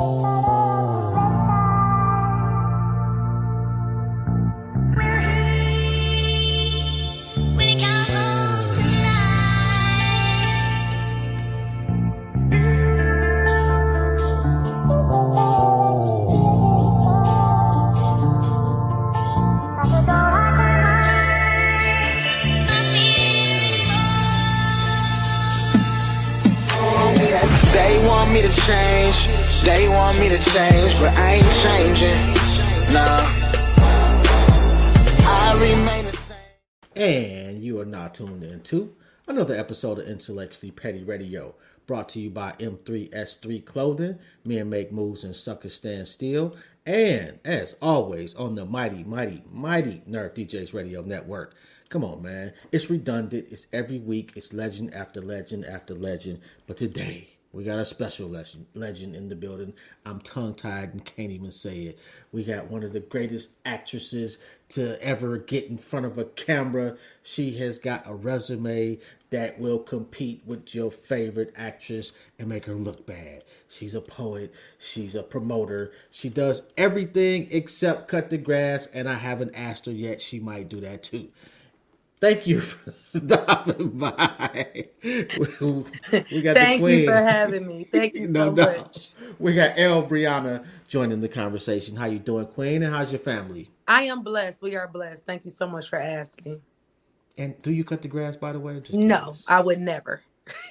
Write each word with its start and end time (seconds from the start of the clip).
Música 0.00 0.49
to 38.70 38.94
another 39.26 39.56
episode 39.56 39.98
of 39.98 40.06
Intellectually 40.06 40.70
Petty 40.70 41.02
Radio, 41.02 41.56
brought 41.88 42.08
to 42.10 42.20
you 42.20 42.30
by 42.30 42.52
M3S3 42.60 43.64
Clothing, 43.64 44.16
Men 44.44 44.70
Make 44.70 44.92
Moves 44.92 45.24
and 45.24 45.34
Suckers 45.34 45.74
Stand 45.74 46.06
Still, 46.06 46.54
and 46.86 47.40
as 47.44 47.74
always 47.82 48.32
on 48.36 48.54
the 48.54 48.64
mighty, 48.64 49.02
mighty, 49.02 49.42
mighty 49.50 50.02
Nerve 50.06 50.34
DJs 50.34 50.72
Radio 50.72 51.02
Network. 51.02 51.56
Come 51.88 52.04
on, 52.04 52.22
man. 52.22 52.52
It's 52.70 52.88
redundant. 52.88 53.48
It's 53.50 53.66
every 53.72 53.98
week. 53.98 54.34
It's 54.36 54.52
legend 54.52 54.94
after 54.94 55.20
legend 55.20 55.64
after 55.64 55.94
legend. 55.94 56.38
But 56.68 56.76
today, 56.76 57.26
we 57.52 57.64
got 57.64 57.78
a 57.78 57.84
special 57.84 58.28
legend, 58.28 58.66
legend 58.74 59.16
in 59.16 59.28
the 59.28 59.34
building. 59.34 59.74
I'm 60.06 60.20
tongue 60.20 60.54
tied 60.54 60.92
and 60.92 61.04
can't 61.04 61.32
even 61.32 61.50
say 61.50 61.80
it. 61.82 61.98
We 62.30 62.44
got 62.44 62.70
one 62.70 62.84
of 62.84 62.92
the 62.92 63.00
greatest 63.00 63.50
actresses 63.64 64.38
to 64.70 65.02
ever 65.02 65.36
get 65.36 65.66
in 65.66 65.76
front 65.76 66.06
of 66.06 66.16
a 66.16 66.24
camera. 66.24 66.96
She 67.24 67.58
has 67.58 67.78
got 67.78 68.06
a 68.06 68.14
resume 68.14 68.98
that 69.30 69.58
will 69.58 69.80
compete 69.80 70.42
with 70.46 70.74
your 70.74 70.92
favorite 70.92 71.52
actress 71.56 72.12
and 72.38 72.48
make 72.48 72.66
her 72.66 72.74
look 72.74 73.04
bad. 73.04 73.42
She's 73.68 73.94
a 73.94 74.00
poet, 74.00 74.52
she's 74.78 75.16
a 75.16 75.22
promoter, 75.22 75.92
she 76.10 76.28
does 76.28 76.62
everything 76.76 77.48
except 77.50 78.08
cut 78.08 78.30
the 78.30 78.38
grass, 78.38 78.86
and 78.86 79.08
I 79.08 79.14
haven't 79.14 79.54
asked 79.54 79.86
her 79.86 79.92
yet. 79.92 80.20
She 80.20 80.38
might 80.38 80.68
do 80.68 80.80
that 80.80 81.02
too. 81.02 81.28
Thank 82.20 82.46
you 82.46 82.60
for 82.60 82.90
stopping 83.00 83.90
by. 83.90 84.88
we 85.02 86.42
got 86.42 86.56
Thank 86.56 86.82
you 86.82 87.06
for 87.06 87.14
having 87.14 87.66
me. 87.66 87.84
Thank 87.90 88.14
you 88.14 88.26
so 88.28 88.32
no, 88.32 88.50
no. 88.50 88.76
much. 88.78 89.08
We 89.38 89.54
got 89.54 89.78
Elle 89.78 90.06
Breaunna 90.06 90.66
joining 90.86 91.20
the 91.20 91.28
conversation. 91.28 91.96
How 91.96 92.06
you 92.06 92.18
doing, 92.18 92.46
Queen? 92.46 92.82
And 92.82 92.94
how's 92.94 93.10
your 93.10 93.20
family? 93.20 93.70
I 93.88 94.02
am 94.02 94.22
blessed. 94.22 94.60
We 94.62 94.76
are 94.76 94.86
blessed. 94.86 95.24
Thank 95.24 95.44
you 95.44 95.50
so 95.50 95.66
much 95.66 95.88
for 95.88 95.96
asking. 95.96 96.60
And 97.38 97.60
do 97.62 97.72
you 97.72 97.84
cut 97.84 98.02
the 98.02 98.08
grass, 98.08 98.36
by 98.36 98.52
the 98.52 98.60
way? 98.60 98.78
Just 98.80 98.92
no, 98.92 99.34
I 99.46 99.60
would 99.60 99.80
never. 99.80 100.20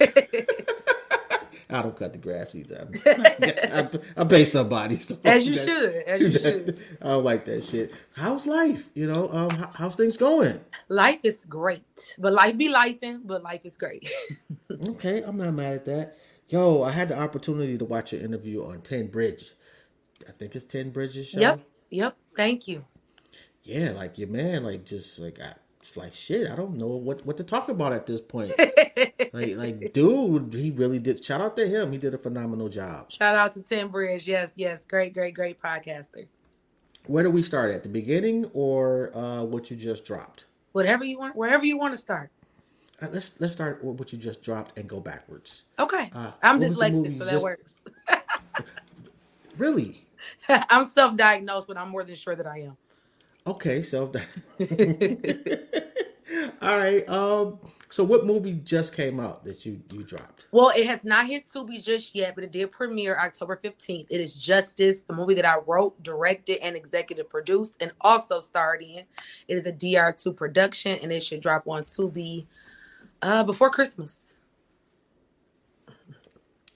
I 1.72 1.82
don't 1.82 1.96
cut 1.96 2.12
the 2.12 2.18
grass 2.18 2.54
either. 2.54 2.88
I, 3.06 3.88
I, 4.16 4.24
pay 4.24 4.44
somebody. 4.44 4.98
So 4.98 5.18
as 5.24 5.46
you 5.46 5.54
that, 5.54 5.66
should. 5.66 5.94
As 6.06 6.20
you 6.20 6.32
should. 6.32 6.78
I 7.02 7.08
don't 7.08 7.24
like 7.24 7.44
that 7.44 7.62
shit. 7.64 7.94
How's 8.14 8.46
life? 8.46 8.90
You 8.94 9.06
know, 9.06 9.28
um, 9.32 9.50
how, 9.50 9.70
how's 9.74 9.96
things 9.96 10.16
going? 10.16 10.60
Life 10.88 11.20
is 11.22 11.44
great, 11.44 12.16
but 12.18 12.32
life 12.32 12.56
be 12.56 12.72
lifing. 12.72 13.20
But 13.24 13.42
life 13.42 13.60
is 13.64 13.76
great. 13.76 14.10
okay, 14.88 15.22
I'm 15.22 15.36
not 15.36 15.54
mad 15.54 15.74
at 15.74 15.84
that. 15.86 16.18
Yo, 16.48 16.82
I 16.82 16.90
had 16.90 17.08
the 17.08 17.18
opportunity 17.18 17.78
to 17.78 17.84
watch 17.84 18.12
an 18.12 18.20
interview 18.20 18.64
on 18.64 18.80
Ten 18.80 19.06
Bridge. 19.06 19.52
I 20.28 20.32
think 20.32 20.56
it's 20.56 20.64
Ten 20.64 20.90
Bridges 20.90 21.28
show. 21.28 21.40
Yep. 21.40 21.60
Yep. 21.90 22.16
Thank 22.36 22.68
you. 22.68 22.84
Yeah, 23.62 23.92
like 23.92 24.18
your 24.18 24.28
man, 24.28 24.64
like 24.64 24.84
just 24.84 25.18
like 25.18 25.40
I, 25.40 25.54
like 25.96 26.14
shit. 26.14 26.50
I 26.50 26.56
don't 26.56 26.76
know 26.76 26.88
what 26.88 27.24
what 27.24 27.36
to 27.36 27.44
talk 27.44 27.68
about 27.68 27.92
at 27.92 28.06
this 28.06 28.20
point. 28.20 28.52
like 29.32 29.56
like 29.56 29.92
dude, 29.92 30.52
he 30.52 30.70
really 30.70 30.98
did. 30.98 31.24
Shout 31.24 31.40
out 31.40 31.56
to 31.56 31.66
him. 31.66 31.92
He 31.92 31.98
did 31.98 32.14
a 32.14 32.18
phenomenal 32.18 32.68
job. 32.68 33.10
Shout 33.10 33.36
out 33.36 33.52
to 33.54 33.62
tim 33.62 33.88
Bridge. 33.88 34.26
Yes, 34.26 34.54
yes, 34.56 34.84
great, 34.84 35.14
great, 35.14 35.34
great 35.34 35.60
podcaster. 35.60 36.26
Where 37.06 37.24
do 37.24 37.30
we 37.30 37.42
start 37.42 37.72
at 37.72 37.82
the 37.82 37.88
beginning 37.88 38.50
or 38.52 39.16
uh, 39.16 39.42
what 39.42 39.70
you 39.70 39.76
just 39.76 40.04
dropped? 40.04 40.44
Whatever 40.72 41.04
you 41.04 41.18
want, 41.18 41.34
wherever 41.34 41.64
you 41.64 41.78
want 41.78 41.94
to 41.94 41.98
start. 41.98 42.30
Uh, 43.02 43.08
let's 43.12 43.32
let's 43.40 43.54
start 43.54 43.82
with 43.82 43.98
what 43.98 44.12
you 44.12 44.18
just 44.18 44.42
dropped 44.42 44.78
and 44.78 44.88
go 44.88 45.00
backwards. 45.00 45.62
Okay, 45.78 46.10
uh, 46.14 46.32
I'm 46.42 46.60
dyslexic, 46.60 47.16
so 47.16 47.24
that 47.24 47.32
just... 47.32 47.44
works. 47.44 47.76
really? 49.56 50.06
I'm 50.48 50.84
self-diagnosed, 50.84 51.66
but 51.66 51.76
I'm 51.76 51.88
more 51.88 52.04
than 52.04 52.14
sure 52.14 52.36
that 52.36 52.46
I 52.46 52.60
am. 52.60 52.76
Okay, 53.46 53.82
self. 53.82 54.14
All 56.62 56.78
right. 56.78 57.08
Um. 57.08 57.58
So, 57.88 58.04
what 58.04 58.24
movie 58.24 58.60
just 58.62 58.94
came 58.94 59.18
out 59.18 59.42
that 59.44 59.66
you 59.66 59.80
you 59.92 60.04
dropped? 60.04 60.46
Well, 60.52 60.70
it 60.76 60.86
has 60.86 61.04
not 61.04 61.26
hit 61.26 61.46
Tubi 61.46 61.82
just 61.82 62.14
yet, 62.14 62.34
but 62.34 62.44
it 62.44 62.52
did 62.52 62.70
premiere 62.70 63.18
October 63.18 63.56
fifteenth. 63.56 64.08
It 64.10 64.20
is 64.20 64.34
Justice, 64.34 65.02
the 65.02 65.14
movie 65.14 65.34
that 65.34 65.44
I 65.44 65.56
wrote, 65.66 66.00
directed, 66.02 66.58
and 66.62 66.76
executive 66.76 67.28
produced, 67.28 67.76
and 67.80 67.90
also 68.00 68.38
starred 68.38 68.82
in. 68.82 69.04
It 69.48 69.56
is 69.56 69.66
a 69.66 69.72
DR 69.72 70.12
two 70.12 70.32
production, 70.32 70.98
and 71.02 71.10
it 71.10 71.24
should 71.24 71.40
drop 71.40 71.66
on 71.66 71.84
Tubi 71.84 72.46
uh, 73.22 73.42
before 73.42 73.70
Christmas. 73.70 74.36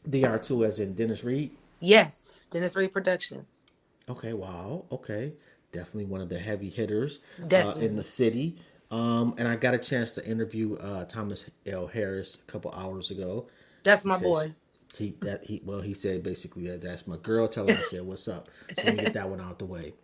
DR 0.09 0.39
two, 0.39 0.65
as 0.65 0.81
in 0.81 0.95
Dennis 0.95 1.23
Reed. 1.23 1.53
Yes, 1.81 2.49
Dennis 2.51 2.75
Reed 2.75 2.93
Productions. 2.93 3.67
Okay. 4.09 4.33
Wow. 4.33 4.85
Okay. 4.91 5.35
Definitely 5.75 6.07
one 6.07 6.21
of 6.21 6.29
the 6.29 6.39
heavy 6.39 6.71
hitters 6.71 7.19
uh, 7.53 7.75
in 7.79 7.97
the 7.97 8.05
city. 8.05 8.57
Um, 8.91 9.35
and 9.39 9.49
I 9.49 9.57
got 9.57 9.75
a 9.75 9.79
chance 9.79 10.11
to 10.13 10.27
interview 10.27 10.77
uh, 10.77 11.05
Thomas 11.07 11.51
L. 11.67 11.87
Harris 11.87 12.37
a 12.37 12.51
couple 12.51 12.73
hours 12.77 13.11
ago. 13.11 13.49
That's 13.83 14.05
my 14.05 14.19
boy. 14.19 14.55
He 14.97 15.15
that 15.23 15.45
he 15.45 15.61
well 15.65 15.81
he 15.81 15.93
said 15.95 16.23
basically 16.23 16.69
that 16.69 16.81
that's 16.81 17.07
my 17.07 17.17
girl. 17.17 17.49
Tell 17.49 17.67
him 17.67 17.77
I 17.77 17.83
said 17.83 18.03
what's 18.03 18.29
up. 18.29 18.49
So 18.79 18.85
let 18.85 18.97
me 18.97 19.03
get 19.03 19.15
that 19.15 19.29
one 19.29 19.41
out 19.41 19.59
the 19.59 19.65
way. 19.65 19.95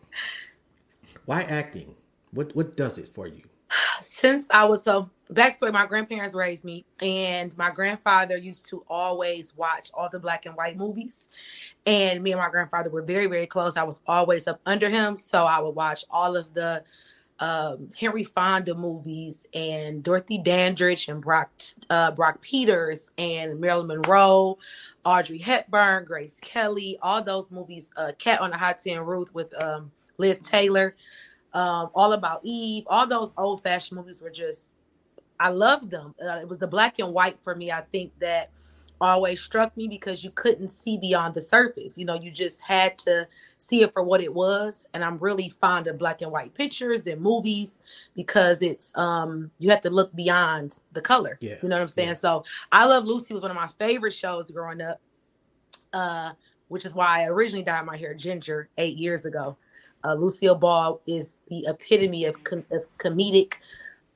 Why 1.24 1.42
acting? 1.42 1.94
What 2.32 2.54
what 2.56 2.76
does 2.76 2.98
it 2.98 3.08
for 3.08 3.28
you? 3.28 3.49
Since 4.00 4.50
I 4.50 4.64
was 4.64 4.82
so 4.82 5.10
backstory, 5.32 5.72
my 5.72 5.86
grandparents 5.86 6.34
raised 6.34 6.64
me, 6.64 6.84
and 7.00 7.56
my 7.56 7.70
grandfather 7.70 8.36
used 8.36 8.66
to 8.70 8.84
always 8.88 9.56
watch 9.56 9.90
all 9.94 10.08
the 10.10 10.18
black 10.18 10.46
and 10.46 10.56
white 10.56 10.76
movies. 10.76 11.28
And 11.86 12.22
me 12.22 12.32
and 12.32 12.40
my 12.40 12.50
grandfather 12.50 12.90
were 12.90 13.02
very, 13.02 13.26
very 13.26 13.46
close. 13.46 13.76
I 13.76 13.84
was 13.84 14.00
always 14.06 14.46
up 14.48 14.60
under 14.66 14.88
him, 14.88 15.16
so 15.16 15.44
I 15.44 15.60
would 15.60 15.74
watch 15.74 16.04
all 16.10 16.36
of 16.36 16.52
the 16.54 16.82
um, 17.40 17.88
Henry 17.98 18.22
Fonda 18.22 18.74
movies 18.74 19.46
and 19.54 20.02
Dorothy 20.02 20.38
Dandridge 20.38 21.08
and 21.08 21.22
Brock 21.22 21.50
uh, 21.88 22.10
Brock 22.10 22.40
Peters 22.42 23.12
and 23.18 23.58
Marilyn 23.58 23.86
Monroe, 23.86 24.58
Audrey 25.04 25.38
Hepburn, 25.38 26.04
Grace 26.04 26.38
Kelly, 26.42 26.98
all 27.02 27.22
those 27.22 27.50
movies. 27.50 27.92
Uh, 27.96 28.12
Cat 28.18 28.40
on 28.40 28.50
the 28.50 28.58
Hot 28.58 28.78
Tin 28.78 29.00
Roof 29.00 29.34
with 29.34 29.60
um, 29.62 29.90
Liz 30.18 30.38
Taylor, 30.40 30.94
um, 31.52 31.90
All 31.94 32.12
About 32.12 32.40
Eve. 32.42 32.84
All 32.86 33.06
those 33.06 33.32
old 33.36 33.62
fashioned 33.62 33.98
movies 33.98 34.20
were 34.22 34.30
just 34.30 34.80
I 35.40 35.48
loved 35.48 35.90
them. 35.90 36.14
Uh, 36.22 36.38
it 36.40 36.48
was 36.48 36.58
the 36.58 36.66
black 36.66 36.98
and 36.98 37.12
white 37.14 37.40
for 37.40 37.56
me. 37.56 37.72
I 37.72 37.80
think 37.80 38.12
that 38.20 38.50
always 39.00 39.40
struck 39.40 39.74
me 39.78 39.88
because 39.88 40.22
you 40.22 40.30
couldn't 40.32 40.68
see 40.68 40.98
beyond 40.98 41.34
the 41.34 41.40
surface. 41.40 41.96
You 41.96 42.04
know, 42.04 42.14
you 42.14 42.30
just 42.30 42.60
had 42.60 42.98
to 42.98 43.26
see 43.56 43.82
it 43.82 43.94
for 43.94 44.02
what 44.02 44.20
it 44.20 44.32
was. 44.32 44.86
And 44.92 45.02
I'm 45.02 45.16
really 45.18 45.48
fond 45.48 45.86
of 45.86 45.98
black 45.98 46.20
and 46.20 46.30
white 46.30 46.52
pictures 46.52 47.06
and 47.06 47.20
movies 47.20 47.80
because 48.14 48.60
it's 48.60 48.96
um 48.96 49.50
you 49.58 49.70
have 49.70 49.80
to 49.82 49.90
look 49.90 50.14
beyond 50.14 50.78
the 50.92 51.00
color. 51.00 51.38
Yeah. 51.40 51.56
You 51.62 51.70
know 51.70 51.76
what 51.76 51.82
I'm 51.82 51.88
saying? 51.88 52.08
Yeah. 52.08 52.14
So 52.14 52.44
I 52.70 52.84
Love 52.84 53.06
Lucy 53.06 53.32
was 53.32 53.42
one 53.42 53.50
of 53.50 53.56
my 53.56 53.68
favorite 53.78 54.12
shows 54.12 54.50
growing 54.50 54.82
up. 54.82 55.00
Uh, 55.92 56.32
which 56.68 56.84
is 56.84 56.94
why 56.94 57.22
I 57.22 57.26
originally 57.26 57.64
dyed 57.64 57.84
my 57.84 57.96
hair 57.96 58.14
ginger 58.14 58.68
eight 58.78 58.96
years 58.96 59.24
ago. 59.24 59.56
Uh, 60.04 60.14
Lucille 60.14 60.54
Ball 60.54 61.00
is 61.06 61.38
the 61.48 61.66
epitome 61.68 62.24
of, 62.24 62.42
com- 62.44 62.64
of 62.70 62.86
comedic 62.98 63.54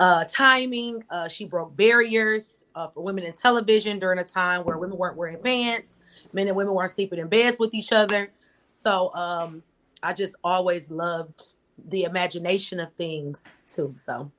uh, 0.01 0.25
timing. 0.29 1.05
Uh, 1.11 1.29
she 1.29 1.45
broke 1.45 1.77
barriers 1.77 2.65
uh, 2.75 2.89
for 2.89 3.03
women 3.03 3.25
in 3.25 3.33
television 3.33 3.99
during 3.99 4.19
a 4.19 4.25
time 4.25 4.65
where 4.65 4.79
women 4.79 4.99
weren't 4.99 5.17
wearing 5.17 5.39
pants, 5.39 6.01
men 6.33 6.49
and 6.49 6.57
women 6.57 6.75
weren't 6.75 6.91
sleeping 6.91 7.19
in 7.19 7.29
beds 7.29 7.59
with 7.59 7.75
each 7.75 7.93
other. 7.93 8.31
So 8.67 9.13
um, 9.15 9.63
I 10.03 10.13
just 10.13 10.37
always 10.43 10.91
loved 10.91 11.55
the 11.87 12.05
imagination 12.05 12.81
of 12.81 12.93
things 12.95 13.59
too. 13.69 13.93
So. 13.97 14.31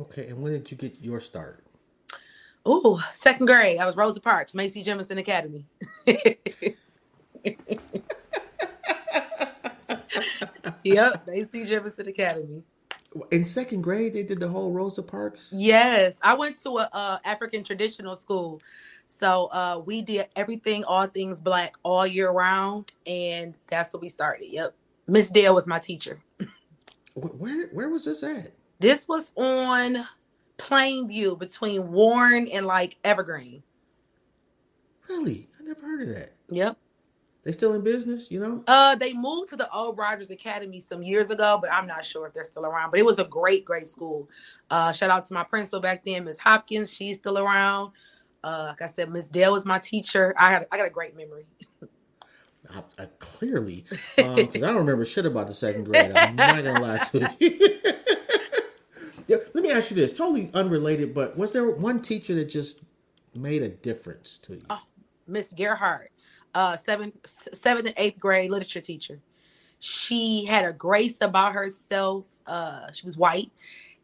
Okay, 0.00 0.28
and 0.28 0.42
when 0.42 0.52
did 0.52 0.70
you 0.70 0.76
get 0.76 0.96
your 1.00 1.20
start? 1.20 1.64
Oh, 2.64 3.04
second 3.12 3.46
grade. 3.46 3.78
I 3.78 3.86
was 3.86 3.96
Rosa 3.96 4.20
Parks, 4.20 4.54
Macy 4.54 4.84
Jemison 4.84 5.18
Academy. 5.18 5.66
yep, 10.84 11.26
Macy 11.26 11.64
Jefferson 11.64 12.08
Academy 12.08 12.62
in 13.30 13.44
second 13.44 13.82
grade 13.82 14.14
they 14.14 14.22
did 14.22 14.40
the 14.40 14.48
whole 14.48 14.72
Rosa 14.72 15.02
Parks. 15.02 15.48
Yes, 15.52 16.18
I 16.22 16.34
went 16.34 16.60
to 16.62 16.78
a 16.78 16.88
uh, 16.92 17.18
African 17.24 17.64
traditional 17.64 18.14
school, 18.14 18.60
so 19.06 19.46
uh, 19.52 19.80
we 19.84 20.02
did 20.02 20.28
everything, 20.36 20.84
all 20.84 21.06
things 21.06 21.40
black, 21.40 21.76
all 21.82 22.06
year 22.06 22.30
round, 22.30 22.92
and 23.06 23.56
that's 23.66 23.92
what 23.92 24.02
we 24.02 24.08
started. 24.08 24.46
Yep, 24.50 24.74
Miss 25.06 25.30
Dale 25.30 25.54
was 25.54 25.66
my 25.66 25.78
teacher. 25.78 26.20
Where 27.14 27.68
where 27.68 27.88
was 27.88 28.04
this 28.06 28.22
at? 28.22 28.52
This 28.78 29.06
was 29.06 29.32
on 29.36 30.06
Plainview 30.58 31.38
between 31.38 31.92
Warren 31.92 32.48
and 32.48 32.66
like 32.66 32.96
Evergreen. 33.04 33.62
Really? 35.08 35.48
I 35.58 35.62
never 35.62 35.82
heard 35.82 36.08
of 36.08 36.14
that. 36.14 36.32
Yep. 36.48 36.78
They 37.44 37.50
still 37.50 37.74
in 37.74 37.82
business, 37.82 38.30
you 38.30 38.38
know? 38.38 38.62
Uh, 38.68 38.94
they 38.94 39.12
moved 39.12 39.48
to 39.48 39.56
the 39.56 39.68
old 39.72 39.98
Rogers 39.98 40.30
Academy 40.30 40.78
some 40.78 41.02
years 41.02 41.30
ago, 41.30 41.58
but 41.60 41.72
I'm 41.72 41.88
not 41.88 42.04
sure 42.04 42.26
if 42.26 42.32
they're 42.32 42.44
still 42.44 42.64
around. 42.64 42.90
But 42.90 43.00
it 43.00 43.06
was 43.06 43.18
a 43.18 43.24
great, 43.24 43.64
great 43.64 43.88
school. 43.88 44.28
Uh, 44.70 44.92
shout 44.92 45.10
out 45.10 45.26
to 45.26 45.34
my 45.34 45.42
principal 45.42 45.80
back 45.80 46.04
then, 46.04 46.24
Miss 46.24 46.38
Hopkins. 46.38 46.92
She's 46.92 47.16
still 47.16 47.38
around. 47.38 47.92
Uh, 48.44 48.66
like 48.68 48.82
I 48.82 48.86
said, 48.86 49.10
Miss 49.10 49.26
Dale 49.28 49.52
was 49.52 49.66
my 49.66 49.80
teacher. 49.80 50.34
I 50.38 50.50
had 50.50 50.66
I 50.70 50.76
got 50.76 50.86
a 50.86 50.90
great 50.90 51.16
memory. 51.16 51.46
I, 52.70 52.82
I 52.98 53.06
clearly, 53.18 53.84
because 54.16 54.62
I 54.62 54.68
don't 54.68 54.76
remember 54.76 55.04
shit 55.04 55.26
about 55.26 55.48
the 55.48 55.54
second 55.54 55.84
grade. 55.84 56.12
I'm 56.14 56.36
not 56.36 56.62
gonna 56.62 56.80
lie 56.80 56.98
to 56.98 57.36
you. 57.40 57.58
yeah, 59.26 59.36
let 59.52 59.64
me 59.64 59.70
ask 59.70 59.90
you 59.90 59.96
this, 59.96 60.12
totally 60.12 60.50
unrelated, 60.54 61.12
but 61.12 61.36
was 61.36 61.52
there 61.52 61.68
one 61.70 62.00
teacher 62.00 62.34
that 62.36 62.46
just 62.46 62.82
made 63.34 63.62
a 63.62 63.68
difference 63.68 64.38
to 64.38 64.54
you? 64.54 64.60
Oh. 64.70 64.82
Miss 65.26 65.52
Gerhardt, 65.52 66.10
uh, 66.54 66.76
seventh, 66.76 67.16
seventh 67.24 67.86
and 67.86 67.94
eighth 67.96 68.18
grade 68.18 68.50
literature 68.50 68.80
teacher. 68.80 69.20
She 69.78 70.44
had 70.44 70.64
a 70.64 70.72
grace 70.72 71.20
about 71.20 71.52
herself. 71.52 72.26
Uh, 72.46 72.92
she 72.92 73.04
was 73.04 73.16
white, 73.16 73.50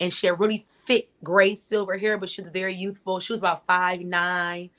and 0.00 0.12
she 0.12 0.26
had 0.26 0.40
really 0.40 0.58
thick 0.58 1.10
gray 1.22 1.54
silver 1.54 1.96
hair, 1.96 2.18
but 2.18 2.28
she 2.28 2.42
was 2.42 2.50
very 2.52 2.74
youthful. 2.74 3.20
She 3.20 3.32
was 3.32 3.40
about 3.40 3.66
five 3.66 4.00
nine, 4.00 4.70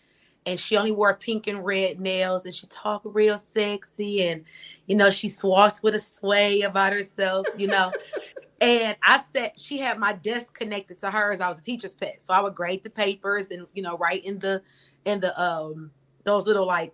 and 0.45 0.60
she 0.60 0.75
only 0.75 0.92
wore 0.92 1.13
pink 1.13 1.48
and 1.48 1.63
red 1.63 2.01
nails, 2.01 2.45
and 2.45 2.54
she 2.54 2.68
talked 2.68 3.06
real 3.06 3.38
sexy, 3.38 4.27
and 4.27 4.44
you 4.88 4.95
know 4.95 5.10
she 5.10 5.31
walked 5.44 5.83
with 5.83 5.95
a 5.95 6.00
sway 6.00 6.62
about 6.62 6.92
herself, 6.92 7.48
you 7.57 7.68
know. 7.68 7.94
and 8.62 8.98
I 9.04 9.18
said 9.19 9.54
she 9.57 9.80
had 9.80 10.00
my 10.00 10.13
desk 10.13 10.54
connected 10.54 11.00
to 11.00 11.12
hers. 11.12 11.39
I 11.39 11.50
was 11.50 11.60
a 11.60 11.63
teacher's 11.63 11.95
pet, 11.95 12.21
so 12.21 12.33
I 12.33 12.42
would 12.42 12.56
grade 12.56 12.83
the 12.83 12.89
papers 12.89 13.51
and 13.51 13.68
you 13.74 13.81
know 13.81 13.98
write 13.98 14.25
in 14.25 14.39
the 14.39 14.62
in 15.06 15.19
the 15.19 15.39
um 15.42 15.92
those 16.24 16.45
little 16.45 16.68
like 16.68 16.94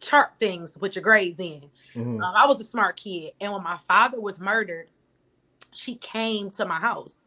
chart 0.00 0.32
things 0.38 0.72
to 0.74 0.78
put 0.78 0.94
your 0.94 1.02
grades 1.02 1.40
in. 1.40 1.62
Mhm. 1.94 2.20
Um, 2.22 2.34
I 2.36 2.46
was 2.46 2.60
a 2.60 2.64
smart 2.64 2.96
kid, 2.96 3.32
and 3.40 3.52
when 3.52 3.62
my 3.62 3.78
father 3.88 4.20
was 4.20 4.38
murdered, 4.40 4.88
she 5.72 5.96
came 5.96 6.50
to 6.52 6.64
my 6.66 6.78
house, 6.78 7.26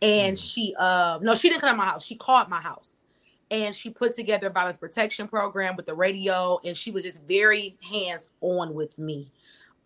and 0.00 0.36
Mm. 0.36 0.52
she 0.52 0.74
uh 0.78 1.18
no, 1.22 1.34
she 1.34 1.48
didn't 1.48 1.60
come 1.62 1.70
to 1.70 1.76
my 1.76 1.86
house. 1.86 2.04
She 2.04 2.14
called 2.14 2.48
my 2.48 2.60
house, 2.60 3.04
and 3.50 3.74
she 3.74 3.90
put 3.90 4.14
together 4.14 4.46
a 4.46 4.50
violence 4.50 4.78
protection 4.78 5.26
program 5.28 5.76
with 5.76 5.86
the 5.86 5.94
radio, 5.94 6.60
and 6.64 6.76
she 6.76 6.90
was 6.90 7.04
just 7.04 7.22
very 7.22 7.76
hands 7.82 8.30
on 8.40 8.74
with 8.74 8.96
me. 8.98 9.30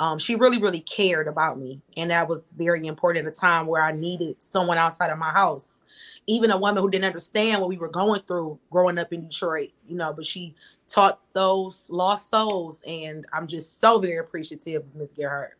Um, 0.00 0.19
she 0.19 0.35
really, 0.35 0.58
really 0.58 0.81
cared 0.81 1.29
about 1.29 1.58
me, 1.58 1.81
and 1.96 2.11
that 2.11 2.29
was 2.29 2.50
very 2.50 2.87
important 2.87 3.26
at 3.26 3.32
a 3.32 3.38
time 3.38 3.67
where 3.67 3.82
I 3.82 3.93
needed 3.93 4.43
someone 4.43 4.76
outside 4.76 5.11
of 5.11 5.19
my 5.19 5.31
house, 5.31 5.85
even 6.26 6.50
a 6.50 6.58
woman 6.58 6.82
who 6.82 6.91
didn't 6.91 7.05
understand 7.05 7.61
what 7.61 7.69
we 7.70 7.76
were 7.76 7.88
going 7.88 8.23
through 8.23 8.58
growing 8.73 8.99
up 8.99 9.12
in 9.12 9.20
Detroit, 9.20 9.70
you 9.87 9.96
know. 9.96 10.12
But 10.12 10.26
she 10.26 10.56
taught 10.88 11.20
those 11.32 11.91
lost 11.91 12.29
souls, 12.29 12.82
and 12.87 13.25
I'm 13.32 13.46
just 13.46 13.81
so 13.81 14.00
very 14.00 14.19
appreciative 14.19 14.82
of 14.82 14.94
Miss 14.96 15.12
Gerhardt. 15.12 15.58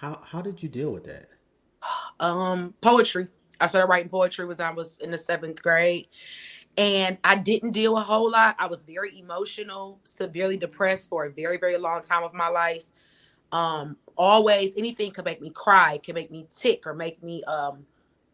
How 0.00 0.20
how 0.24 0.42
did 0.42 0.62
you 0.62 0.68
deal 0.68 0.92
with 0.92 1.04
that? 1.04 1.28
Um, 2.18 2.72
poetry. 2.80 3.28
I 3.60 3.66
started 3.66 3.88
writing 3.88 4.08
poetry 4.08 4.46
when 4.46 4.58
I 4.58 4.70
was 4.70 4.96
in 4.98 5.10
the 5.10 5.18
seventh 5.18 5.62
grade, 5.62 6.08
and 6.78 7.18
I 7.24 7.36
didn't 7.36 7.72
deal 7.72 7.96
a 7.98 8.00
whole 8.00 8.30
lot. 8.30 8.56
I 8.58 8.66
was 8.66 8.84
very 8.84 9.18
emotional, 9.18 10.00
severely 10.04 10.56
depressed 10.56 11.10
for 11.10 11.26
a 11.26 11.30
very, 11.30 11.58
very 11.58 11.76
long 11.76 12.02
time 12.02 12.22
of 12.22 12.32
my 12.32 12.48
life. 12.48 12.84
Um, 13.52 13.96
always 14.16 14.72
anything 14.76 15.10
could 15.12 15.24
make 15.24 15.40
me 15.40 15.50
cry, 15.50 15.98
could 15.98 16.14
make 16.14 16.30
me 16.30 16.46
tick, 16.54 16.86
or 16.86 16.94
make 16.94 17.22
me 17.22 17.42
um, 17.44 17.86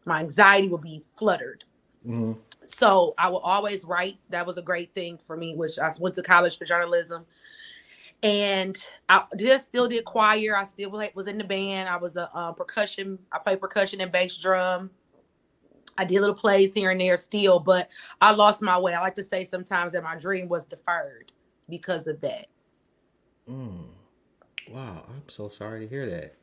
my 0.05 0.19
anxiety 0.19 0.67
would 0.67 0.81
be 0.81 1.03
fluttered. 1.15 1.63
hmm 2.05 2.33
So 2.65 3.13
I 3.17 3.29
will 3.29 3.39
always 3.39 3.85
write. 3.85 4.17
That 4.29 4.45
was 4.45 4.57
a 4.57 4.61
great 4.61 4.93
thing 4.93 5.17
for 5.17 5.37
me, 5.37 5.55
which 5.55 5.79
I 5.79 5.89
went 5.99 6.15
to 6.15 6.23
college 6.23 6.57
for 6.57 6.65
journalism. 6.65 7.25
And 8.21 8.77
I 9.09 9.25
just 9.37 9.65
still 9.65 9.87
did 9.87 10.05
choir. 10.05 10.55
I 10.55 10.63
still 10.63 10.89
was 11.13 11.27
in 11.27 11.37
the 11.37 11.43
band. 11.43 11.89
I 11.89 11.97
was 11.97 12.15
a 12.15 12.29
uh, 12.33 12.53
percussion. 12.53 13.19
I 13.33 13.39
played 13.39 13.59
percussion 13.59 13.99
and 13.99 14.11
bass 14.11 14.37
drum. 14.37 14.89
I 15.97 16.05
did 16.05 16.21
little 16.21 16.35
plays 16.35 16.73
here 16.73 16.89
and 16.91 16.99
there 16.99 17.17
still, 17.17 17.59
but 17.59 17.89
I 18.19 18.33
lost 18.33 18.61
my 18.61 18.79
way. 18.79 18.93
I 18.93 19.01
like 19.01 19.15
to 19.15 19.23
say 19.23 19.43
sometimes 19.43 19.91
that 19.91 20.03
my 20.03 20.15
dream 20.15 20.47
was 20.47 20.65
deferred 20.65 21.31
because 21.69 22.07
of 22.07 22.19
that. 22.21 22.47
Mm. 23.47 23.92
Wow, 24.69 25.03
I'm 25.09 25.27
so 25.27 25.49
sorry 25.49 25.81
to 25.81 25.87
hear 25.87 26.09
that. 26.09 26.35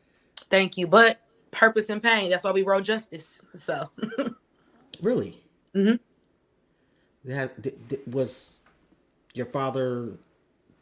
Thank 0.51 0.77
you. 0.77 0.87
But 0.87 1.21
purpose 1.51 1.91
and 1.91 2.03
pain. 2.03 2.31
That's 2.31 2.45
why 2.45 2.53
we 2.53 2.63
wrote 2.63 2.85
justice. 2.85 3.43
So 3.57 3.91
Really? 5.03 5.43
Mm-hmm. 5.75 5.97
That 7.25 7.63
th- 7.63 7.75
th- 7.89 8.03
was 8.07 8.59
your 9.35 9.47
father 9.47 10.15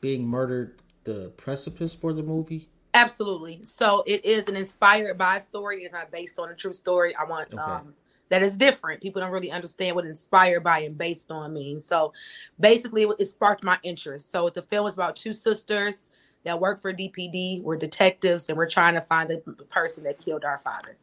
being 0.01 0.27
murdered 0.27 0.81
the 1.05 1.31
precipice 1.37 1.95
for 1.95 2.13
the 2.13 2.23
movie? 2.23 2.69
Absolutely. 2.95 3.61
So 3.65 4.03
it 4.07 4.25
is 4.25 4.49
an 4.49 4.57
inspired 4.57 5.19
by 5.19 5.39
story. 5.39 5.85
It's 5.85 5.93
not 5.93 6.11
based 6.11 6.39
on 6.39 6.51
a 6.51 6.55
true 6.55 6.73
story. 6.73 7.15
I 7.17 7.25
want 7.25 7.53
Okay. 7.53 7.63
um 7.63 7.95
that 8.31 8.43
is 8.43 8.59
different. 8.59 9.01
People 9.01 9.23
don't 9.23 9.31
really 9.31 9.51
understand 9.51 9.97
what 9.97 10.05
inspired 10.05 10.63
by 10.63 10.81
and 10.81 10.99
based 10.99 11.31
on 11.31 11.55
means. 11.55 11.87
So 11.87 12.13
basically 12.61 13.03
it, 13.05 13.11
it 13.19 13.27
sparked 13.27 13.65
my 13.65 13.79
interest. 13.83 14.31
So 14.31 14.51
the 14.51 14.61
film 14.61 14.87
is 14.87 14.95
about 14.95 15.17
two 15.17 15.33
sisters 15.33 16.11
that 16.45 16.61
work 16.61 16.81
for 16.81 16.93
DPD. 16.93 17.63
We're 17.63 17.77
detectives 17.77 18.49
and 18.49 18.57
we're 18.57 18.69
trying 18.69 18.95
to 18.95 19.01
find 19.01 19.29
the 19.29 19.39
person 19.69 20.05
that 20.05 20.19
killed 20.19 20.45
our 20.45 20.59
father. 20.59 20.97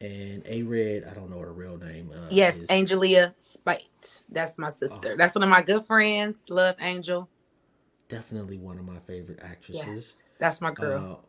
And 0.00 0.42
A 0.46 0.62
Red, 0.62 1.04
I 1.08 1.14
don't 1.14 1.30
know 1.30 1.38
her 1.38 1.52
real 1.52 1.76
name. 1.78 2.10
Uh, 2.12 2.26
yes, 2.30 2.58
is- 2.58 2.64
Angelia 2.64 3.34
Spite. 3.38 4.22
That's 4.28 4.58
my 4.58 4.68
sister. 4.70 5.12
Oh. 5.12 5.16
That's 5.16 5.34
one 5.36 5.44
of 5.44 5.48
my 5.48 5.62
good 5.62 5.86
friends. 5.86 6.38
Love 6.50 6.74
Angel. 6.80 7.28
definitely 8.08 8.58
one 8.58 8.78
of 8.78 8.84
my 8.84 8.98
favorite 8.98 9.38
actresses. 9.42 9.86
Yes, 9.86 10.30
that's 10.38 10.60
my 10.60 10.70
girl. 10.72 11.22
Uh, 11.22 11.26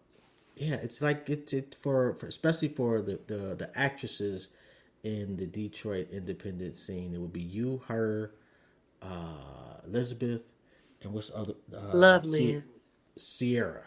yeah, 0.56 0.76
it's 0.76 1.02
like 1.02 1.30
it's 1.30 1.54
it 1.54 1.78
for, 1.82 2.14
for 2.16 2.28
especially 2.28 2.68
for 2.68 3.02
the, 3.02 3.20
the 3.28 3.56
the 3.56 3.72
actresses 3.76 4.50
in 5.04 5.36
the 5.38 5.46
Detroit 5.46 6.08
independent 6.12 6.76
scene. 6.76 7.14
It 7.14 7.20
would 7.20 7.34
be 7.34 7.42
you, 7.42 7.82
her, 7.88 8.34
uh, 9.02 9.78
Elizabeth, 9.86 10.42
and 11.02 11.14
what's 11.14 11.32
other? 11.34 11.54
Uh, 11.74 11.96
Love 11.96 12.26
Liz. 12.26 12.90
Sierra. 13.18 13.84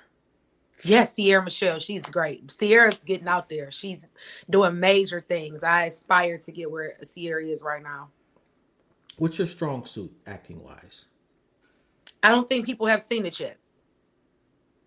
Yes, 0.84 1.14
Sierra 1.14 1.42
Michelle. 1.42 1.78
She's 1.78 2.02
great. 2.02 2.50
Sierra's 2.50 2.98
getting 2.98 3.28
out 3.28 3.48
there. 3.48 3.70
She's 3.70 4.10
doing 4.50 4.78
major 4.78 5.20
things. 5.20 5.64
I 5.64 5.84
aspire 5.84 6.36
to 6.38 6.52
get 6.52 6.70
where 6.70 6.96
Sierra 7.02 7.44
is 7.44 7.62
right 7.62 7.82
now. 7.82 8.10
What's 9.18 9.38
your 9.38 9.46
strong 9.46 9.86
suit 9.86 10.12
acting 10.26 10.62
wise? 10.62 11.06
I 12.22 12.30
don't 12.30 12.46
think 12.48 12.66
people 12.66 12.86
have 12.86 13.00
seen 13.00 13.24
it 13.24 13.40
yet. 13.40 13.56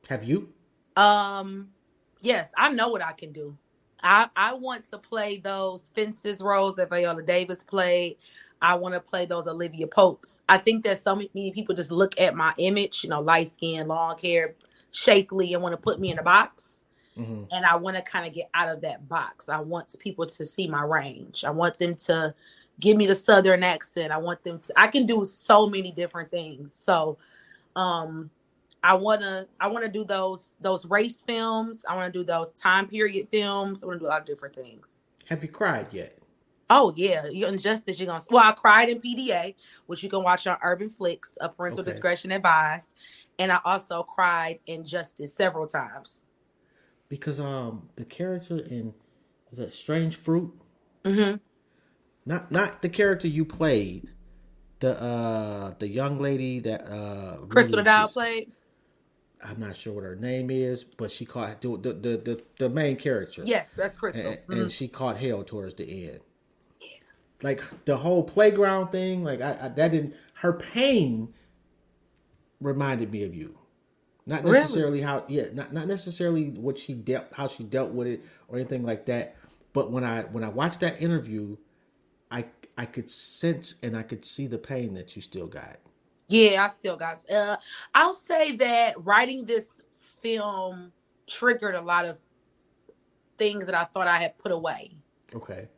Have 0.10 0.24
you? 0.24 0.50
Um, 0.96 1.70
yes, 2.22 2.52
I 2.58 2.70
know 2.70 2.90
what 2.90 3.04
I 3.04 3.14
can 3.14 3.32
do. 3.32 3.58
I 4.04 4.28
I 4.36 4.54
want 4.54 4.86
to 4.92 4.98
play 4.98 5.38
those 5.38 5.90
fences 5.94 6.42
roles 6.42 6.76
that 6.78 6.90
Viola 6.90 7.24
Davis 7.24 7.64
played. 7.64 8.18
I 8.62 8.76
want 8.76 8.96
to 8.96 9.00
play 9.00 9.26
those 9.26 9.48
Olivia 9.48 9.88
Popes. 9.88 10.44
I 10.50 10.58
think 10.58 10.84
that 10.86 11.00
so 11.00 11.16
many 11.16 11.52
people 11.52 11.76
just 11.76 11.92
look 11.92 12.20
at 12.20 12.36
my 12.36 12.54
image, 12.58 13.04
you 13.04 13.10
know, 13.10 13.22
light 13.22 13.50
skin, 13.50 13.88
long 13.88 14.18
hair, 14.20 14.56
shapely, 14.92 15.54
and 15.54 15.64
want 15.64 15.74
to 15.74 15.78
put 15.78 16.00
me 16.00 16.12
in 16.12 16.20
a 16.20 16.24
box. 16.24 16.86
hmm 17.16 17.44
and 17.52 17.66
I 17.66 17.76
want 17.78 17.98
to 17.98 18.04
kind 18.04 18.28
of 18.28 18.34
get 18.34 18.50
out 18.54 18.70
of 18.70 18.82
that 18.82 19.10
box. 19.10 19.50
I 19.50 19.60
want 19.62 19.96
people 20.00 20.26
to 20.28 20.46
see 20.46 20.68
my 20.68 20.84
range. 20.84 21.46
I 21.46 21.52
want 21.52 21.80
them 21.80 21.96
to 21.96 22.36
give 22.80 22.98
me 22.98 23.08
the 23.08 23.16
southern 23.16 23.64
accent. 23.64 24.12
I 24.14 24.18
want 24.18 24.44
them 24.44 24.60
to 24.60 24.74
I 24.78 24.88
can 24.88 25.08
do 25.08 25.26
so 25.26 25.68
many 25.68 25.92
different 25.92 26.32
things. 26.32 26.76
So 26.76 27.18
um 27.76 28.32
I 28.84 28.96
want 28.96 29.22
to 29.22 29.48
I 29.60 29.68
want 29.68 29.86
to 29.86 29.92
do 29.92 30.06
those 30.06 30.58
those 30.62 30.86
race 30.88 31.24
films. 31.24 31.86
I 31.90 31.96
want 31.96 32.14
to 32.14 32.20
do 32.20 32.26
those 32.26 32.52
time 32.54 32.88
period 32.88 33.30
films. 33.30 33.84
I 33.84 33.88
want 33.88 34.00
to 34.00 34.06
do 34.06 34.08
a 34.08 34.12
lot 34.12 34.22
of 34.22 34.28
different 34.28 34.56
things. 34.56 35.04
Have 35.28 35.44
you 35.44 35.50
cried 35.50 35.88
yet? 35.94 36.19
Oh 36.70 36.94
yeah, 36.96 37.26
you 37.28 37.48
injustice. 37.48 38.00
You're 38.00 38.08
gonna. 38.08 38.24
Well, 38.30 38.44
I 38.44 38.52
cried 38.52 38.90
in 38.90 39.00
PDA, 39.00 39.56
which 39.88 40.04
you 40.04 40.10
can 40.10 40.24
watch 40.24 40.46
on 40.48 40.58
Urban 40.64 40.90
Flicks. 40.90 41.38
A 41.42 41.50
parental 41.50 41.82
Okay. 41.82 41.90
discretion 41.90 42.32
advised, 42.32 42.94
and 43.40 43.52
I 43.52 43.60
also 43.66 44.04
cried 44.04 44.60
in 44.68 44.84
Justice 44.86 45.34
several 45.34 45.66
times. 45.68 46.22
Because 47.08 47.40
um, 47.40 47.90
the 47.96 48.06
character 48.06 48.60
in 48.60 48.94
is 49.52 49.58
that 49.58 49.74
Strange 49.74 50.18
Fruit? 50.18 50.54
Mm-hmm. 51.04 51.38
Not 52.26 52.52
not 52.52 52.82
the 52.84 52.90
character 52.90 53.28
you 53.28 53.46
played. 53.46 54.10
The 54.80 55.02
uh 55.02 55.74
the 55.80 55.88
young 55.88 56.20
lady 56.20 56.60
that 56.60 56.88
uh 56.90 57.38
Crystal 57.48 57.78
really 57.78 57.86
just- 57.86 58.14
played. 58.14 58.52
I'm 59.42 59.58
not 59.58 59.78
sure 59.78 59.94
what 59.94 60.04
her 60.04 60.18
name 60.18 60.52
is, 60.52 60.84
but 60.84 61.10
she 61.10 61.26
caught 61.26 61.62
the 61.62 61.70
the 61.78 61.94
the, 61.94 62.44
the, 62.58 62.70
main 62.70 62.98
character. 62.98 63.42
Yes, 63.46 63.74
that's 63.74 63.98
Crystal. 63.98 64.22
and, 64.28 64.40
Mhm. 64.48 64.62
and 64.64 64.72
she 64.72 64.90
caught 64.90 65.16
hell 65.18 65.46
towards 65.46 65.76
the 65.76 66.10
end. 66.10 66.20
Like 67.44 67.64
the 67.86 67.98
whole 67.98 68.24
playground 68.24 68.92
thing, 68.92 69.24
like 69.24 69.42
I, 69.42 69.58
I 69.64 69.70
that 69.70 69.92
didn't 69.92 70.16
her 70.36 70.54
pain 70.54 71.34
reminded 72.62 73.12
me 73.12 73.24
of 73.24 73.36
you. 73.36 73.58
Not 74.26 74.46
Really? 74.46 74.60
necessarily 74.60 75.02
how 75.02 75.26
yeah, 75.28 75.48
not 75.54 75.74
not 75.74 75.88
necessarily 75.88 76.52
what 76.52 76.78
she 76.80 76.94
dealt 76.96 77.28
how 77.34 77.48
she 77.48 77.64
dealt 77.64 77.92
with 77.92 78.08
it 78.08 78.26
or 78.50 78.58
anything 78.58 78.84
like 78.86 79.06
that. 79.08 79.38
But 79.74 79.92
when 79.92 80.04
I 80.04 80.24
when 80.24 80.44
I 80.44 80.50
watched 80.50 80.82
that 80.82 81.02
interview, 81.02 81.58
I 82.32 82.46
I 82.78 82.86
could 82.86 83.10
sense 83.10 83.76
and 83.84 83.98
I 83.98 84.04
could 84.04 84.26
see 84.26 84.48
the 84.48 84.60
pain 84.60 84.96
that 84.96 85.16
you 85.16 85.22
still 85.22 85.48
got. 85.48 85.80
Yeah, 86.30 86.66
I 86.66 86.70
still 86.70 86.98
got. 86.98 87.20
Uh, 87.32 87.58
I'll 87.96 88.14
say 88.14 88.56
that 88.58 88.96
writing 89.06 89.46
this 89.46 89.82
film 90.00 90.92
triggered 91.28 91.76
a 91.76 91.82
lot 91.82 92.06
of 92.06 92.20
things 93.38 93.66
that 93.68 93.76
I 93.76 93.86
thought 93.86 94.08
I 94.08 94.20
had 94.20 94.38
put 94.38 94.52
away, 94.52 94.98
Okay. 95.36 95.70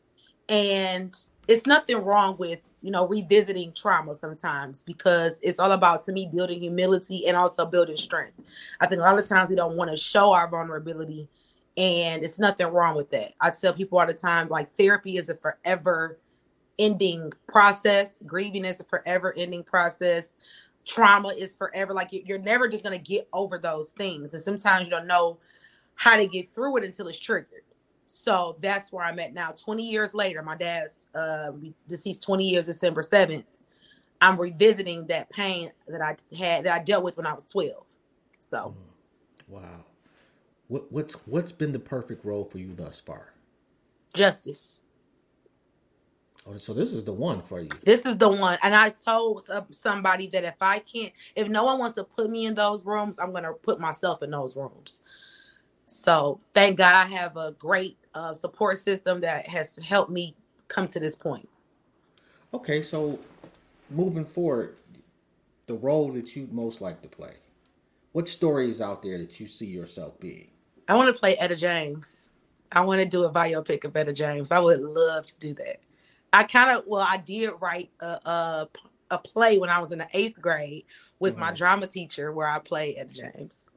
and 0.50 1.16
it's 1.52 1.68
nothing 1.68 1.98
wrong 2.04 2.38
with 2.40 2.62
you 2.82 2.92
know 2.92 3.08
revisiting 3.08 3.74
trauma 3.74 4.16
sometimes 4.16 4.84
because 4.84 5.40
it's 5.44 5.60
all 5.60 5.74
about 5.74 6.04
to 6.06 6.14
me 6.14 6.30
building 6.34 6.62
humility 6.62 7.28
and 7.28 7.38
also 7.38 7.66
building 7.66 7.98
strength. 7.98 8.42
I 8.82 8.88
think 8.88 9.02
a 9.02 9.04
lot 9.04 9.20
of 9.20 9.28
times 9.28 9.50
we 9.50 9.56
don't 9.56 9.78
want 9.78 9.92
to 9.92 9.98
show 9.98 10.34
our 10.34 10.50
vulnerability, 10.50 11.30
and 11.78 12.24
it's 12.24 12.40
nothing 12.40 12.68
wrong 12.68 12.96
with 12.96 13.10
that. 13.12 13.34
I 13.42 13.52
tell 13.52 13.74
people 13.74 14.00
all 14.00 14.08
the 14.08 14.14
time 14.14 14.50
like 14.50 14.76
therapy 14.76 15.18
is 15.18 15.30
a 15.30 15.36
forever 15.36 16.20
ending 16.80 17.34
process. 17.48 18.22
Grieving 18.26 18.66
is 18.66 18.80
a 18.80 18.86
forever 18.86 19.34
ending 19.38 19.64
process. 19.64 20.38
Trauma 20.86 21.30
is 21.30 21.56
forever. 21.56 21.94
Like 21.94 22.14
you- 22.14 22.24
you're 22.26 22.40
never 22.40 22.68
just 22.68 22.84
gonna 22.84 22.98
get 22.98 23.28
over 23.34 23.58
those 23.60 23.92
things, 23.92 24.34
and 24.34 24.44
sometimes 24.44 24.86
you 24.86 24.92
don't 24.92 25.08
know 25.08 25.40
how 25.96 26.18
to 26.18 26.28
get 26.28 26.54
through 26.54 26.78
it 26.78 26.84
until 26.86 27.08
it's 27.08 27.20
triggered. 27.20 27.64
So 28.12 28.58
that's 28.60 28.92
where 28.92 29.06
I'm 29.06 29.20
at 29.20 29.34
now. 29.34 29.52
20 29.52 29.90
years 29.90 30.14
later, 30.14 30.42
my 30.42 30.58
dad's 30.58 31.08
uh, 31.16 31.52
deceased 31.88 32.22
20 32.22 32.44
years, 32.48 32.66
December 32.66 33.02
7th. 33.02 33.46
I'm 34.20 34.40
revisiting 34.40 35.08
that 35.08 35.30
pain 35.30 35.72
that 35.88 36.02
I 36.02 36.16
had 36.36 36.66
that 36.66 36.74
I 36.74 36.80
dealt 36.84 37.04
with 37.04 37.18
when 37.18 37.26
I 37.26 37.34
was 37.34 37.46
12. 37.46 37.86
So 38.40 38.76
Wow. 39.48 39.86
What 40.68 40.92
what's 40.92 41.16
what's 41.26 41.52
been 41.52 41.72
the 41.72 41.80
perfect 41.80 42.24
role 42.24 42.46
for 42.46 42.58
you 42.58 42.74
thus 42.74 43.00
far? 43.00 43.34
justice. 44.14 44.82
Oh, 46.46 46.58
so 46.58 46.74
this 46.74 46.92
is 46.94 47.04
the 47.04 47.14
one 47.14 47.42
for 47.42 47.62
you. 47.62 47.70
This 47.84 48.06
is 48.06 48.18
the 48.18 48.30
one. 48.30 48.58
And 48.64 48.74
I 48.74 48.90
told 48.90 49.48
somebody 49.72 50.28
that 50.28 50.44
if 50.44 50.56
I 50.62 50.80
can't, 50.80 51.14
if 51.36 51.48
no 51.50 51.66
one 51.66 51.78
wants 51.78 51.94
to 51.96 52.04
put 52.04 52.30
me 52.32 52.46
in 52.46 52.56
those 52.56 52.84
rooms, 52.84 53.20
I'm 53.20 53.32
going 53.32 53.44
to 53.44 53.54
put 53.54 53.80
myself 53.80 54.24
in 54.24 54.32
those 54.32 54.56
rooms. 54.56 55.02
So 55.86 56.40
thank 56.54 56.78
God 56.78 56.96
I 56.96 57.06
have 57.06 57.38
a 57.38 57.52
great 57.52 57.98
uh, 58.14 58.34
support 58.34 58.78
system 58.78 59.22
that 59.22 59.48
has 59.48 59.78
helped 59.78 60.12
me 60.12 60.36
come 60.68 60.88
to 60.88 61.00
this 61.00 61.16
point. 61.16 61.48
Okay, 62.54 62.82
so 62.84 63.20
moving 63.90 64.26
forward, 64.26 64.76
the 65.68 65.74
role 65.76 66.12
that 66.12 66.36
you 66.36 66.48
most 66.52 66.82
like 66.82 67.02
to 67.02 67.08
play. 67.08 67.34
What 68.12 68.28
stories 68.28 68.82
out 68.82 69.02
there 69.04 69.18
that 69.18 69.40
you 69.40 69.48
see 69.48 69.68
yourself 69.68 70.20
being? 70.20 70.50
I 70.88 70.96
want 70.96 71.14
to 71.14 71.18
play 71.18 71.36
Etta 71.38 71.56
James. 71.56 72.30
I 72.74 72.82
want 72.82 73.00
to 73.02 73.06
do 73.08 73.24
a 73.24 73.32
biopic 73.32 73.86
of 73.86 73.96
Etta 73.96 74.12
James. 74.14 74.52
I 74.52 74.60
would 74.60 74.82
love 74.82 75.26
to 75.28 75.40
do 75.40 75.54
that. 75.56 75.78
I 76.34 76.44
kind 76.44 76.78
of, 76.78 76.84
well, 76.88 77.06
I 77.08 77.18
did 77.18 77.52
write 77.60 77.90
a, 78.02 78.06
a, 78.06 78.70
a 79.12 79.18
play 79.18 79.58
when 79.58 79.70
I 79.70 79.80
was 79.80 79.92
in 79.92 80.00
the 80.00 80.08
eighth 80.14 80.40
grade 80.42 80.86
with 81.20 81.38
my 81.38 81.52
Mhm. 81.52 81.58
drama 81.58 81.88
teacher 81.88 82.32
where 82.32 82.48
I 82.48 82.60
play 82.60 82.96
Etta 82.98 83.14
James. 83.14 83.70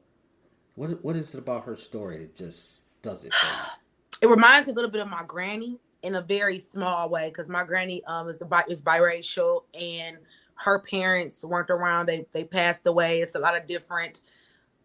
What 0.75 1.03
what 1.03 1.15
is 1.15 1.33
it 1.33 1.37
about 1.37 1.63
her 1.65 1.77
story 1.77 2.17
that 2.19 2.35
just 2.35 2.81
does 3.01 3.23
it 3.23 3.33
for 3.33 3.45
you? 3.45 3.61
it 4.21 4.27
reminds 4.27 4.67
me 4.67 4.73
a 4.73 4.75
little 4.75 4.91
bit 4.91 5.01
of 5.01 5.09
my 5.09 5.23
granny 5.23 5.79
in 6.03 6.15
a 6.15 6.21
very 6.21 6.59
small 6.59 7.09
way 7.09 7.29
because 7.29 7.49
my 7.49 7.63
granny 7.63 8.03
um 8.05 8.29
is 8.29 8.41
is 8.67 8.81
biracial 8.81 9.63
and 9.73 10.17
her 10.55 10.79
parents 10.79 11.43
weren't 11.43 11.69
around. 11.69 12.07
They 12.07 12.25
they 12.31 12.43
passed 12.43 12.85
away. 12.87 13.21
It's 13.21 13.35
a 13.35 13.39
lot 13.39 13.57
of 13.57 13.67
different 13.67 14.21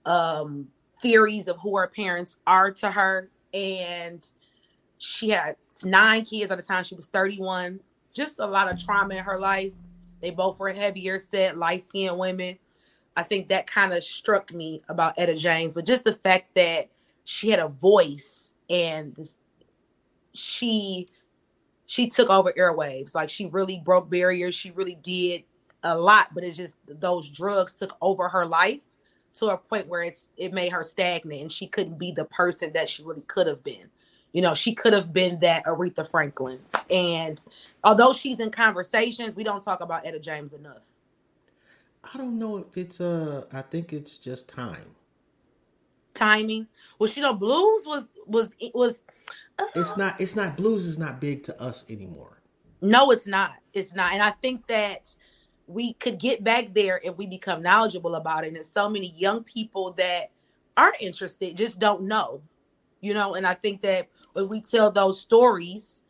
um 0.07 0.67
theories 1.01 1.49
of 1.49 1.59
who 1.61 1.77
her 1.77 1.89
parents 1.89 2.39
are 2.47 2.71
to 2.71 2.91
her 2.91 3.31
and 3.55 4.31
she 4.99 5.31
had 5.31 5.57
nine 5.85 6.25
kids 6.25 6.51
at 6.51 6.59
the 6.59 6.65
time 6.65 6.85
she 6.85 6.95
was 6.95 7.07
31 7.07 7.81
just 8.13 8.39
a 8.39 8.47
lot 8.47 8.71
of 8.71 8.83
trauma 8.83 9.15
in 9.15 9.25
her 9.25 9.39
life. 9.39 9.73
They 10.21 10.31
both 10.31 10.59
were 10.59 10.73
heavier 10.73 11.19
set 11.19 11.57
light-skinned 11.57 12.19
women. 12.19 12.59
I 13.17 13.23
think 13.23 13.49
that 13.49 13.67
kind 13.67 13.93
of 13.93 14.03
struck 14.03 14.53
me 14.53 14.83
about 14.89 15.15
etta 15.19 15.35
james 15.37 15.75
but 15.75 15.87
just 15.87 16.05
the 16.05 16.13
fact 16.13 16.55
that 16.55 16.89
she 17.25 17.51
had 17.51 17.61
a 17.61 17.69
voice 17.69 18.55
and 18.71 19.15
this 19.15 19.37
she 20.33 21.09
she 21.87 22.09
took 22.09 22.31
over 22.31 22.53
airwaves. 22.53 23.15
Like 23.15 23.29
she 23.31 23.47
really 23.47 23.83
broke 23.85 24.09
barriers. 24.09 24.55
She 24.55 24.71
really 24.71 24.97
did 25.03 25.43
a 25.83 25.99
lot 25.99 26.29
but 26.35 26.45
it 26.45 26.53
just 26.53 26.75
those 26.87 27.29
drugs 27.29 27.75
took 27.75 27.97
over 28.01 28.29
her 28.29 28.47
life 28.47 28.83
to 29.33 29.47
a 29.47 29.57
point 29.57 29.87
where 29.87 30.03
it's 30.03 30.31
it 30.37 30.53
made 30.53 30.73
her 30.73 30.83
stagnant 30.83 31.41
and 31.41 31.53
she 31.53 31.67
couldn't 31.67 31.99
be 31.99 32.13
the 32.13 32.25
person 32.27 32.73
that 32.73 32.89
she 32.89 33.03
really 33.03 33.23
could 33.23 33.47
have 33.47 33.63
been. 33.65 33.89
You 34.33 34.43
know 34.43 34.55
she 34.55 34.75
could 34.75 34.93
have 34.93 35.13
been 35.13 35.39
that 35.41 35.65
aretha 35.65 36.09
franklin. 36.09 36.59
And 36.91 37.41
although 37.85 38.13
she's 38.13 38.41
in 38.41 38.51
conversations 38.51 39.35
we 39.35 39.45
don't 39.45 39.63
talk 39.63 39.81
about 39.81 40.07
etta 40.07 40.19
james 40.19 40.53
enough. 40.53 40.83
I 42.13 42.19
don't 42.19 42.39
know 42.39 42.59
if 42.59 42.77
it's 42.77 43.01
uh 43.01 43.45
I 43.53 43.63
think 43.63 43.93
it's 43.93 44.19
just 44.19 44.49
time. 44.49 44.97
Timing 46.21 46.67
well 46.99 47.09
she 47.09 47.21
know 47.21 47.33
blues 47.33 47.87
was 47.87 48.19
was 48.27 48.53
it 48.61 48.73
was 48.75 49.05
It's 49.75 49.93
uh. 49.93 49.97
not 49.97 50.21
it's 50.21 50.37
not 50.37 50.57
blues 50.57 50.87
is 50.87 50.99
not 50.99 51.21
big 51.21 51.43
to 51.45 51.63
us 51.63 51.85
anymore. 51.89 52.43
No, 52.83 53.11
it's 53.11 53.27
not. 53.27 53.57
It's 53.73 53.95
not. 53.95 54.13
And 54.13 54.23
I 54.23 54.31
think 54.31 54.67
that 54.69 55.15
we 55.67 55.93
could 55.95 56.19
get 56.19 56.43
back 56.43 56.73
there 56.73 57.01
if 57.05 57.17
we 57.17 57.27
become 57.27 57.63
knowledgeable 57.63 58.15
about 58.15 58.45
it. 58.45 58.49
And 58.49 58.57
there's 58.57 58.69
so 58.69 58.89
many 58.89 59.15
young 59.17 59.45
people 59.45 59.93
that 59.93 60.31
are 60.77 60.95
interested, 61.01 61.57
just 61.57 61.79
don't 61.79 62.03
know, 62.03 62.43
you 63.01 63.15
know. 63.15 63.35
And 63.35 63.47
I 63.47 63.55
think 63.55 63.83
that 63.83 64.09
when 64.33 64.49
we 64.49 64.61
tell 64.61 64.91
those 64.91 65.21
stories, 65.21 66.03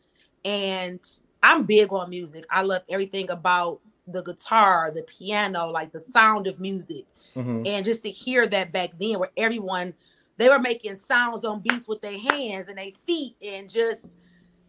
and 0.45 0.99
I'm 1.43 1.65
big 1.65 1.91
on 1.91 2.09
music, 2.09 2.45
I 2.49 2.61
love 2.63 2.83
everything 2.89 3.29
about 3.29 3.81
the 4.07 4.23
guitar, 4.23 4.91
the 4.91 5.03
piano, 5.03 5.67
like 5.69 5.91
the 5.91 5.99
sound 5.99 6.47
of 6.47 6.59
music 6.59 7.05
Mhm. 7.35 7.67
and 7.67 7.85
just 7.85 8.01
to 8.03 8.09
hear 8.11 8.47
that 8.47 8.71
back 8.71 8.91
then 8.99 9.19
where 9.19 9.31
everyone 9.37 9.93
they 10.37 10.49
were 10.49 10.59
making 10.59 10.97
sounds 10.97 11.45
on 11.45 11.59
beats 11.61 11.87
with 11.87 12.01
their 12.01 12.17
hands 12.17 12.67
and 12.67 12.77
their 12.77 12.91
feet 13.05 13.35
and 13.41 13.69
just 13.69 14.17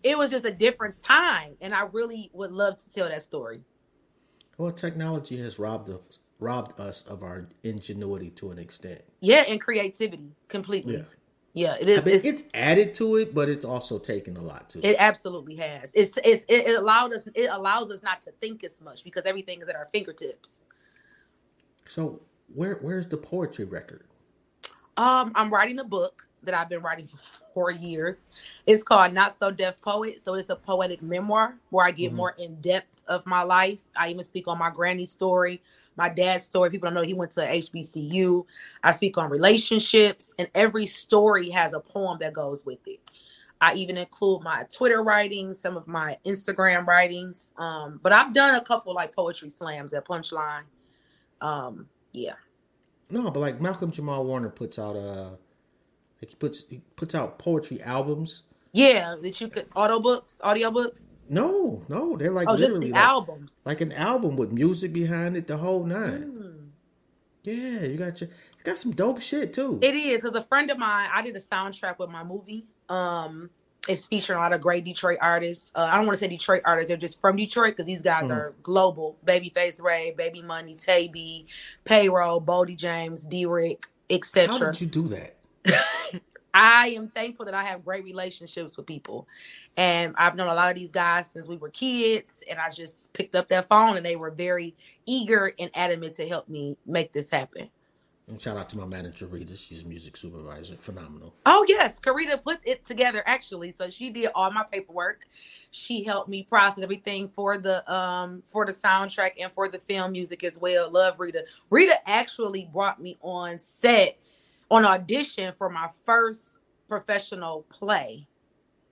it 0.02 0.19
was 0.19 0.31
just 0.31 0.45
a 0.45 0.50
different 0.50 0.99
time 0.99 1.54
and 1.61 1.73
i 1.75 1.83
really 1.92 2.31
would 2.33 2.52
love 2.52 2.76
to 2.76 2.90
tell 2.90 3.09
that 3.09 3.23
story 3.23 3.61
Well, 4.59 4.71
technology 4.71 5.37
has 5.38 5.59
robbed 5.59 5.88
us 5.90 6.19
robbed 6.38 6.78
us 6.81 7.02
of 7.02 7.23
our 7.23 7.49
ingenuity 7.62 8.31
to 8.31 8.50
an 8.50 8.59
extent. 8.59 9.00
yeah 9.21 9.45
and 9.49 9.61
creativity 9.61 10.33
completely 10.49 10.97
Yeah. 10.97 11.02
yeah, 11.54 11.75
it 11.81 11.83
I 12.00 12.04
mean, 12.04 12.14
it's, 12.16 12.25
it's 12.25 12.45
added 12.54 12.95
to 12.95 13.16
it, 13.16 13.35
but 13.35 13.49
it's 13.50 13.64
also 13.64 13.99
taken 13.99 14.37
a 14.37 14.42
lot 14.42 14.71
too. 14.71 14.81
it 14.83 14.97
absolutely 14.99 15.54
has 15.57 15.92
it's 15.95 16.19
it's 16.25 16.45
it 16.49 16.66
it 16.69 16.78
allowed 16.78 17.12
us 17.12 17.28
it 17.35 17.49
allows 17.50 17.90
us 17.90 18.02
not 18.02 18.21
to 18.23 18.33
think 18.40 18.64
as 18.64 18.81
much 18.81 19.04
because 19.04 19.25
everything 19.25 19.62
is 19.62 19.69
at 19.69 19.76
our 19.76 19.87
fingertips 19.92 20.62
so 21.87 22.21
where 22.54 22.78
where's 22.82 23.06
the 23.06 23.16
poetry 23.16 23.64
record? 23.64 24.04
Um, 24.97 25.32
I'm 25.35 25.50
writing 25.52 25.78
a 25.78 25.85
book 25.85 26.26
that 26.42 26.54
I've 26.54 26.68
been 26.68 26.82
writing 26.82 27.06
for 27.06 27.18
four 27.54 27.71
years. 27.71 28.26
It's 28.66 28.82
called 28.82 29.12
Not 29.12 29.32
So 29.32 29.50
Deaf 29.50 29.80
Poet. 29.80 30.21
So 30.21 30.35
it's 30.35 30.49
a 30.49 30.56
poetic 30.56 31.00
memoir 31.00 31.56
where 31.71 31.87
I 31.87 31.92
get 31.92 32.12
Mhm. 32.12 32.16
more 32.16 32.30
in 32.38 32.61
depth 32.61 33.00
of 33.06 33.25
my 33.26 33.42
life. 33.42 33.88
I 33.97 34.09
even 34.11 34.25
speak 34.25 34.49
on 34.49 34.59
my 34.59 34.71
granny's 34.71 35.12
story, 35.12 35.62
my 35.97 36.09
dad's 36.09 36.44
story. 36.44 36.71
People 36.71 36.88
don't 36.88 36.94
know 36.94 37.02
he 37.02 37.14
went 37.14 37.30
to 37.32 37.47
HBCU. 37.47 38.44
I 38.82 38.92
speak 38.92 39.16
on 39.18 39.30
relationships, 39.30 40.35
and 40.38 40.49
every 40.54 40.87
story 40.87 41.49
has 41.50 41.75
a 41.75 41.80
poem 41.80 42.18
that 42.18 42.32
goes 42.32 42.66
with 42.66 42.87
it. 42.87 43.00
I 43.61 43.75
even 43.75 43.97
include 43.97 44.42
my 44.42 44.64
Twitter 44.64 45.04
writings, 45.04 45.61
some 45.61 45.76
of 45.76 45.87
my 45.87 46.18
Instagram 46.26 46.85
writings. 46.87 47.54
Um, 47.56 48.00
but 48.02 48.12
I've 48.12 48.35
done 48.35 48.56
a 48.56 48.61
couple 48.61 48.92
like 48.92 49.14
poetry 49.14 49.50
slams 49.50 49.94
at 49.94 50.04
Punchline. 50.04 50.64
Um, 51.40 51.88
yeah. 52.12 52.35
No, 53.11 53.31
but 53.31 53.40
like 53.40 53.61
Malcolm 53.61 53.90
Jamal 53.90 54.25
Warner 54.25 54.49
puts 54.49 54.78
out 54.78 54.97
uh 54.97 55.31
like 56.21 56.31
he 56.31 56.35
puts 56.37 56.64
he 56.69 56.81
puts 56.97 57.14
out 57.14 57.38
poetry 57.38 57.83
albums. 57.83 58.42
Yeah, 58.73 59.16
that 59.21 59.40
you 59.40 59.49
could 59.49 59.66
auto 59.75 60.00
books, 60.00 60.40
audio 60.42 60.71
books. 60.71 61.11
No, 61.28 61.83
no, 61.88 62.16
they're 62.16 62.33
like 62.33 62.49
oh, 62.49 62.52
just 62.52 62.62
literally 62.62 62.88
the 62.88 62.95
like, 62.95 63.02
albums. 63.02 63.62
like 63.64 63.81
an 63.81 63.92
album 63.92 64.37
with 64.37 64.52
music 64.52 64.92
behind 64.92 65.37
it, 65.37 65.47
the 65.47 65.59
whole 65.59 65.85
nine. 65.85 66.33
Mm. 66.33 66.69
Yeah, 67.45 67.87
you 67.87 67.97
got 67.97 68.21
your 68.21 68.31
you 68.31 68.64
got 68.64 68.78
some 68.78 68.92
dope 68.92 69.21
shit 69.21 69.52
too. 69.52 69.78
It 69.83 69.95
is 69.95 70.23
because 70.23 70.37
a 70.37 70.42
friend 70.42 70.71
of 70.71 70.78
mine, 70.78 71.11
I 71.12 71.23
did 71.23 71.37
a 71.37 71.40
soundtrack 71.40 71.99
with 71.99 72.11
my 72.11 72.23
movie. 72.23 72.66
Um, 72.88 73.50
it's 73.88 74.06
featuring 74.06 74.38
a 74.38 74.42
lot 74.42 74.52
of 74.52 74.60
great 74.60 74.84
Detroit 74.84 75.18
artists. 75.20 75.72
Uh, 75.74 75.88
I 75.90 75.96
don't 75.96 76.06
want 76.06 76.18
to 76.18 76.24
say 76.24 76.28
Detroit 76.28 76.62
artists; 76.64 76.88
they're 76.88 76.96
just 76.96 77.20
from 77.20 77.36
Detroit 77.36 77.72
because 77.72 77.86
these 77.86 78.02
guys 78.02 78.28
Mhm. 78.28 78.36
are 78.36 78.54
global. 78.62 79.16
Babyface 79.26 79.82
Ray, 79.82 80.14
Baby 80.16 80.42
Money, 80.42 80.76
Tay 80.76 81.08
B, 81.08 81.46
Payroll, 81.84 82.40
Bodie 82.40 82.76
James, 82.76 83.24
D 83.24 83.44
Rick, 83.46 83.86
etc. 84.08 84.52
How 84.52 84.70
did 84.70 84.80
you 84.80 84.86
do 84.86 85.08
that? 85.08 85.36
I 86.54 86.88
am 86.88 87.08
thankful 87.08 87.46
that 87.46 87.54
I 87.54 87.64
have 87.64 87.84
great 87.84 88.04
relationships 88.04 88.76
with 88.76 88.86
people. 88.86 89.26
And 89.78 90.14
I've 90.18 90.36
known 90.36 90.48
a 90.48 90.54
lot 90.54 90.68
of 90.68 90.74
these 90.74 90.90
guys 90.90 91.30
since 91.30 91.48
we 91.48 91.56
were 91.56 91.70
kids. 91.70 92.42
And 92.48 92.58
I 92.58 92.68
just 92.68 93.14
picked 93.14 93.34
up 93.34 93.48
that 93.48 93.68
phone 93.70 93.96
and 93.96 94.04
they 94.04 94.16
were 94.16 94.30
very 94.30 94.74
eager 95.06 95.54
and 95.58 95.70
adamant 95.74 96.14
to 96.16 96.28
help 96.28 96.50
me 96.50 96.76
make 96.84 97.12
this 97.12 97.30
happen. 97.30 97.70
And 98.29 98.41
shout 98.41 98.57
out 98.57 98.71
to 98.71 98.79
my 98.79 98.87
manager 98.87 99.26
Rita. 99.26 99.57
She's 99.57 99.83
a 99.83 99.87
music 99.87 100.17
supervisor. 100.17 100.76
Phenomenal. 100.76 101.35
Oh 101.45 101.64
yes, 101.69 101.99
Karita 101.99 102.43
put 102.43 102.59
it 102.64 102.85
together 102.85 103.23
actually. 103.26 103.73
So 103.73 103.91
she 103.91 104.11
did 104.11 104.31
all 104.35 104.50
my 104.52 104.64
paperwork. 104.71 105.26
She 105.73 106.05
helped 106.05 106.29
me 106.29 106.45
process 106.45 106.83
everything 106.85 107.29
for 107.29 107.59
the 107.59 107.91
um 107.93 108.43
for 108.47 108.64
the 108.64 108.73
soundtrack 108.73 109.33
and 109.41 109.52
for 109.52 109.69
the 109.69 109.79
film 109.79 110.12
music 110.12 110.45
as 110.45 110.59
well. 110.59 110.91
Love 110.91 111.19
Rita. 111.19 111.45
Rita 111.71 111.97
actually 112.09 112.69
brought 112.73 113.02
me 113.02 113.19
on 113.23 113.59
set 113.59 114.19
on 114.71 114.85
audition 114.85 115.52
for 115.59 115.69
my 115.69 115.88
first 116.05 116.59
professional 116.88 117.67
play 117.71 118.26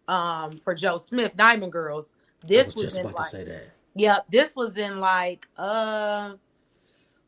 um 0.08 0.50
for 0.52 0.74
Joe 0.74 0.98
Smith, 0.98 1.36
Diamond 1.36 1.72
Girls. 1.72 2.14
I 2.42 2.46
This 2.48 2.66
was 2.66 2.74
was, 2.74 2.84
just 2.84 2.96
in 2.96 3.06
about 3.06 3.14
like 3.16 3.30
to 3.30 3.36
say 3.36 3.44
that. 3.44 3.70
Yep, 3.94 4.26
this 4.28 4.56
was 4.56 4.76
in 4.76 4.98
like 4.98 5.46
uh 5.56 6.34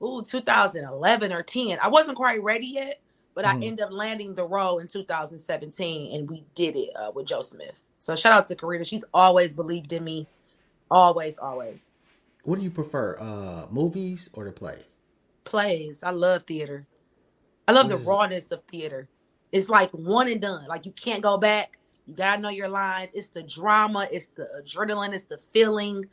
ooh 0.05 0.23
2011 0.23 1.33
or 1.33 1.43
10. 1.43 1.79
I 1.83 1.89
wasn't 1.89 2.17
quite 2.17 2.43
ready 2.43 2.69
yet, 2.69 3.01
but 3.35 3.45
I 3.47 3.55
Mhm. 3.55 3.63
ended 3.63 3.87
up 3.87 3.93
landing 3.93 4.35
the 4.35 4.47
role 4.47 4.79
in 4.81 4.89
2017 4.89 6.15
and 6.17 6.31
we 6.31 6.45
did 6.55 6.77
it 6.77 6.91
uh, 6.97 7.13
with 7.15 7.27
Joe 7.27 7.43
Smith. 7.43 7.89
So 7.99 8.17
shout 8.17 8.33
out 8.35 8.47
to 8.47 8.57
Karita. 8.57 8.87
She's 8.87 9.05
always 9.15 9.55
believed 9.55 9.93
in 9.93 10.05
me. 10.05 10.29
Always, 10.91 11.39
always. 11.39 11.99
What 12.45 12.59
do 12.59 12.65
you 12.65 12.71
prefer, 12.71 13.19
uh, 13.21 13.67
movies 13.71 14.31
or 14.35 14.45
the 14.45 14.53
play? 14.53 14.81
Plays. 15.45 16.03
I 16.03 16.11
love 16.11 16.45
theater. 16.45 16.87
I 17.69 17.73
love 17.73 17.89
What 17.89 17.91
the 17.91 17.99
is 17.99 18.11
it? 18.11 18.11
rawness 18.11 18.51
of 18.53 18.63
theater. 18.71 19.09
It's 19.53 19.69
like 19.69 19.91
one 19.93 20.29
and 20.29 20.41
done. 20.41 20.67
Like 20.69 20.87
you 20.87 20.93
can't 20.93 21.23
go 21.23 21.39
back. 21.39 21.79
You 22.07 22.15
gotta 22.15 22.41
know 22.43 22.49
your 22.51 22.69
lines. 22.69 23.13
It's 23.15 23.29
the 23.29 23.43
drama, 23.43 24.09
it's 24.13 24.29
the 24.37 24.49
adrenaline, 24.63 25.15
it's 25.15 25.25
the 25.29 25.41
feeling 25.53 26.05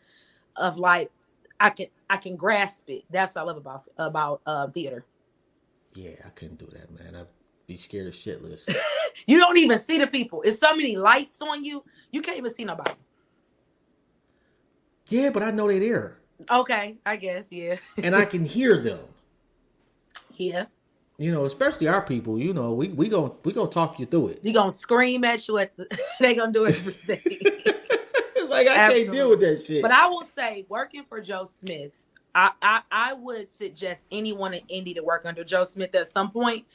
of 0.57 0.77
like 0.77 1.11
I 1.59 1.69
can 1.71 1.87
I 2.09 2.17
can 2.17 2.35
grasp 2.35 2.89
it. 2.89 3.03
That's 3.09 3.35
what 3.35 3.41
I 3.41 3.45
love 3.45 3.57
about 3.57 3.87
about 3.97 4.41
uh, 4.45 4.67
theater. 4.67 5.05
Yeah, 5.95 6.11
I 6.25 6.29
couldn't 6.29 6.59
do 6.59 6.67
that, 6.67 6.91
man. 6.91 7.15
I'd 7.15 7.27
be 7.67 7.75
scared 7.77 8.13
shitless. 8.13 8.69
You 9.27 9.37
don't 9.37 9.57
even 9.57 9.77
see 9.77 9.97
the 9.97 10.07
people. 10.07 10.41
It's 10.43 10.59
so 10.59 10.73
many 10.73 10.95
lights 10.95 11.41
on 11.41 11.65
you. 11.65 11.83
You 12.11 12.21
can't 12.21 12.37
even 12.37 12.53
see 12.53 12.63
nobody. 12.63 12.93
yeah, 15.09 15.29
but 15.29 15.43
I 15.43 15.51
know 15.51 15.67
they're 15.67 15.79
there, 15.79 16.17
Okay, 16.49 16.97
I 17.05 17.17
guess 17.17 17.51
yeah, 17.51 17.75
and 18.03 18.15
I 18.15 18.23
can 18.23 18.45
hear 18.45 18.81
them. 18.81 18.99
yeah. 20.37 20.65
You 21.17 21.33
know, 21.33 21.43
especially 21.43 21.89
our 21.89 22.01
people. 22.01 22.39
You 22.39 22.53
know, 22.53 22.71
we 22.73 22.87
we 22.89 23.09
gonna 23.09 23.33
we 23.43 23.51
gonna 23.51 23.69
talk 23.69 23.99
you 23.99 24.05
through 24.05 24.29
it. 24.29 24.43
They 24.43 24.53
gonna 24.53 24.71
scream 24.71 25.25
at 25.25 25.45
you 25.49 25.57
at 25.57 25.75
the. 25.75 25.85
they 26.21 26.33
gonna 26.33 26.53
do 26.53 26.65
everything. 26.65 27.19
Like 28.65 28.79
I 28.79 28.91
can't 28.91 29.11
deal 29.11 29.29
with 29.29 29.39
that 29.41 29.63
shit. 29.63 29.81
But 29.81 29.91
I 29.91 30.07
will 30.07 30.23
say, 30.23 30.65
working 30.69 31.03
for 31.07 31.21
Joe 31.21 31.45
Smith, 31.45 31.91
I, 32.35 32.51
I 32.61 32.81
I 32.91 33.13
would 33.13 33.49
suggest 33.49 34.05
anyone 34.11 34.53
in 34.53 34.61
Indy 34.69 34.93
to 34.95 35.03
work 35.03 35.25
under 35.25 35.43
Joe 35.43 35.63
Smith 35.63 35.93
at 35.95 36.07
some 36.07 36.31
point, 36.31 36.65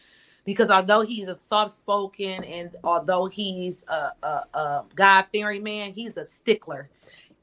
because 0.44 0.70
although 0.70 1.02
he's 1.02 1.28
a 1.28 1.38
soft 1.38 1.72
spoken 1.72 2.44
and 2.44 2.76
although 2.84 3.26
he's 3.26 3.84
a, 3.88 4.10
a, 4.22 4.58
a 4.58 4.84
God 4.94 5.26
fearing 5.32 5.62
man, 5.62 5.92
he's 5.92 6.16
a 6.16 6.24
stickler, 6.24 6.90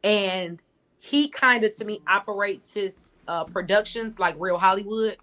and 0.04 0.62
he 1.00 1.30
kind 1.30 1.64
of 1.64 1.76
to 1.78 1.86
me 1.86 2.02
operates 2.08 2.72
his 2.72 3.14
uh, 3.28 3.44
productions 3.44 4.20
like 4.20 4.36
real 4.40 4.58
Hollywood 4.58 5.18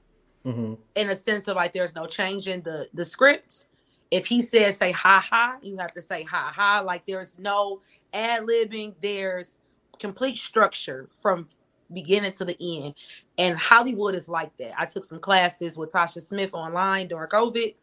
hmm 0.45 0.75
in 0.97 1.11
a 1.11 1.17
sense 1.17 1.47
of 1.49 1.57
like 1.57 1.73
there's 1.73 1.95
no 1.95 2.07
change 2.07 2.49
in 2.49 2.63
the 2.63 2.89
the 2.95 3.05
script. 3.05 3.68
If 4.11 4.27
he 4.27 4.41
says 4.43 4.77
say 4.79 4.93
ha 4.93 5.21
ha, 5.29 5.59
you 5.63 5.77
have 5.79 5.93
to 5.95 6.03
say 6.03 6.23
ha 6.23 6.53
ha. 6.55 6.83
Like 6.85 7.05
there's 7.07 7.39
no 7.39 7.81
ad 8.15 8.43
libbing. 8.45 8.95
There's 9.03 9.61
complete 9.99 10.39
structure 10.39 11.07
from 11.11 11.47
beginning 11.93 12.33
to 12.33 12.45
the 12.45 12.57
end. 12.61 12.95
And 13.39 13.59
Hollywood 13.59 14.15
is 14.15 14.29
like 14.29 14.57
that. 14.59 14.73
I 14.79 14.87
took 14.87 15.05
some 15.05 15.19
classes 15.21 15.77
with 15.77 15.93
Tasha 15.93 16.23
Smith 16.23 16.55
online 16.55 17.09
during 17.09 17.29
COVID, 17.29 17.75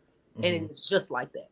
and 0.44 0.46
Mhm. 0.46 0.64
it's 0.66 0.80
just 0.80 1.12
like 1.12 1.32
that. 1.34 1.50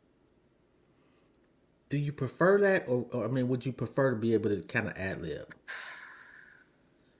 Do 1.90 1.98
you 1.98 2.12
prefer 2.12 2.60
that, 2.62 2.88
or, 2.88 3.06
or 3.12 3.26
I 3.26 3.28
mean, 3.28 3.48
would 3.50 3.66
you 3.66 3.72
prefer 3.72 4.12
to 4.12 4.16
be 4.16 4.34
able 4.34 4.50
to 4.50 4.62
kind 4.64 4.88
of 4.88 4.98
ad 4.98 5.22
lib? 5.22 5.54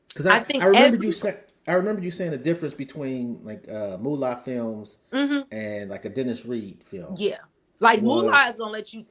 Because 0.08 0.26
I, 0.26 0.38
I 0.38 0.40
think 0.40 0.64
I 0.64 0.68
remember 0.68 0.96
every- 0.96 1.08
you 1.08 1.12
saying 1.12 1.38
I 1.68 1.74
remember 1.74 2.02
you 2.02 2.12
saying 2.12 2.32
the 2.32 2.38
difference 2.38 2.74
between 2.74 3.40
like 3.44 3.70
uh, 3.72 3.98
Moolah 4.00 4.42
films 4.44 4.98
hmm 5.14 5.40
and 5.52 5.90
like 5.90 6.06
a 6.06 6.10
Dennis 6.10 6.46
Reed 6.46 6.84
film. 6.84 7.16
Yeah, 7.18 7.38
like 7.80 8.02
Was- 8.02 8.24
Moolah 8.26 8.50
is 8.50 8.58
gonna 8.58 8.72
let 8.72 8.94
you. 8.94 9.02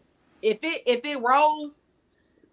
If 0.43 0.59
it 0.62 0.83
if 0.87 1.05
it 1.05 1.21
rolls, 1.21 1.87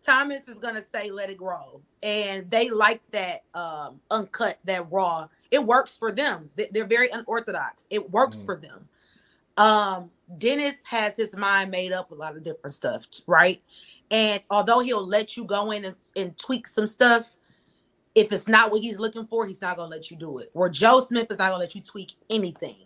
Thomas 0.01 0.47
is 0.47 0.57
gonna 0.59 0.81
say 0.81 1.11
let 1.11 1.29
it 1.29 1.41
roll, 1.41 1.81
and 2.01 2.49
they 2.49 2.69
like 2.69 3.01
that 3.11 3.43
um 3.53 3.99
uncut, 4.11 4.59
that 4.65 4.89
raw. 4.91 5.27
It 5.51 5.63
works 5.65 5.97
for 5.97 6.11
them. 6.11 6.49
They- 6.55 6.69
They're 6.71 6.85
very 6.87 7.09
unorthodox. 7.09 7.85
It 7.89 8.09
works 8.11 8.37
Mhm. 8.41 8.45
for 8.45 8.55
them. 8.55 8.87
Um, 9.57 10.11
Dennis 10.37 10.81
has 10.85 11.17
his 11.17 11.35
mind 11.35 11.71
made 11.71 11.91
up 11.91 12.09
with 12.09 12.19
a 12.19 12.21
lot 12.21 12.37
of 12.37 12.43
different 12.43 12.73
stuff, 12.73 13.05
right? 13.27 13.61
And 14.11 14.41
although 14.49 14.79
he'll 14.79 15.05
let 15.05 15.35
you 15.35 15.43
go 15.43 15.71
in 15.71 15.83
and, 15.83 15.95
and 16.15 16.37
tweak 16.37 16.67
some 16.67 16.87
stuff, 16.87 17.35
if 18.19 18.31
it's 18.33 18.47
not 18.47 18.71
what 18.71 18.81
he's 18.81 18.99
looking 18.99 19.25
for, 19.25 19.45
he's 19.47 19.61
not 19.61 19.77
gonna 19.77 19.89
let 19.89 20.11
you 20.11 20.17
do 20.17 20.39
it. 20.39 20.49
Where 20.53 20.69
Joe 20.69 20.99
Smith 20.99 21.27
is 21.31 21.37
not 21.37 21.49
gonna 21.49 21.59
let 21.61 21.75
you 21.75 21.81
tweak 21.81 22.13
anything. 22.29 22.85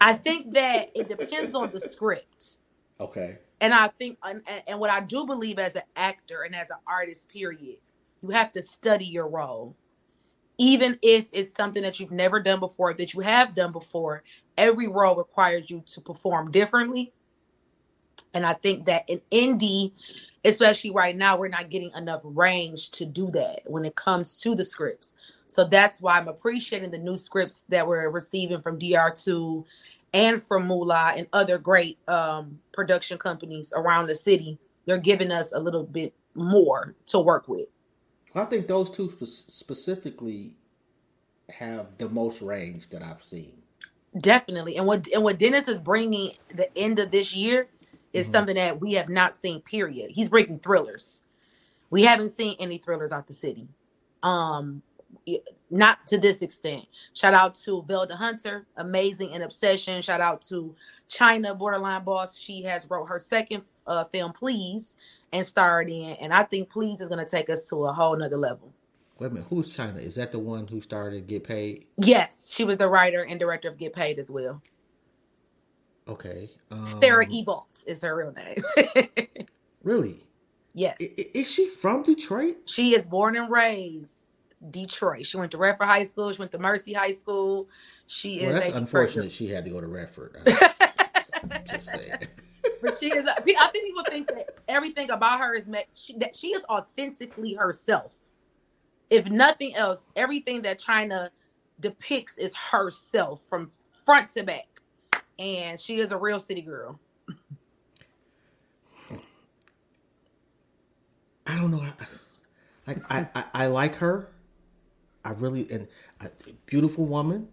I 0.00 0.14
think 0.14 0.52
that 0.54 0.90
it 0.94 1.08
depends 1.08 1.54
on 1.54 1.70
the 1.72 1.80
script. 1.80 2.58
Okay. 3.00 3.38
And 3.60 3.72
I 3.72 3.88
think, 3.88 4.18
and, 4.22 4.42
and- 4.46 4.62
and 4.68 4.80
what 4.80 4.90
I 4.90 5.00
do 5.00 5.24
believe 5.24 5.58
as 5.58 5.76
an 5.76 5.82
actor 5.96 6.42
and 6.42 6.54
as 6.54 6.70
an 6.70 6.76
artist, 6.86 7.28
period, 7.30 7.78
you 8.20 8.30
have 8.30 8.52
to 8.52 8.62
study 8.62 9.06
your 9.06 9.28
role. 9.28 9.74
Even 10.58 10.98
if 11.02 11.26
it's 11.32 11.52
something 11.54 11.82
that 11.82 12.00
you've 12.00 12.12
never 12.12 12.40
done 12.40 12.60
before, 12.60 12.94
that 12.94 13.12
you 13.14 13.20
have 13.20 13.54
done 13.54 13.72
before, 13.72 14.22
every 14.56 14.88
role 14.88 15.14
requires 15.14 15.70
you 15.70 15.82
to 15.86 16.00
perform 16.00 16.50
differently. 16.50 17.12
And 18.36 18.44
I 18.44 18.52
think 18.52 18.84
that 18.84 19.08
in 19.08 19.22
indie, 19.32 19.92
especially 20.44 20.90
right 20.90 21.16
now, 21.16 21.38
we're 21.38 21.48
not 21.48 21.70
getting 21.70 21.90
enough 21.96 22.20
range 22.22 22.90
to 22.90 23.06
do 23.06 23.30
that 23.30 23.62
when 23.64 23.86
it 23.86 23.94
comes 23.94 24.38
to 24.42 24.54
the 24.54 24.62
scripts. 24.62 25.16
So 25.46 25.64
that's 25.64 26.02
why 26.02 26.18
I'm 26.18 26.28
appreciating 26.28 26.90
the 26.90 26.98
new 26.98 27.16
scripts 27.16 27.64
that 27.70 27.88
we're 27.88 28.10
receiving 28.10 28.60
from 28.60 28.78
DR2 28.78 29.64
and 30.12 30.42
from 30.42 30.66
Moolah 30.66 31.14
and 31.16 31.26
other 31.32 31.56
great 31.56 31.98
um, 32.08 32.58
production 32.74 33.16
companies 33.16 33.72
around 33.74 34.08
the 34.08 34.14
city. 34.14 34.58
They're 34.84 34.98
giving 34.98 35.30
us 35.30 35.54
a 35.54 35.58
little 35.58 35.84
bit 35.84 36.12
more 36.34 36.94
to 37.06 37.18
work 37.18 37.48
with. 37.48 37.68
I 38.34 38.44
think 38.44 38.68
those 38.68 38.90
two 38.90 39.08
spe- 39.08 39.50
specifically 39.50 40.56
have 41.48 41.96
the 41.96 42.10
most 42.10 42.42
range 42.42 42.90
that 42.90 43.02
I've 43.02 43.24
seen. 43.24 43.62
Definitely. 44.18 44.76
And 44.76 44.86
what 44.86 45.08
and 45.12 45.22
what 45.22 45.38
Dennis 45.38 45.68
is 45.68 45.80
bringing 45.80 46.32
the 46.54 46.74
end 46.76 46.98
of 46.98 47.10
this 47.10 47.34
year 47.34 47.68
is 48.16 48.28
Mhm. 48.28 48.32
something 48.32 48.54
that 48.56 48.80
we 48.80 48.94
have 48.94 49.08
not 49.08 49.34
seen 49.34 49.60
period. 49.62 50.10
He's 50.10 50.28
breaking 50.28 50.60
thrillers. 50.60 51.22
We 51.90 52.02
haven't 52.04 52.30
seen 52.30 52.56
any 52.58 52.78
thrillers 52.78 53.12
out 53.12 53.26
the 53.26 53.32
city. 53.34 53.68
Um 54.22 54.82
not 55.70 56.06
to 56.06 56.18
this 56.18 56.42
extent. 56.42 56.84
Shout 57.14 57.34
out 57.34 57.54
to 57.56 57.82
Velda 57.82 58.12
Hunter, 58.12 58.66
amazing 58.76 59.32
and 59.32 59.42
Obsession. 59.42 60.02
Shout 60.02 60.20
out 60.20 60.40
to 60.42 60.74
China 61.08 61.54
Borderline 61.54 62.04
Boss. 62.04 62.36
She 62.38 62.62
has 62.62 62.88
wrote 62.90 63.06
her 63.06 63.18
second 63.18 63.64
uh, 63.86 64.04
film, 64.04 64.32
Please, 64.32 64.96
and 65.32 65.44
starred 65.46 65.88
in. 65.90 66.10
And 66.20 66.32
I 66.34 66.42
think 66.44 66.70
Please 66.70 67.00
is 67.00 67.08
going 67.08 67.24
to 67.24 67.30
take 67.30 67.50
us 67.50 67.68
to 67.68 67.86
a 67.86 67.92
whole 67.92 68.16
nother 68.16 68.36
level. 68.36 68.72
Wait 69.18 69.28
a 69.28 69.30
minute, 69.30 69.46
who's 69.48 69.74
China? 69.74 69.98
Is 69.98 70.16
that 70.16 70.32
the 70.32 70.38
one 70.38 70.66
who 70.68 70.80
started 70.80 71.26
Get 71.26 71.44
Paid? 71.44 71.86
Yes, 71.96 72.52
she 72.52 72.64
was 72.64 72.76
the 72.76 72.88
writer 72.88 73.22
and 73.24 73.40
director 73.40 73.68
of 73.68 73.78
Get 73.78 73.92
Paid 73.94 74.18
as 74.18 74.30
well. 74.30 74.60
Okay. 76.08 76.50
Um, 76.70 76.86
Sarah 76.86 77.26
Ebolts 77.26 77.86
is 77.86 78.02
her 78.02 78.16
real 78.16 78.32
name. 78.32 79.08
Really? 79.82 80.24
yes. 80.74 80.96
I- 81.00 81.12
i- 81.16 81.30
Is 81.34 81.48
she 81.48 81.68
from 81.68 82.02
Detroit? 82.02 82.56
She 82.66 82.94
is 82.96 83.06
born 83.06 83.36
and 83.36 83.48
raised 83.48 84.24
Detroit. 84.72 85.24
She 85.24 85.36
went 85.36 85.52
to 85.52 85.58
Redford 85.58 85.86
High 85.86 86.02
School. 86.02 86.32
She 86.32 86.38
went 86.40 86.50
to 86.52 86.58
Mercy 86.58 86.92
High 86.92 87.12
School. 87.12 87.68
She 88.08 88.40
Well, 88.40 88.50
is 88.50 88.60
that's 88.60 88.74
unfortunate. 88.74 89.30
She 89.30 89.46
had 89.46 89.62
to 89.62 89.70
go 89.70 89.80
to 89.80 89.86
Redford. 89.86 90.36
I'm 91.52 91.64
just 91.66 91.88
saying. 91.90 92.14
but 92.82 92.98
she 92.98 93.12
is. 93.14 93.28
I 93.28 93.34
think 93.42 93.58
people 93.86 94.02
think 94.10 94.26
that 94.26 94.56
everything 94.66 95.12
about 95.12 95.38
her 95.38 95.54
is 95.54 95.68
met. 95.68 95.86
She, 95.94 96.18
that 96.18 96.34
she 96.34 96.48
is 96.48 96.62
authentically 96.68 97.54
herself. 97.54 98.16
If 99.08 99.26
nothing 99.30 99.76
else, 99.76 100.08
everything 100.16 100.62
that 100.62 100.80
China 100.80 101.30
depicts 101.78 102.38
is 102.38 102.56
herself 102.56 103.42
from 103.42 103.70
front 103.94 104.30
to 104.30 104.42
back, 104.42 104.75
and 105.38 105.80
she 105.80 105.96
is 105.96 106.12
a 106.12 106.18
real 106.18 106.40
city 106.40 106.62
girl. 106.62 106.98
I 111.46 111.54
don't 111.56 111.70
know. 111.70 111.80
I- 111.82 111.92
Like 112.86 112.98
I, 113.10 113.28
I, 113.34 113.44
I 113.54 113.66
like 113.66 113.96
her. 113.96 114.30
I 115.24 115.30
really 115.32 115.68
and 115.70 115.88
I, 116.20 116.28
beautiful 116.66 117.04
woman. 117.06 117.48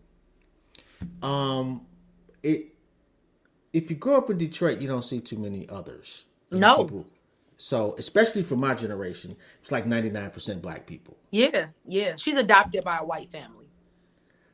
Um, 1.24 1.86
it 2.44 2.68
if 3.74 3.90
you 3.90 3.96
grow 3.96 4.18
up 4.18 4.30
in 4.30 4.38
Detroit, 4.38 4.80
you 4.80 4.88
don't 4.88 5.04
see 5.04 5.20
too 5.20 5.38
many 5.38 5.68
others. 5.70 6.26
No. 6.52 7.06
So, 7.58 7.96
especially 7.98 8.44
for 8.44 8.56
my 8.56 8.76
generation, 8.76 9.36
it's 9.62 9.72
like 9.72 9.86
99% 9.86 10.62
black 10.62 10.86
people. 10.86 11.18
Yeah, 11.32 11.68
yeah. 11.86 12.14
She's 12.18 12.36
adopted 12.36 12.84
by 12.84 12.98
a 12.98 13.04
white 13.06 13.32
family. 13.32 13.70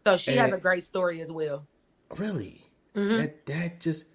So 0.05 0.15
she 0.15 0.35
has 0.35 0.53
a 0.53 0.57
great 0.57 0.83
story 0.83 1.19
as 1.21 1.31
well. 1.31 1.65
Really? 2.15 2.61
Mhm. 2.95 3.17
That 3.17 3.45
that 3.45 3.79
just 3.79 4.05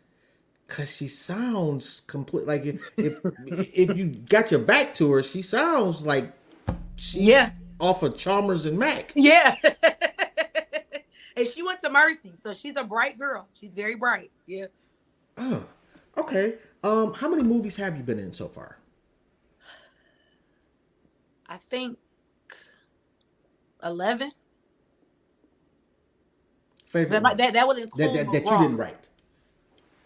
cuz 0.66 0.96
she 0.96 1.08
sounds 1.08 2.00
complete 2.06 2.46
like 2.46 2.64
if 2.66 2.90
if, 2.96 3.20
if 3.46 3.96
you 3.96 4.06
got 4.28 4.50
your 4.50 4.60
back 4.60 4.94
to 4.96 5.12
her, 5.12 5.22
she 5.22 5.42
sounds 5.42 6.04
like 6.06 6.32
she's 6.96 7.22
Yeah. 7.22 7.52
off 7.80 8.02
of 8.02 8.16
Chalmers 8.16 8.66
and 8.66 8.78
Mac. 8.78 9.12
Yeah. 9.14 9.54
and 11.36 11.46
she 11.48 11.62
went 11.62 11.80
to 11.80 11.90
Mercy, 11.90 12.32
so 12.34 12.52
she's 12.54 12.76
a 12.76 12.84
bright 12.84 13.18
girl. 13.18 13.48
She's 13.54 13.74
very 13.74 13.94
bright. 13.94 14.30
Yeah. 14.46 14.66
Oh. 15.36 15.64
Okay. 16.16 16.56
Um 16.82 17.12
how 17.14 17.28
many 17.28 17.42
movies 17.42 17.76
have 17.76 17.96
you 17.96 18.02
been 18.02 18.18
in 18.18 18.32
so 18.32 18.48
far? 18.48 18.78
I 21.46 21.56
think 21.58 21.98
11. 23.82 24.32
Favorite 26.94 27.10
That, 27.10 27.22
one. 27.24 27.36
that, 27.38 27.52
that 27.54 27.66
would 27.66 27.78
include 27.78 28.14
that, 28.14 28.26
that, 28.26 28.32
that 28.32 28.44
you 28.44 28.58
didn't 28.58 28.76
write. 28.76 29.08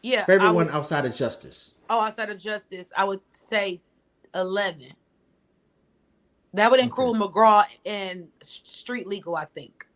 Yeah. 0.02 0.24
Favorite 0.24 0.46
would- 0.52 0.66
one 0.68 0.70
outside 0.70 1.04
of 1.04 1.14
Justice. 1.14 1.72
Oh, 1.90 2.00
outside 2.00 2.30
of 2.30 2.38
Justice, 2.38 2.92
I 2.96 3.04
would 3.04 3.20
say 3.32 3.82
11. 4.34 4.94
That 6.54 6.70
would 6.70 6.80
include 6.80 7.16
McGraw 7.20 7.64
and 7.84 8.28
Street 8.42 9.06
Legal, 9.06 9.36
I 9.36 9.44
think. 9.44 9.86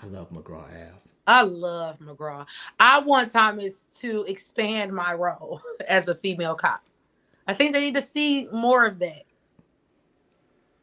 I 0.00 0.06
love 0.06 0.30
McGraw 0.30 0.62
Ave. 0.64 1.00
I 1.26 1.42
love 1.42 1.98
McGraw. 1.98 2.46
I 2.78 3.00
want 3.00 3.32
Thomas 3.32 3.80
to 3.98 4.22
expand 4.28 4.92
my 4.92 5.14
role 5.14 5.60
as 5.88 6.06
a 6.06 6.14
female 6.14 6.54
cop. 6.54 6.80
I 7.48 7.54
think 7.54 7.74
they 7.74 7.80
need 7.80 7.96
to 7.96 8.02
see 8.02 8.46
more 8.52 8.86
of 8.86 9.00
that. 9.00 9.24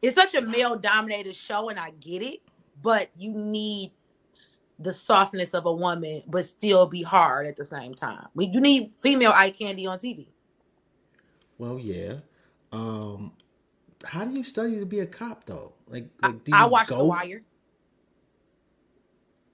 It's 0.02 0.14
such 0.14 0.34
a 0.34 0.42
male 0.42 0.76
dominated 0.76 1.34
show, 1.34 1.70
and 1.70 1.78
I 1.78 1.90
get 2.00 2.22
it, 2.22 2.40
but 2.82 3.08
you 3.16 3.32
need 3.32 3.92
the 4.78 4.92
softness 4.92 5.54
of 5.54 5.66
a 5.66 5.72
woman, 5.72 6.22
but 6.26 6.44
still 6.44 6.86
be 6.86 7.02
hard 7.02 7.46
at 7.46 7.56
the 7.56 7.64
same 7.64 7.94
time. 7.94 8.26
We 8.34 8.46
you 8.46 8.60
need 8.60 8.92
female 8.92 9.32
eye 9.34 9.50
candy 9.50 9.86
on 9.86 9.98
TV. 9.98 10.28
Well, 11.58 11.78
yeah. 11.78 12.14
Um, 12.72 13.32
how 14.04 14.24
do 14.24 14.34
you 14.34 14.44
study 14.44 14.78
to 14.78 14.86
be 14.86 15.00
a 15.00 15.06
cop 15.06 15.44
though? 15.44 15.72
Like, 15.88 16.08
I, 16.22 16.28
like 16.28 16.44
do 16.44 16.52
I 16.54 16.64
you 16.64 16.68
watched 16.70 16.90
go- 16.90 16.98
The 16.98 17.04
Wire. 17.04 17.42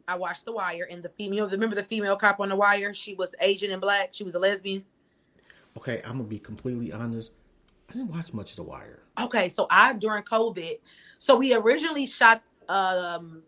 I 0.08 0.16
watched 0.16 0.44
The 0.44 0.52
Wire, 0.52 0.88
and 0.90 1.02
the 1.02 1.08
female. 1.08 1.48
Remember 1.48 1.76
the 1.76 1.84
female 1.84 2.16
cop 2.16 2.40
on 2.40 2.48
The 2.48 2.56
Wire? 2.56 2.92
She 2.92 3.14
was 3.14 3.34
Asian 3.40 3.70
and 3.70 3.80
black. 3.80 4.08
She 4.12 4.24
was 4.24 4.34
a 4.34 4.38
lesbian. 4.38 4.84
Okay, 5.76 6.02
I'm 6.04 6.12
gonna 6.18 6.24
be 6.24 6.38
completely 6.40 6.92
honest. 6.92 7.32
I 7.88 7.92
didn't 7.94 8.10
watch 8.12 8.32
much 8.32 8.50
of 8.50 8.56
The 8.56 8.62
Wire. 8.64 9.04
Okay, 9.20 9.48
so 9.48 9.66
I 9.70 9.92
during 9.92 10.24
COVID, 10.24 10.80
so 11.18 11.36
we 11.36 11.54
originally 11.54 12.06
shot 12.06 12.42
um 12.68 13.42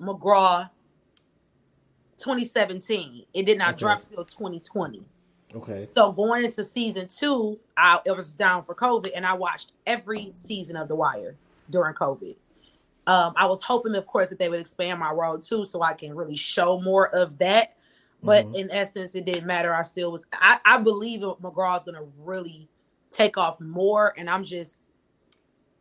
McGraw 0.00 0.70
2017. 2.22 3.24
It 3.34 3.44
did 3.46 3.58
not 3.58 3.70
Okay. 3.70 3.78
drop 3.78 4.02
till 4.02 4.24
2020. 4.24 5.02
Okay. 5.54 5.86
So 5.94 6.12
going 6.12 6.44
into 6.44 6.64
season 6.64 7.08
two, 7.08 7.58
I 7.76 8.00
it 8.06 8.16
was 8.16 8.36
down 8.36 8.62
for 8.62 8.74
COVID, 8.74 9.10
and 9.14 9.26
I 9.26 9.34
watched 9.34 9.72
every 9.86 10.32
season 10.34 10.76
of 10.76 10.88
The 10.88 10.94
Wire 10.94 11.36
during 11.70 11.94
COVID. 11.94 12.36
Um, 13.06 13.32
I 13.36 13.46
was 13.46 13.62
hoping, 13.62 13.94
of 13.96 14.06
course, 14.06 14.30
that 14.30 14.38
they 14.38 14.48
would 14.48 14.60
expand 14.60 15.00
my 15.00 15.10
role 15.10 15.38
too, 15.38 15.64
so 15.64 15.82
I 15.82 15.92
can 15.92 16.14
really 16.14 16.36
show 16.36 16.80
more 16.80 17.08
of 17.14 17.36
that. 17.38 17.74
But 18.22 18.46
Mhm. 18.46 18.54
in 18.54 18.70
essence, 18.70 19.16
it 19.16 19.24
didn't 19.24 19.46
matter. 19.46 19.74
I 19.74 19.82
still 19.82 20.12
was. 20.12 20.24
I, 20.32 20.60
I 20.64 20.78
believe 20.78 21.20
McGraw's 21.20 21.82
going 21.82 21.96
to 21.96 22.06
really 22.18 22.68
take 23.10 23.36
off 23.36 23.60
more, 23.60 24.14
and 24.16 24.30
I'm 24.30 24.44
just 24.44 24.92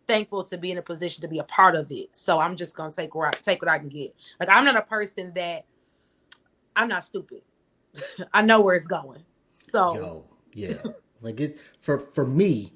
thankful 0.08 0.44
to 0.44 0.58
be 0.58 0.72
in 0.72 0.78
a 0.80 0.82
position 0.82 1.22
to 1.22 1.28
be 1.28 1.38
a 1.40 1.44
part 1.44 1.76
of 1.76 1.90
it. 1.92 2.10
So 2.18 2.40
I'm 2.40 2.56
just 2.58 2.76
going 2.76 2.90
to 2.92 2.96
take 2.96 3.14
where 3.16 3.28
I, 3.28 3.32
take 3.32 3.62
what 3.62 3.70
I 3.70 3.78
can 3.78 3.88
get. 3.88 4.14
Like 4.40 4.50
I'm 4.50 4.66
not 4.66 4.76
a 4.76 4.82
person 4.82 5.32
that 5.36 5.66
I'm 6.76 6.88
not 6.88 7.04
stupid. 7.04 7.42
I 8.34 8.42
know 8.42 8.62
where 8.62 8.76
it's 8.76 8.88
going. 8.88 9.24
So 9.54 9.96
Yo, 9.96 10.26
yeah. 10.54 10.82
like 11.22 11.40
it 11.40 11.60
for 11.80 12.00
for 12.00 12.26
me, 12.26 12.74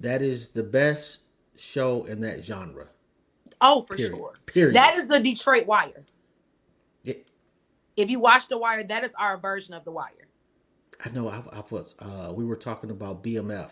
that 0.00 0.22
is 0.22 0.48
the 0.48 0.62
best 0.62 1.18
show 1.56 2.04
in 2.04 2.20
that 2.20 2.44
genre. 2.44 2.88
oh, 3.60 3.82
for 3.82 3.96
Period. 3.96 4.14
sure. 4.16 4.34
Period. 4.46 4.74
That 4.74 4.96
is 4.96 5.06
the 5.08 5.20
Detroit 5.20 5.66
Wire. 5.66 6.04
If 7.94 8.10
you 8.10 8.20
watch 8.20 8.48
The 8.48 8.56
Wire, 8.56 8.82
that 8.84 9.04
is 9.04 9.14
our 9.18 9.36
version 9.36 9.74
of 9.74 9.84
The 9.84 9.90
Wire. 9.90 10.28
I 11.04 11.10
know. 11.10 11.28
I, 11.28 11.42
I 11.52 11.62
was. 11.68 11.94
Uh, 11.98 12.32
we 12.34 12.44
were 12.44 12.56
talking 12.56 12.90
about 12.90 13.22
BMF, 13.22 13.70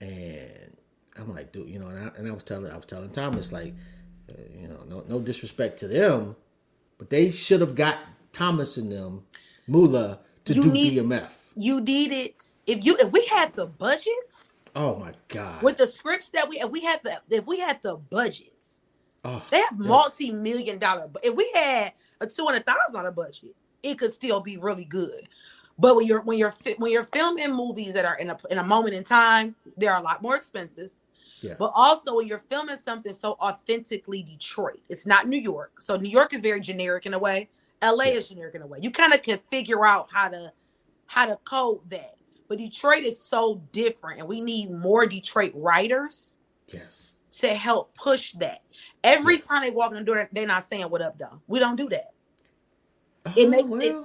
and 0.00 0.76
I'm 1.16 1.32
like, 1.32 1.52
dude, 1.52 1.68
you 1.68 1.78
know, 1.78 1.86
and 1.86 1.98
I, 1.98 2.12
and 2.18 2.26
I 2.26 2.32
was 2.32 2.42
telling, 2.42 2.72
I 2.72 2.76
was 2.76 2.86
telling 2.86 3.10
Thomas, 3.10 3.52
like, 3.52 3.74
uh, 4.28 4.34
you 4.60 4.66
know, 4.66 4.82
no, 4.88 5.04
no 5.08 5.20
disrespect 5.20 5.78
to 5.78 5.88
them, 5.88 6.34
but 6.98 7.08
they 7.10 7.30
should 7.30 7.60
have 7.60 7.76
got 7.76 7.98
Thomas 8.36 8.76
and 8.76 8.92
them, 8.92 9.24
Mula, 9.66 10.20
to 10.44 10.52
You 10.54 10.62
do 10.64 10.70
need- 10.70 10.98
BMF. 10.98 11.30
You 11.54 11.80
need 11.80 12.12
it. 12.12 12.54
If 12.66 12.84
you 12.84 12.96
if 12.98 13.10
we 13.10 13.24
had 13.26 13.54
the 13.54 13.66
budgets 13.66 14.58
Oh 14.74 14.96
my 14.96 15.12
god! 15.28 15.62
with 15.62 15.78
the 15.78 15.86
scripts 15.86 16.28
that 16.30 16.46
we 16.46 16.60
if 16.60 16.70
we 16.70 16.82
had 16.82 17.00
the 17.02 17.18
if 17.30 17.46
we 17.46 17.58
had 17.58 17.80
the 17.82 17.96
budgets, 17.96 18.82
oh, 19.24 19.42
they 19.50 19.60
have 19.60 19.72
yeah. 19.80 19.86
multi-million 19.86 20.78
dollar 20.78 21.08
but 21.10 21.24
if 21.24 21.34
we 21.34 21.50
had 21.54 21.94
a 22.20 22.26
two 22.26 22.44
hundred 22.44 22.66
thousand 22.66 22.92
dollar 22.92 23.10
budget, 23.10 23.56
it 23.82 23.98
could 23.98 24.12
still 24.12 24.40
be 24.40 24.58
really 24.58 24.84
good. 24.84 25.28
But 25.78 25.96
when 25.96 26.06
you're 26.06 26.20
when 26.20 26.36
you're 26.36 26.52
when 26.76 26.92
you're 26.92 27.04
filming 27.04 27.54
movies 27.54 27.94
that 27.94 28.04
are 28.04 28.16
in 28.18 28.28
a 28.28 28.36
in 28.50 28.58
a 28.58 28.64
moment 28.64 28.94
in 28.94 29.02
time, 29.02 29.54
they're 29.78 29.96
a 29.96 30.02
lot 30.02 30.20
more 30.20 30.36
expensive. 30.36 30.90
Yeah. 31.40 31.54
But 31.58 31.72
also 31.74 32.16
when 32.16 32.26
you're 32.26 32.38
filming 32.50 32.76
something 32.76 33.14
so 33.14 33.32
authentically 33.40 34.22
Detroit, 34.22 34.80
it's 34.90 35.06
not 35.06 35.26
New 35.26 35.40
York. 35.40 35.80
So 35.80 35.96
New 35.96 36.10
York 36.10 36.34
is 36.34 36.42
very 36.42 36.60
generic 36.60 37.06
in 37.06 37.14
a 37.14 37.18
way. 37.18 37.48
LA 37.82 38.04
Yeah. 38.04 38.10
is 38.14 38.28
generic 38.28 38.54
in 38.54 38.62
a 38.62 38.66
way. 38.66 38.78
You 38.82 38.90
kind 38.90 39.12
of 39.12 39.22
can 39.22 39.38
figure 39.50 39.84
out 39.86 40.08
how 40.12 40.28
to 40.28 40.52
how 41.06 41.26
to 41.26 41.36
code 41.44 41.88
that. 41.90 42.16
But 42.48 42.58
Detroit 42.58 43.04
is 43.04 43.20
so 43.20 43.62
different, 43.72 44.20
and 44.20 44.28
we 44.28 44.40
need 44.40 44.70
more 44.70 45.06
Detroit 45.06 45.52
writers 45.54 46.38
yes. 46.68 47.14
to 47.38 47.54
help 47.54 47.94
push 47.94 48.32
that. 48.34 48.62
Every 49.04 49.34
Yeah. 49.36 49.40
time 49.42 49.62
they 49.64 49.70
walk 49.70 49.92
in 49.92 49.98
the 49.98 50.04
door, 50.04 50.28
they're 50.32 50.46
not 50.46 50.64
saying 50.64 50.88
what 50.90 51.02
up 51.02 51.18
though. 51.18 51.40
We 51.46 51.58
don't 51.58 51.76
do 51.76 51.88
that. 51.90 52.12
It 53.36 53.46
Oh, 53.46 53.50
makes 53.50 53.72
it- 53.84 53.96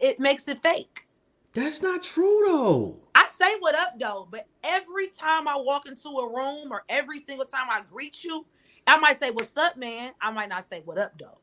It 0.00 0.20
makes 0.20 0.46
it 0.48 0.62
fake. 0.62 1.06
That's 1.54 1.80
not 1.80 2.02
true 2.02 2.42
though. 2.46 2.96
I 3.14 3.26
say 3.28 3.58
what 3.60 3.74
up 3.74 3.98
though, 3.98 4.28
but 4.30 4.46
every 4.62 5.08
time 5.08 5.48
I 5.48 5.56
walk 5.56 5.88
into 5.88 6.08
a 6.10 6.28
room 6.28 6.70
or 6.70 6.84
every 6.90 7.18
single 7.20 7.46
time 7.46 7.68
I 7.70 7.80
greet 7.80 8.22
you, 8.22 8.46
I 8.86 8.98
might 8.98 9.18
say 9.18 9.30
what's 9.30 9.56
up, 9.56 9.76
man. 9.78 10.12
I 10.20 10.30
might 10.30 10.50
not 10.50 10.68
say 10.68 10.82
what 10.84 10.98
up 10.98 11.12
though. 11.18 11.38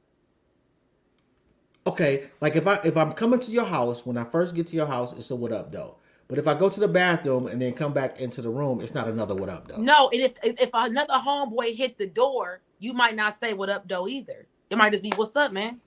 Okay, 1.88 2.30
like 2.42 2.56
if 2.56 2.68
I 2.68 2.76
if 2.84 2.98
I'm 2.98 3.14
coming 3.14 3.40
to 3.40 3.52
your 3.52 3.66
house, 3.66 4.06
when 4.06 4.18
I 4.18 4.24
first 4.24 4.56
get 4.56 4.68
to 4.68 4.76
your 4.76 4.88
house, 4.88 5.14
it's 5.14 5.30
a 5.30 5.36
what 5.36 5.52
up 5.52 5.72
though. 5.72 5.98
But 6.28 6.40
if 6.40 6.48
I 6.48 6.56
go 6.56 6.70
to 6.70 6.80
the 6.80 6.88
bathroom 6.88 7.46
and 7.46 7.62
then 7.62 7.74
come 7.74 7.94
back 7.94 8.20
into 8.20 8.42
the 8.42 8.50
room, 8.50 8.82
it's 8.82 8.96
not 8.96 9.08
another 9.08 9.36
what 9.36 9.50
up 9.50 9.68
though. 9.68 9.78
No, 9.78 10.10
and 10.12 10.22
if 10.22 10.34
if, 10.44 10.70
another 10.74 11.14
homeboy 11.14 11.76
hit 11.76 11.98
the 11.98 12.08
door, 12.08 12.62
you 12.80 12.94
might 12.94 13.16
not 13.16 13.36
say 13.36 13.54
what 13.54 13.70
up 13.70 13.88
though 13.88 14.08
either. 14.08 14.48
It 14.72 14.78
might 14.78 14.92
just 14.92 15.04
be 15.04 15.12
what's 15.16 15.36
up, 15.36 15.54
man. 15.54 15.80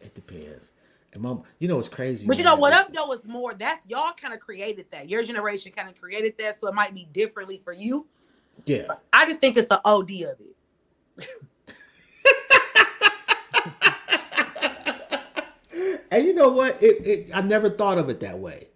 It 0.00 0.14
depends. 0.14 0.70
And 1.12 1.22
mom, 1.22 1.42
you 1.58 1.68
know 1.68 1.78
it's 1.78 1.90
crazy. 1.90 2.26
But 2.26 2.38
you 2.38 2.44
know 2.44 2.56
what 2.56 2.72
up 2.72 2.94
though 2.94 3.12
is 3.12 3.28
more. 3.28 3.52
That's 3.52 3.86
y'all 3.86 4.12
kind 4.14 4.32
of 4.32 4.40
created 4.40 4.86
that. 4.92 5.10
Your 5.10 5.22
generation 5.22 5.72
kind 5.72 5.90
of 5.90 6.00
created 6.00 6.34
that, 6.38 6.56
so 6.56 6.68
it 6.68 6.74
might 6.74 6.94
be 6.94 7.06
differently 7.12 7.60
for 7.62 7.74
you. 7.74 8.06
Yeah. 8.64 8.94
I 9.12 9.26
just 9.26 9.40
think 9.40 9.58
it's 9.58 9.70
an 9.70 9.78
OD 9.84 10.10
of 10.22 10.36
it. 10.40 11.28
And 16.12 16.26
you 16.26 16.34
know 16.34 16.50
what? 16.50 16.80
It, 16.82 17.06
it 17.06 17.30
I 17.34 17.40
never 17.40 17.70
thought 17.70 17.96
of 17.96 18.10
it 18.10 18.20
that 18.20 18.38
way. 18.38 18.68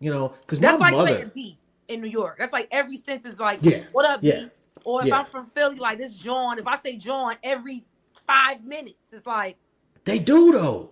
You 0.00 0.12
know, 0.12 0.34
because 0.42 0.60
my 0.60 0.68
That's 0.68 0.80
like 0.80 0.92
mother. 0.92 1.08
saying 1.08 1.30
B 1.34 1.58
in 1.88 2.02
New 2.02 2.08
York. 2.08 2.36
That's 2.38 2.52
like 2.52 2.68
every 2.70 2.98
sentence 2.98 3.34
is 3.34 3.40
like, 3.40 3.60
Yeah, 3.62 3.84
what 3.92 4.08
up, 4.08 4.20
yeah, 4.22 4.40
B? 4.40 4.50
Or 4.84 5.00
if 5.00 5.08
yeah. 5.08 5.20
I'm 5.20 5.26
from 5.26 5.46
Philly, 5.46 5.76
like 5.76 5.96
this 5.96 6.14
John. 6.14 6.58
If 6.58 6.66
I 6.66 6.76
say 6.76 6.96
John 6.98 7.36
every 7.42 7.86
five 8.26 8.62
minutes, 8.62 9.12
it's 9.12 9.26
like 9.26 9.56
They 10.04 10.18
do 10.18 10.52
though. 10.52 10.90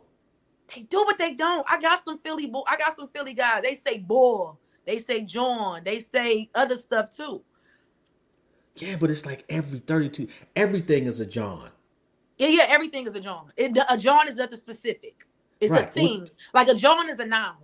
they 0.74 0.80
do, 0.80 1.04
but 1.06 1.18
they 1.18 1.34
don't. 1.34 1.66
I 1.70 1.78
got 1.78 2.02
some 2.02 2.18
Philly 2.20 2.46
boy. 2.46 2.62
I 2.66 2.78
got 2.78 2.96
some 2.96 3.08
Philly 3.08 3.34
guys. 3.34 3.62
They 3.62 3.74
say 3.74 3.98
boy. 3.98 4.52
They 4.86 4.98
say 4.98 5.20
John. 5.20 5.82
They 5.84 6.00
say 6.00 6.48
other 6.54 6.78
stuff 6.78 7.14
too. 7.14 7.42
Yeah, 8.76 8.96
but 8.96 9.10
it's 9.10 9.26
like 9.26 9.44
every 9.50 9.80
32, 9.80 10.26
everything 10.56 11.06
is 11.06 11.20
a 11.20 11.26
John. 11.26 11.70
Yeah, 12.38 12.48
yeah. 12.48 12.64
Everything 12.68 13.06
is 13.06 13.14
a 13.14 13.20
John. 13.20 13.52
It, 13.58 13.76
a 13.90 13.98
John 13.98 14.26
is 14.26 14.36
nothing 14.36 14.58
specific. 14.58 15.26
It's 15.64 15.72
a 15.72 15.76
Right. 15.76 15.92
thing. 15.92 16.30
Like 16.52 16.68
a 16.68 16.74
John 16.74 17.08
is 17.08 17.18
a 17.20 17.26
noun. 17.26 17.56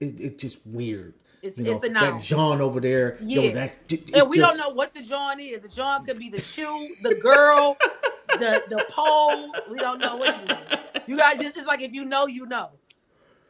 It, 0.00 0.20
it's 0.20 0.42
just 0.42 0.58
weird. 0.66 1.14
It's 1.42 1.58
You 1.58 1.64
know, 1.64 1.72
it's 1.72 1.84
a 1.84 1.88
noun. 1.88 2.14
that 2.18 2.22
John 2.22 2.60
over 2.60 2.80
there. 2.80 3.18
Yo, 3.20 3.42
Yeah. 3.42 3.52
that, 3.54 3.74
it 3.92 4.10
and 4.14 4.30
we 4.30 4.38
just- 4.38 4.48
don't 4.50 4.58
know 4.58 4.74
what 4.74 4.94
the 4.94 5.02
John 5.02 5.40
is. 5.40 5.62
The 5.62 5.68
John 5.68 6.04
could 6.04 6.18
be 6.18 6.28
the 6.30 6.40
shoe, 6.40 6.88
the 7.02 7.14
girl, 7.16 7.76
the 8.28 8.62
the 8.68 8.86
pole. 8.90 9.52
We 9.70 9.78
don't 9.78 10.00
know 10.00 10.16
what 10.16 10.50
it 10.50 10.52
is. 10.72 11.02
You 11.06 11.20
I 11.20 11.34
just 11.36 11.56
it's 11.56 11.66
like 11.66 11.80
if 11.82 11.92
you 11.92 12.04
know, 12.04 12.26
you 12.26 12.46
know. 12.46 12.70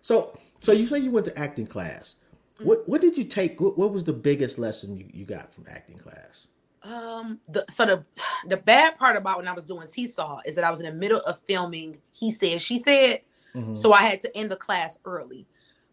So, 0.01 0.37
so 0.61 0.73
you 0.73 0.87
say 0.87 0.99
you 0.99 1.11
went 1.11 1.27
to 1.27 1.39
acting 1.39 1.67
class. 1.67 2.17
What 2.61 2.89
what 2.89 3.01
did 3.01 3.17
you 3.19 3.25
take? 3.25 3.61
What, 3.61 3.77
what 3.79 3.91
was 3.93 4.05
the 4.05 4.13
biggest 4.13 4.59
lesson 4.59 4.97
you, 4.97 5.07
you 5.13 5.25
got 5.25 5.53
from 5.53 5.67
acting 5.69 5.99
class? 5.99 6.47
Um, 6.85 7.41
the 7.49 7.65
so 7.71 7.85
the 7.85 8.05
the 8.49 8.57
bad 8.57 8.99
part 8.99 9.17
about 9.17 9.37
when 9.39 9.49
I 9.49 9.53
was 9.53 9.65
doing 9.65 9.87
T-Saw 9.87 10.41
is 10.47 10.55
that 10.57 10.65
I 10.65 10.71
was 10.71 10.81
in 10.81 10.87
the 10.87 10.99
middle 10.99 11.21
of 11.21 11.39
filming. 11.41 11.99
He 12.11 12.33
said, 12.33 12.61
she 12.63 12.79
said, 12.79 13.21
Mhm. 13.55 13.77
so 13.77 13.93
I 13.93 14.03
had 14.03 14.21
to 14.21 14.37
end 14.37 14.51
the 14.51 14.57
class 14.57 14.99
early. 15.05 15.47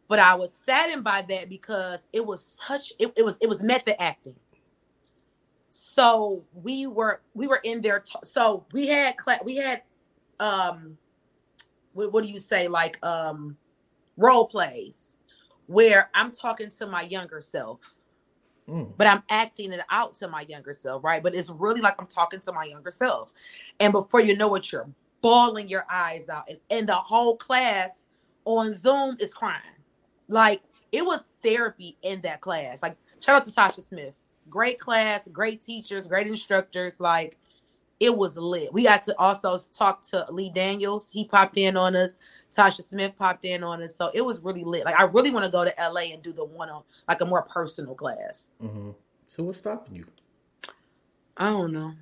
But 0.07 0.19
I 0.19 0.33
was 0.33 0.53
saddened 0.53 1.03
by 1.03 1.21
that 1.29 1.49
because 1.49 2.07
it 2.13 2.25
was 2.25 2.43
such 2.43 2.93
it, 2.99 3.13
it 3.15 3.23
was 3.23 3.37
it 3.41 3.47
was 3.49 3.61
method 3.61 4.01
acting. 4.01 4.35
So 5.69 6.43
we 6.53 6.87
were 6.87 7.21
we 7.33 7.47
were 7.47 7.61
in 7.63 7.81
there. 7.81 7.99
T- 7.99 8.19
so 8.23 8.65
we 8.73 8.87
had 8.87 9.17
class 9.17 9.39
we 9.45 9.55
had 9.55 9.83
um 10.39 10.97
what, 11.93 12.11
what 12.11 12.23
do 12.23 12.29
you 12.29 12.39
say 12.39 12.67
like 12.67 13.03
um 13.05 13.55
role 14.17 14.47
plays 14.47 15.17
where 15.67 16.09
I'm 16.15 16.31
talking 16.31 16.69
to 16.69 16.87
my 16.87 17.03
younger 17.03 17.41
self 17.41 17.95
Mm. 18.69 18.93
but 18.97 19.07
I'm 19.07 19.23
acting 19.29 19.73
it 19.73 19.81
out 19.89 20.13
to 20.15 20.27
my 20.27 20.41
younger 20.41 20.73
self, 20.73 21.03
right? 21.03 21.23
But 21.23 21.33
it's 21.33 21.49
really 21.49 21.81
like 21.81 21.95
I'm 21.99 22.05
talking 22.05 22.39
to 22.41 22.51
my 22.51 22.65
younger 22.65 22.91
self. 22.91 23.33
And 23.79 23.91
before 23.91 24.21
you 24.21 24.37
know 24.37 24.53
it, 24.55 24.71
you're 24.71 24.87
bawling 25.21 25.67
your 25.67 25.85
eyes 25.89 26.29
out. 26.29 26.49
And, 26.49 26.59
and 26.69 26.87
the 26.87 26.95
whole 26.95 27.37
class 27.37 28.07
on 28.45 28.73
Zoom 28.73 29.17
is 29.19 29.33
crying. 29.33 29.61
Like 30.27 30.61
it 30.91 31.05
was 31.05 31.25
therapy 31.43 31.97
in 32.01 32.21
that 32.21 32.41
class. 32.41 32.81
Like 32.81 32.97
shout 33.23 33.35
out 33.35 33.45
to 33.45 33.51
Tasha 33.51 33.81
Smith. 33.81 34.23
Great 34.49 34.79
class, 34.79 35.27
great 35.27 35.61
teachers, 35.61 36.07
great 36.07 36.27
instructors. 36.27 36.99
Like 36.99 37.37
it 37.99 38.15
was 38.15 38.37
lit. 38.37 38.71
We 38.71 38.83
got 38.83 39.01
to 39.03 39.17
also 39.19 39.57
talk 39.75 40.01
to 40.09 40.25
Lee 40.29 40.49
Daniels. 40.49 41.11
He 41.11 41.25
popped 41.25 41.57
in 41.57 41.75
on 41.75 41.95
us. 41.95 42.17
Tasha 42.55 42.81
Smith 42.81 43.13
popped 43.17 43.45
in 43.45 43.63
on 43.63 43.83
us. 43.83 43.95
So 43.95 44.09
it 44.13 44.21
was 44.21 44.41
really 44.41 44.63
lit. 44.63 44.85
Like 44.85 44.99
I 44.99 45.03
really 45.03 45.31
want 45.31 45.45
to 45.45 45.51
go 45.51 45.65
to 45.65 45.73
LA 45.79 46.13
and 46.13 46.23
do 46.23 46.31
the 46.31 46.45
one 46.45 46.69
on 46.69 46.83
like 47.07 47.21
a 47.21 47.25
more 47.25 47.43
personal 47.43 47.95
class. 47.95 48.51
hmm 48.61 48.91
So 49.27 49.43
what's 49.43 49.59
stopping 49.59 49.95
you? 49.95 50.05
I 51.37 51.49
don't 51.49 51.73
know. 51.73 51.93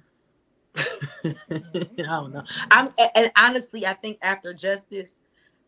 I 1.26 1.90
don't 1.98 2.34
know. 2.34 2.44
I'm 2.72 2.94
and 3.16 3.32
honestly, 3.38 3.86
I 3.86 3.94
think 3.94 4.18
after 4.22 4.54
justice, 4.54 5.22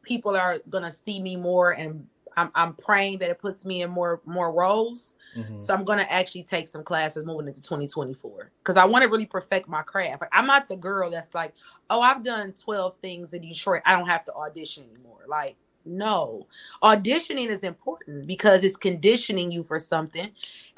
people 0.03 0.35
are 0.35 0.59
gonna 0.69 0.91
see 0.91 1.19
me 1.21 1.35
more, 1.35 1.71
and 1.71 2.07
I'm 2.37 2.51
I'm 2.55 2.73
praying 2.73 3.19
that 3.19 3.29
it 3.29 3.39
puts 3.39 3.65
me 3.65 3.81
in 3.81 3.89
more 3.89 4.21
more 4.25 4.51
roles. 4.51 5.15
Mhm. 5.35 5.61
So 5.61 5.73
I'm 5.73 5.83
gonna 5.83 6.07
actually 6.09 6.43
take 6.43 6.67
some 6.67 6.83
classes 6.83 7.25
moving 7.25 7.47
into 7.47 7.61
2024 7.61 8.51
because 8.59 8.77
I 8.77 8.85
want 8.85 9.03
to 9.03 9.09
really 9.09 9.25
perfect 9.25 9.67
my 9.67 9.81
craft. 9.81 10.21
Like, 10.21 10.29
I'm 10.33 10.47
not 10.47 10.67
the 10.67 10.75
girl 10.77 11.09
that's 11.09 11.33
like, 11.33 11.53
oh, 11.89 12.01
I've 12.01 12.23
done 12.23 12.53
12 12.53 12.97
things 12.97 13.33
in 13.33 13.41
Detroit. 13.41 13.81
I 13.85 13.97
don't 13.97 14.07
have 14.07 14.25
to 14.25 14.33
audition 14.33 14.85
anymore. 14.93 15.21
Like, 15.27 15.57
no, 15.85 16.45
auditioning 16.83 17.47
is 17.47 17.63
important 17.63 18.27
because 18.27 18.63
it's 18.63 18.77
conditioning 18.77 19.51
you 19.51 19.63
for 19.63 19.79
something. 19.79 20.29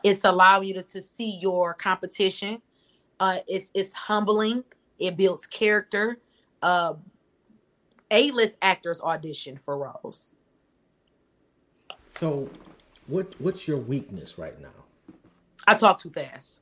It's 0.04 0.24
allowing 0.24 0.68
you 0.70 0.74
to, 0.76 0.84
to 0.84 1.02
see 1.02 1.38
your 1.42 1.74
competition. 1.74 2.62
Uh, 3.22 3.38
it's 3.48 3.70
it's 3.76 3.94
humbling. 3.94 4.64
It 4.98 5.16
builds 5.16 5.46
character. 5.46 6.18
Uh, 6.64 6.96
A-list 8.10 8.58
actors 8.64 9.00
audition 9.00 9.58
for 9.58 9.78
roles. 9.78 10.36
So, 12.08 12.50
what 13.06 13.40
what's 13.40 13.68
your 13.68 13.78
weakness 13.78 14.40
right 14.40 14.60
now? 14.60 15.14
I 15.68 15.76
talk 15.76 16.00
too 16.00 16.10
fast. 16.10 16.62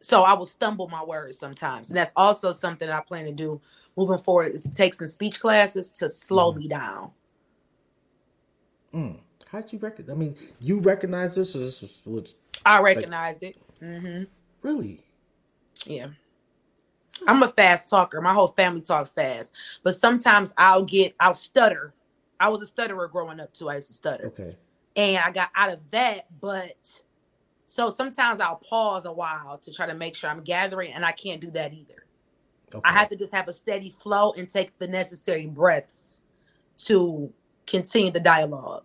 So 0.00 0.22
I 0.22 0.32
will 0.32 0.46
stumble 0.46 0.88
my 0.88 1.04
words 1.04 1.38
sometimes. 1.38 1.90
And 1.90 1.98
that's 1.98 2.12
also 2.16 2.50
something 2.50 2.88
I 2.88 3.00
plan 3.00 3.26
to 3.26 3.32
do 3.32 3.60
moving 3.96 4.16
forward 4.16 4.54
is 4.54 4.62
to 4.62 4.72
take 4.72 4.94
some 4.94 5.08
speech 5.08 5.40
classes 5.40 5.90
to 5.92 6.08
slow 6.08 6.52
me 6.52 6.68
down. 6.68 7.10
Mm. 8.94 9.18
How'd 9.50 9.72
you 9.72 9.78
recognize? 9.80 10.16
I 10.16 10.18
mean, 10.18 10.36
you 10.60 10.78
recognize 10.78 11.34
this, 11.34 11.54
or 11.54 11.58
this 11.58 11.82
was, 11.82 12.00
was 12.06 12.34
I 12.64 12.80
recognize 12.80 13.42
it. 13.42 13.56
hmm 13.80 14.22
really? 14.62 15.02
Yeah. 15.88 16.08
I'm 17.26 17.42
a 17.42 17.48
fast 17.48 17.88
talker. 17.88 18.20
My 18.20 18.34
whole 18.34 18.48
family 18.48 18.82
talks 18.82 19.12
fast. 19.14 19.54
But 19.82 19.96
sometimes 19.96 20.54
I'll 20.58 20.84
get, 20.84 21.14
I'll 21.20 21.34
stutter. 21.34 21.94
I 22.40 22.48
was 22.48 22.62
a 22.62 22.66
stutterer 22.66 23.08
growing 23.08 23.40
up 23.40 23.52
too. 23.54 23.70
I 23.70 23.76
used 23.76 23.88
to 23.88 23.94
stutter. 23.94 24.26
Okay. 24.28 24.56
and 24.96 25.18
I 25.18 25.30
got 25.32 25.50
out 25.56 25.70
of 25.72 25.80
that. 25.92 26.26
But 26.40 26.76
so 27.66 27.90
sometimes 27.90 28.40
I'll 28.40 28.56
pause 28.56 29.06
a 29.06 29.12
while 29.12 29.58
to 29.58 29.72
try 29.72 29.86
to 29.86 29.94
make 29.94 30.14
sure 30.16 30.30
I'm 30.30 30.42
gathering, 30.44 30.92
and 30.92 31.04
I 31.04 31.12
can't 31.12 31.40
do 31.40 31.50
that 31.52 31.72
either. 31.74 32.06
Okay. 32.74 32.82
I 32.88 32.92
have 32.92 33.08
to 33.10 33.16
just 33.16 33.34
have 33.34 33.48
a 33.48 33.52
steady 33.52 33.90
flow 33.90 34.32
and 34.34 34.48
take 34.48 34.78
the 34.78 34.88
necessary 34.88 35.46
breaths 35.46 36.22
to 36.78 37.32
continue 37.66 38.10
the 38.12 38.20
dialogue. 38.20 38.84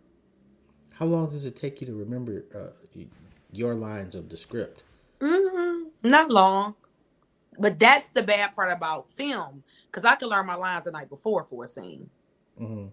How 0.94 1.06
long 1.06 1.30
does 1.30 1.46
it 1.46 1.56
take 1.56 1.82
you 1.82 1.88
to 1.88 1.94
remember 1.96 2.46
uh, 2.56 3.00
your 3.52 3.76
lines 3.76 4.16
of 4.16 4.30
the 4.30 4.38
script? 4.38 4.84
hmm 5.22 5.84
Not 6.04 6.32
long, 6.32 6.76
but 7.60 7.80
that's 7.80 8.12
the 8.12 8.24
bad 8.24 8.56
part 8.56 8.72
about 8.76 9.12
film 9.12 9.64
because 9.88 10.06
I 10.06 10.16
can 10.16 10.30
learn 10.30 10.46
my 10.48 10.56
lines 10.56 10.86
the 10.86 10.92
night 10.92 11.10
before 11.10 11.44
for 11.44 11.64
a 11.64 11.68
scene, 11.68 12.10
hmm 12.58 12.88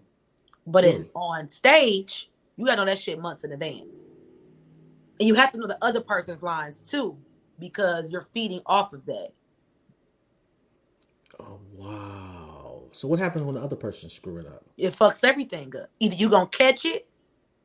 but 0.67 0.85
in, 0.85 1.09
on 1.15 1.49
stage, 1.49 2.29
you 2.57 2.65
got 2.65 2.75
to 2.75 2.81
know 2.81 2.85
that 2.85 2.99
shit 2.99 3.19
months 3.19 3.43
in 3.43 3.51
advance, 3.51 4.09
and 5.19 5.27
you 5.27 5.35
have 5.35 5.51
to 5.53 5.59
know 5.59 5.67
the 5.67 5.77
other 5.83 6.01
person's 6.01 6.43
lines 6.43 6.81
too 6.81 7.17
because 7.59 8.11
you're 8.11 8.21
feeding 8.21 8.61
off 8.65 8.93
of 8.93 9.05
that. 9.05 9.29
Oh 11.39 11.59
wow! 11.75 12.83
So 12.91 13.07
what 13.07 13.19
happens 13.19 13.43
when 13.45 13.55
the 13.55 13.61
other 13.61 13.75
person's 13.75 14.13
screwing 14.13 14.47
up? 14.47 14.65
it 14.77 14.93
fucks 14.93 15.23
everything 15.23 15.75
up. 15.77 15.89
Either 15.99 16.15
you 16.15 16.29
gonna 16.29 16.47
catch 16.47 16.85
it 16.85 17.07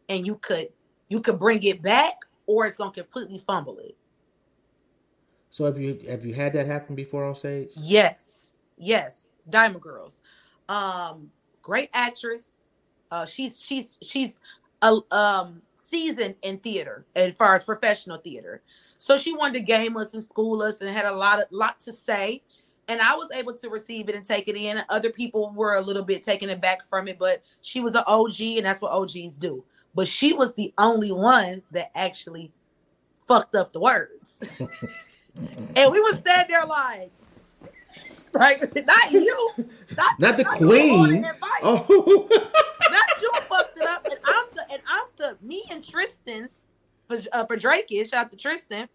and 0.08 0.26
you 0.26 0.36
could 0.36 0.68
you 1.08 1.20
could 1.20 1.38
bring 1.38 1.62
it 1.62 1.82
back, 1.82 2.16
or 2.46 2.66
it's 2.66 2.76
gonna 2.76 2.92
completely 2.92 3.38
fumble 3.38 3.78
it. 3.78 3.96
So 5.56 5.64
have 5.64 5.78
you 5.78 5.98
have 6.06 6.26
you 6.26 6.34
had 6.34 6.52
that 6.52 6.66
happen 6.66 6.94
before 6.94 7.24
on 7.24 7.34
stage? 7.34 7.70
Yes, 7.78 8.58
yes. 8.76 9.26
Diamond 9.48 9.80
Girls, 9.80 10.22
um, 10.68 11.30
great 11.62 11.88
actress. 11.94 12.62
Uh, 13.10 13.24
she's 13.24 13.58
she's 13.58 13.98
she's 14.02 14.38
a 14.82 14.98
um 15.12 15.62
seasoned 15.74 16.34
in 16.42 16.58
theater 16.58 17.06
as 17.16 17.32
far 17.38 17.54
as 17.54 17.64
professional 17.64 18.18
theater. 18.18 18.60
So 18.98 19.16
she 19.16 19.34
wanted 19.34 19.54
to 19.54 19.60
game 19.60 19.96
us 19.96 20.12
and 20.12 20.22
school 20.22 20.60
us 20.60 20.82
and 20.82 20.90
had 20.90 21.06
a 21.06 21.16
lot 21.16 21.40
of 21.40 21.46
lot 21.50 21.80
to 21.80 21.92
say. 21.94 22.42
And 22.88 23.00
I 23.00 23.14
was 23.14 23.30
able 23.32 23.54
to 23.54 23.70
receive 23.70 24.10
it 24.10 24.14
and 24.14 24.26
take 24.26 24.48
it 24.48 24.56
in. 24.56 24.82
Other 24.90 25.08
people 25.08 25.54
were 25.54 25.76
a 25.76 25.80
little 25.80 26.04
bit 26.04 26.22
taken 26.22 26.50
aback 26.50 26.86
from 26.86 27.08
it, 27.08 27.18
but 27.18 27.42
she 27.62 27.80
was 27.80 27.94
an 27.94 28.04
OG, 28.06 28.40
and 28.58 28.66
that's 28.66 28.82
what 28.82 28.92
OGs 28.92 29.38
do. 29.38 29.64
But 29.94 30.06
she 30.06 30.34
was 30.34 30.52
the 30.52 30.74
only 30.76 31.12
one 31.12 31.62
that 31.70 31.92
actually 31.94 32.52
fucked 33.26 33.54
up 33.54 33.72
the 33.72 33.80
words. 33.80 34.42
and 35.76 35.92
we 35.92 36.00
would 36.00 36.18
stand 36.18 36.46
there 36.48 36.64
like, 36.66 37.10
like 38.32 38.60
not 38.86 39.10
you, 39.12 39.50
not, 39.96 40.20
Not 40.20 40.36
the 40.36 40.42
not 40.44 40.56
queen. 40.58 41.24
Oh, 41.62 42.28
Not 42.90 43.04
you 43.20 43.30
fucked 43.48 43.78
it 43.78 43.86
up, 43.88 44.04
and 44.06 44.20
I'm 44.24 44.44
the 44.54 44.62
and 44.72 44.82
I'm 44.88 45.06
the 45.16 45.36
me 45.46 45.64
and 45.70 45.82
Tristan 45.86 46.48
for 47.08 47.18
uh, 47.32 47.44
for 47.46 47.56
Drake 47.56 47.86
is 47.90 48.08
shout 48.10 48.26
out 48.26 48.30
to 48.30 48.36
Tristan. 48.36 48.88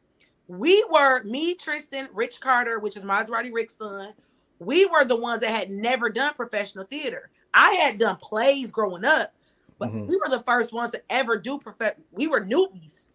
We 0.48 0.84
were 0.92 1.24
me, 1.24 1.56
Tristan, 1.56 2.10
Rich 2.14 2.40
Carter, 2.42 2.80
which 2.80 2.98
is 2.98 3.04
Maserati 3.04 3.52
Rick's 3.54 3.76
son. 3.76 4.14
We 4.60 4.86
were 4.86 5.06
the 5.06 5.16
ones 5.16 5.42
that 5.42 5.56
had 5.56 5.70
never 5.72 6.10
done 6.10 6.34
professional 6.36 6.86
theater. 6.86 7.30
I 7.54 7.72
had 7.74 7.98
done 7.98 8.18
plays 8.18 8.72
growing 8.72 9.04
up, 9.06 9.34
but 9.80 9.90
Mhm. 9.92 10.08
we 10.08 10.18
were 10.18 10.30
the 10.30 10.44
first 10.44 10.72
ones 10.74 10.92
to 10.92 11.02
ever 11.10 11.38
do 11.38 11.58
prof. 11.60 11.94
We 12.12 12.28
were 12.28 12.42
newbies. 12.42 13.10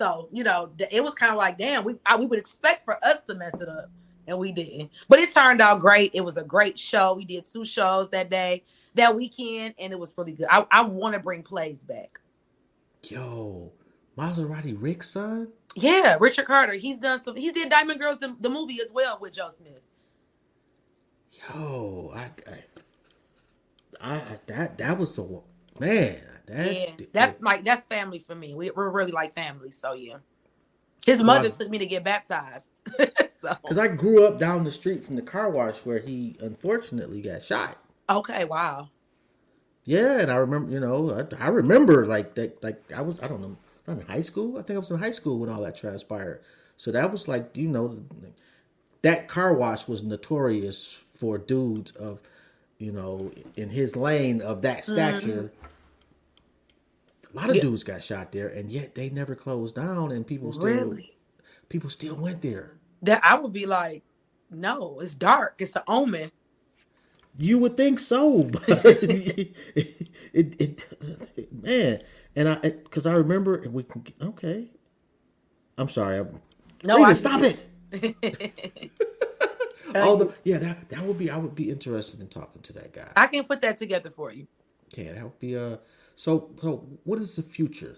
So 0.00 0.30
you 0.32 0.44
know, 0.44 0.70
it 0.90 1.04
was 1.04 1.14
kind 1.14 1.30
of 1.30 1.36
like, 1.36 1.58
damn, 1.58 1.84
we 1.84 1.94
I, 2.06 2.16
we 2.16 2.24
would 2.24 2.38
expect 2.38 2.86
for 2.86 2.96
us 3.04 3.18
to 3.28 3.34
mess 3.34 3.60
it 3.60 3.68
up, 3.68 3.90
and 4.26 4.38
we 4.38 4.50
didn't. 4.50 4.90
But 5.10 5.18
it 5.18 5.30
turned 5.30 5.60
out 5.60 5.80
great. 5.80 6.10
It 6.14 6.22
was 6.22 6.38
a 6.38 6.42
great 6.42 6.78
show. 6.78 7.12
We 7.12 7.26
did 7.26 7.46
two 7.46 7.66
shows 7.66 8.08
that 8.08 8.30
day, 8.30 8.64
that 8.94 9.14
weekend, 9.14 9.74
and 9.78 9.92
it 9.92 9.98
was 9.98 10.14
really 10.16 10.32
good. 10.32 10.46
I, 10.48 10.66
I 10.70 10.80
want 10.84 11.12
to 11.16 11.20
bring 11.20 11.42
plays 11.42 11.84
back. 11.84 12.18
yo, 13.02 13.72
Maserati 14.16 14.74
Rick's 14.74 15.10
son. 15.10 15.48
Yeah, 15.74 16.16
Richard 16.18 16.46
Carter. 16.46 16.72
He's 16.72 16.98
done 16.98 17.20
some. 17.22 17.36
He 17.36 17.52
did 17.52 17.68
Diamond 17.68 18.00
Girls, 18.00 18.16
the, 18.16 18.34
the 18.40 18.48
movie 18.48 18.78
as 18.82 18.90
well 18.90 19.18
with 19.20 19.34
Joe 19.34 19.50
Smith. 19.50 19.82
Yo, 21.54 22.14
I, 22.16 22.30
I, 24.00 24.14
I 24.14 24.38
that 24.46 24.78
that 24.78 24.96
was 24.96 25.14
so 25.14 25.44
man. 25.78 26.22
That 26.50 26.74
yeah, 26.74 27.06
that's 27.12 27.40
my 27.40 27.62
that's 27.64 27.86
family 27.86 28.18
for 28.18 28.34
me. 28.34 28.54
We, 28.54 28.70
we're 28.70 28.90
really 28.90 29.12
like 29.12 29.34
family. 29.34 29.70
So 29.70 29.92
yeah, 29.94 30.18
his 31.06 31.22
mother 31.22 31.48
Wow. 31.48 31.54
took 31.54 31.70
me 31.70 31.78
to 31.78 31.86
get 31.86 32.04
baptized. 32.04 32.70
so 33.30 33.56
because 33.62 33.78
I 33.78 33.88
grew 33.88 34.24
up 34.26 34.38
down 34.38 34.64
the 34.64 34.72
street 34.72 35.04
from 35.04 35.16
the 35.16 35.22
car 35.22 35.50
wash 35.50 35.78
where 35.80 36.00
he 36.00 36.36
unfortunately 36.40 37.20
got 37.22 37.42
shot. 37.42 37.76
okay, 38.08 38.44
wow. 38.44 38.90
Yeah, 39.84 40.20
and 40.20 40.30
I 40.30 40.36
remember, 40.36 40.70
you 40.72 40.80
know, 40.80 41.26
I, 41.40 41.44
I 41.44 41.48
remember 41.48 42.06
like 42.06 42.34
that, 42.34 42.62
like 42.62 42.80
I 42.94 43.00
was, 43.00 43.18
I 43.20 43.28
don't 43.28 43.40
know, 43.40 43.56
I 43.88 43.92
was 43.92 44.00
in 44.00 44.06
high 44.06 44.20
school. 44.20 44.58
I 44.58 44.62
think 44.62 44.76
I 44.76 44.80
was 44.80 44.90
in 44.90 44.98
high 44.98 45.10
school 45.10 45.38
when 45.38 45.48
all 45.48 45.62
that 45.62 45.76
transpired. 45.76 46.42
So 46.76 46.92
that 46.92 47.10
was 47.10 47.28
like, 47.28 47.56
you 47.56 47.68
know, 47.68 48.02
that 49.02 49.28
car 49.28 49.54
wash 49.54 49.88
was 49.88 50.02
notorious 50.02 50.92
for 50.92 51.38
dudes 51.38 51.92
of, 51.92 52.20
you 52.78 52.92
know, 52.92 53.32
in 53.56 53.70
his 53.70 53.96
lane 53.96 54.40
of 54.42 54.62
that 54.62 54.84
stature. 54.84 55.52
Mm-hmm. 55.54 55.66
A 57.32 57.36
lot 57.36 57.50
of 57.50 57.56
Yeah. 57.56 57.62
dudes 57.62 57.84
got 57.84 58.02
shot 58.02 58.32
there, 58.32 58.48
and 58.48 58.72
yet 58.72 58.94
they 58.94 59.08
never 59.10 59.34
closed 59.34 59.76
down, 59.76 60.10
and 60.12 60.26
people 60.26 60.52
still 60.52 60.64
Really? 60.64 61.16
people 61.68 61.90
still 61.90 62.16
went 62.16 62.42
there. 62.42 62.72
That 63.02 63.20
I 63.24 63.36
would 63.38 63.52
be 63.52 63.66
like, 63.66 64.02
no, 64.50 65.00
it's 65.00 65.14
dark. 65.14 65.56
It's 65.58 65.76
an 65.76 65.82
omen. 65.86 66.32
You 67.38 67.58
would 67.58 67.76
think 67.76 68.00
so, 68.00 68.42
but 68.52 68.64
it, 68.68 69.54
it, 70.32 70.60
it, 70.60 70.86
man, 71.62 72.02
and 72.34 72.48
I 72.48 72.56
because 72.56 73.06
I 73.06 73.12
remember 73.12 73.56
and 73.56 73.72
we 73.72 73.84
can 73.84 74.04
okay. 74.20 74.70
I'm 75.78 75.88
sorry. 75.88 76.18
I'm, 76.18 76.40
No, 76.84 76.96
Rita, 76.96 77.08
I 77.08 77.14
stop 77.14 77.42
it. 77.42 77.64
oh, 79.94 80.16
the, 80.16 80.34
yeah, 80.44 80.58
that 80.58 80.88
that 80.90 81.02
would 81.02 81.18
be. 81.18 81.30
I 81.30 81.38
would 81.38 81.54
be 81.54 81.70
interested 81.70 82.20
in 82.20 82.28
talking 82.28 82.62
to 82.62 82.72
that 82.74 82.92
guy. 82.92 83.10
I 83.16 83.28
can 83.28 83.44
put 83.44 83.60
that 83.62 83.78
together 83.78 84.10
for 84.10 84.32
you. 84.32 84.46
Yeah, 84.96 85.12
that 85.12 85.22
would 85.22 85.38
be. 85.38 85.56
Uh, 85.56 85.76
so 86.20 86.50
so 86.60 86.86
what 87.04 87.18
is 87.18 87.34
the 87.36 87.42
future 87.42 87.96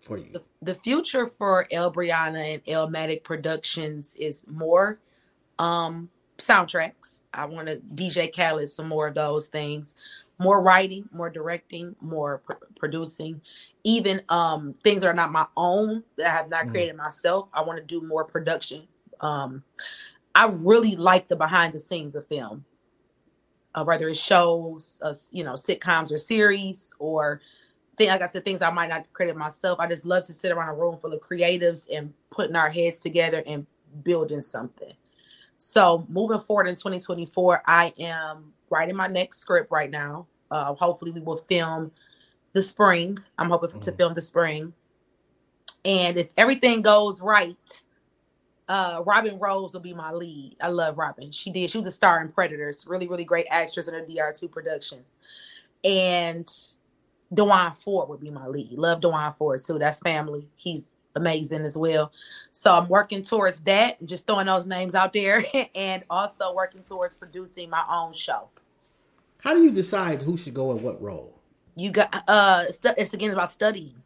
for 0.00 0.16
you? 0.16 0.30
the, 0.32 0.42
the 0.62 0.76
future 0.76 1.26
for 1.26 1.66
Elle 1.72 1.92
Breaunna 1.92 2.54
and 2.54 2.62
Elmatic 2.68 3.24
Productions 3.24 4.14
is 4.14 4.44
more 4.46 5.00
um 5.58 6.08
soundtracks. 6.38 7.18
I 7.34 7.46
want 7.46 7.66
to 7.66 7.78
DJ 7.96 8.32
Khaled 8.34 8.68
some 8.68 8.86
more 8.88 9.08
of 9.08 9.14
those 9.14 9.48
things, 9.48 9.96
more 10.38 10.60
writing, 10.62 11.08
more 11.12 11.30
directing, 11.30 11.96
more 12.00 12.38
pr- 12.38 12.64
producing, 12.78 13.40
even 13.82 14.22
um 14.28 14.72
things 14.72 15.00
that 15.02 15.08
are 15.08 15.12
not 15.12 15.32
my 15.32 15.46
own 15.56 16.04
that 16.16 16.28
I 16.28 16.30
have 16.30 16.48
not 16.48 16.66
Mm. 16.66 16.70
created 16.70 16.96
myself. 16.96 17.48
I 17.52 17.62
want 17.62 17.78
to 17.78 17.84
do 17.84 18.06
more 18.06 18.24
production. 18.24 18.86
Um, 19.20 19.64
I 20.36 20.46
really 20.46 20.94
like 20.94 21.26
the 21.26 21.34
behind 21.34 21.74
the 21.74 21.80
scenes 21.80 22.14
of 22.14 22.24
film, 22.24 22.64
uh, 23.74 23.84
whether 23.84 24.08
it's 24.08 24.20
shows, 24.20 25.00
uh, 25.04 25.14
you 25.32 25.44
know, 25.44 25.54
sitcoms 25.54 26.12
or 26.12 26.18
series, 26.18 26.94
or 26.98 27.40
thing 27.96 28.08
like 28.08 28.22
I 28.22 28.26
said, 28.26 28.44
things 28.44 28.62
I 28.62 28.70
might 28.70 28.88
not 28.90 29.12
credit 29.12 29.36
myself. 29.36 29.80
I 29.80 29.88
just 29.88 30.06
love 30.06 30.24
to 30.26 30.34
sit 30.34 30.52
around 30.52 30.70
a 30.70 30.74
room 30.74 30.98
full 30.98 31.12
of 31.12 31.20
creatives 31.20 31.88
and 31.94 32.12
putting 32.30 32.56
our 32.56 32.70
heads 32.70 32.98
together 33.00 33.42
and 33.46 33.66
building 34.04 34.42
something. 34.42 34.92
So 35.58 36.06
moving 36.08 36.38
forward 36.38 36.68
in 36.68 36.74
2024, 36.74 37.62
I 37.66 37.92
am 37.98 38.52
writing 38.70 38.96
my 38.96 39.08
next 39.08 39.38
script 39.38 39.70
right 39.70 39.90
now. 39.90 40.26
Uh, 40.50 40.74
hopefully, 40.74 41.12
we 41.12 41.20
will 41.20 41.36
film 41.36 41.92
the 42.52 42.62
spring. 42.62 43.18
I'm 43.38 43.50
hoping 43.50 43.80
to 43.80 43.92
Mhm. 43.92 43.96
film 43.98 44.14
the 44.14 44.22
spring, 44.22 44.74
and 45.84 46.18
if 46.18 46.32
everything 46.36 46.82
goes 46.82 47.20
right, 47.20 47.84
uh, 48.70 49.02
Robin 49.04 49.36
Rose 49.40 49.74
will 49.74 49.80
be 49.80 49.92
my 49.92 50.12
lead. 50.12 50.54
I 50.60 50.68
love 50.68 50.96
Robin. 50.96 51.32
She 51.32 51.50
did. 51.50 51.70
She 51.70 51.78
was 51.78 51.84
the 51.86 51.90
star 51.90 52.22
in 52.22 52.30
Predators. 52.30 52.86
Really, 52.86 53.08
really 53.08 53.24
great 53.24 53.46
actress 53.50 53.88
in 53.88 53.94
her 53.94 54.00
DR2 54.00 54.48
productions. 54.48 55.18
And 55.82 56.48
Dewan 57.34 57.72
Ford 57.72 58.08
would 58.08 58.20
be 58.20 58.30
my 58.30 58.46
lead. 58.46 58.78
Love 58.78 59.00
Dewan 59.00 59.32
Ford 59.32 59.60
too. 59.60 59.80
That's 59.80 59.98
family. 59.98 60.46
He's 60.54 60.92
amazing 61.16 61.62
as 61.62 61.76
well. 61.76 62.12
So 62.52 62.72
I'm 62.72 62.88
working 62.88 63.22
towards 63.22 63.58
that. 63.62 64.06
Just 64.06 64.28
throwing 64.28 64.46
those 64.46 64.66
names 64.66 64.94
out 64.94 65.12
there, 65.12 65.44
and 65.74 66.04
also 66.08 66.54
working 66.54 66.84
towards 66.84 67.12
producing 67.12 67.70
my 67.70 67.82
own 67.90 68.12
show. 68.12 68.50
How 69.38 69.52
do 69.52 69.64
you 69.64 69.72
decide 69.72 70.22
who 70.22 70.36
should 70.36 70.54
go 70.54 70.70
in 70.70 70.80
what 70.80 71.02
role? 71.02 71.40
You 71.74 71.90
got 71.90 72.22
uh, 72.28 72.66
it's 72.96 73.14
again 73.14 73.32
about 73.32 73.50
studying. 73.50 73.96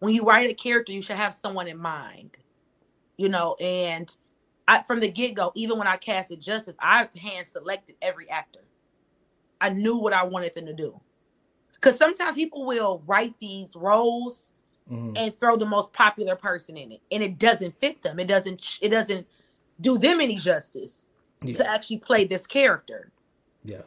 When 0.00 0.12
you 0.12 0.24
write 0.24 0.50
a 0.50 0.54
character, 0.54 0.90
you 0.90 1.00
should 1.00 1.14
have 1.14 1.32
someone 1.32 1.68
in 1.68 1.78
mind. 1.78 2.38
You 3.22 3.28
know, 3.28 3.54
and 3.60 4.14
I 4.66 4.82
from 4.82 4.98
the 4.98 5.08
get 5.08 5.34
go, 5.34 5.52
even 5.54 5.78
when 5.78 5.86
I 5.86 5.96
casted 5.96 6.40
Justice, 6.40 6.74
I 6.80 7.08
hand 7.16 7.46
selected 7.46 7.94
every 8.02 8.28
actor. 8.28 8.64
I 9.60 9.68
knew 9.68 9.96
what 9.96 10.12
I 10.12 10.24
wanted 10.24 10.54
them 10.54 10.66
to 10.66 10.72
do. 10.72 11.00
Because 11.72 11.96
sometimes 11.96 12.34
people 12.34 12.66
will 12.66 13.00
write 13.06 13.34
these 13.40 13.76
roles 13.76 14.54
Mhm. 14.90 15.16
and 15.16 15.38
throw 15.38 15.56
the 15.56 15.66
most 15.66 15.92
popular 15.92 16.34
person 16.34 16.76
in 16.76 16.90
it 16.90 17.00
and 17.12 17.22
it 17.22 17.38
doesn't 17.38 17.78
fit 17.78 18.02
them. 18.02 18.18
It 18.18 18.26
doesn't 18.26 18.78
it 18.82 18.88
doesn't 18.88 19.24
do 19.80 19.98
them 19.98 20.20
any 20.20 20.34
justice 20.34 21.12
Yeah, 21.44 21.54
to 21.54 21.70
actually 21.70 21.98
play 21.98 22.24
this 22.24 22.44
character. 22.48 23.12
Yeah, 23.64 23.82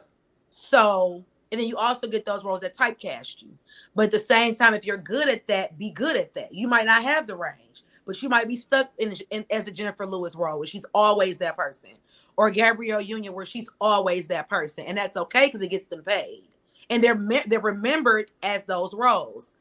so 0.48 1.26
and 1.52 1.60
then 1.60 1.68
you 1.68 1.76
also 1.76 2.06
get 2.08 2.24
those 2.24 2.42
roles 2.42 2.62
that 2.62 2.74
typecast 2.74 3.42
you. 3.42 3.58
But 3.94 4.06
at 4.06 4.10
the 4.12 4.18
same 4.18 4.54
time 4.54 4.72
if 4.72 4.86
you're 4.86 4.96
good 4.96 5.28
at 5.28 5.46
that 5.48 5.78
be 5.78 5.90
good 5.90 6.16
at 6.16 6.32
that. 6.34 6.54
You 6.54 6.68
might 6.68 6.86
not 6.86 7.02
have 7.02 7.26
the 7.26 7.36
range 7.36 7.84
but 8.06 8.22
you 8.22 8.28
might 8.28 8.48
be 8.48 8.56
stuck 8.56 8.90
in, 8.98 9.14
in 9.30 9.44
as 9.50 9.68
a 9.68 9.72
jennifer 9.72 10.06
lewis 10.06 10.34
role 10.34 10.58
where 10.58 10.66
she's 10.66 10.86
always 10.94 11.38
that 11.38 11.56
person 11.56 11.90
or 12.36 12.50
gabrielle 12.50 13.00
union 13.00 13.32
where 13.32 13.46
she's 13.46 13.68
always 13.80 14.26
that 14.28 14.48
person. 14.48 14.84
And 14.84 14.96
that's 14.96 15.16
okay 15.16 15.46
because 15.46 15.62
it 15.62 15.70
gets 15.70 15.86
them 15.86 16.02
paid. 16.02 16.44
And 16.90 17.02
they're 17.02 17.16
me- 17.16 17.42
they're 17.46 17.60
remembered 17.60 18.30
as 18.42 18.64
those 18.64 18.94
roles. 18.94 19.56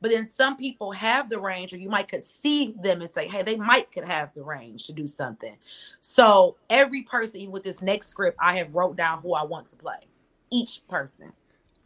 But 0.00 0.12
then 0.12 0.26
some 0.26 0.56
people 0.56 0.92
have 0.92 1.28
the 1.28 1.40
range 1.40 1.72
or 1.72 1.78
you 1.78 1.88
might 1.88 2.06
could 2.06 2.22
see 2.22 2.76
them 2.80 3.00
and 3.00 3.10
say 3.10 3.26
hey 3.26 3.42
they 3.42 3.56
might 3.56 3.90
could 3.90 4.04
have 4.04 4.32
the 4.34 4.42
range 4.42 4.84
to 4.84 4.92
do 4.92 5.06
something. 5.06 5.56
So 6.00 6.56
every 6.70 7.02
person 7.02 7.50
with 7.50 7.64
this 7.64 7.82
next 7.82 8.08
script 8.08 8.38
i 8.40 8.56
have 8.56 8.74
wrote 8.74 8.96
down 8.96 9.20
who 9.22 9.34
i 9.34 9.44
want 9.44 9.68
to 9.68 9.76
play. 9.76 10.06
Each 10.50 10.86
person. 10.88 11.32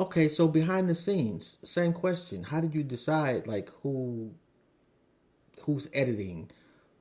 Okay, 0.01 0.29
so 0.29 0.49
behind 0.49 0.89
the 0.89 0.95
scenes, 0.95 1.59
same 1.63 1.93
question. 1.93 2.43
How 2.43 2.61
did 2.61 2.75
you 2.75 2.83
decide 2.83 3.47
like 3.47 3.71
who 3.83 4.33
who's 5.63 5.89
editing, 5.93 6.51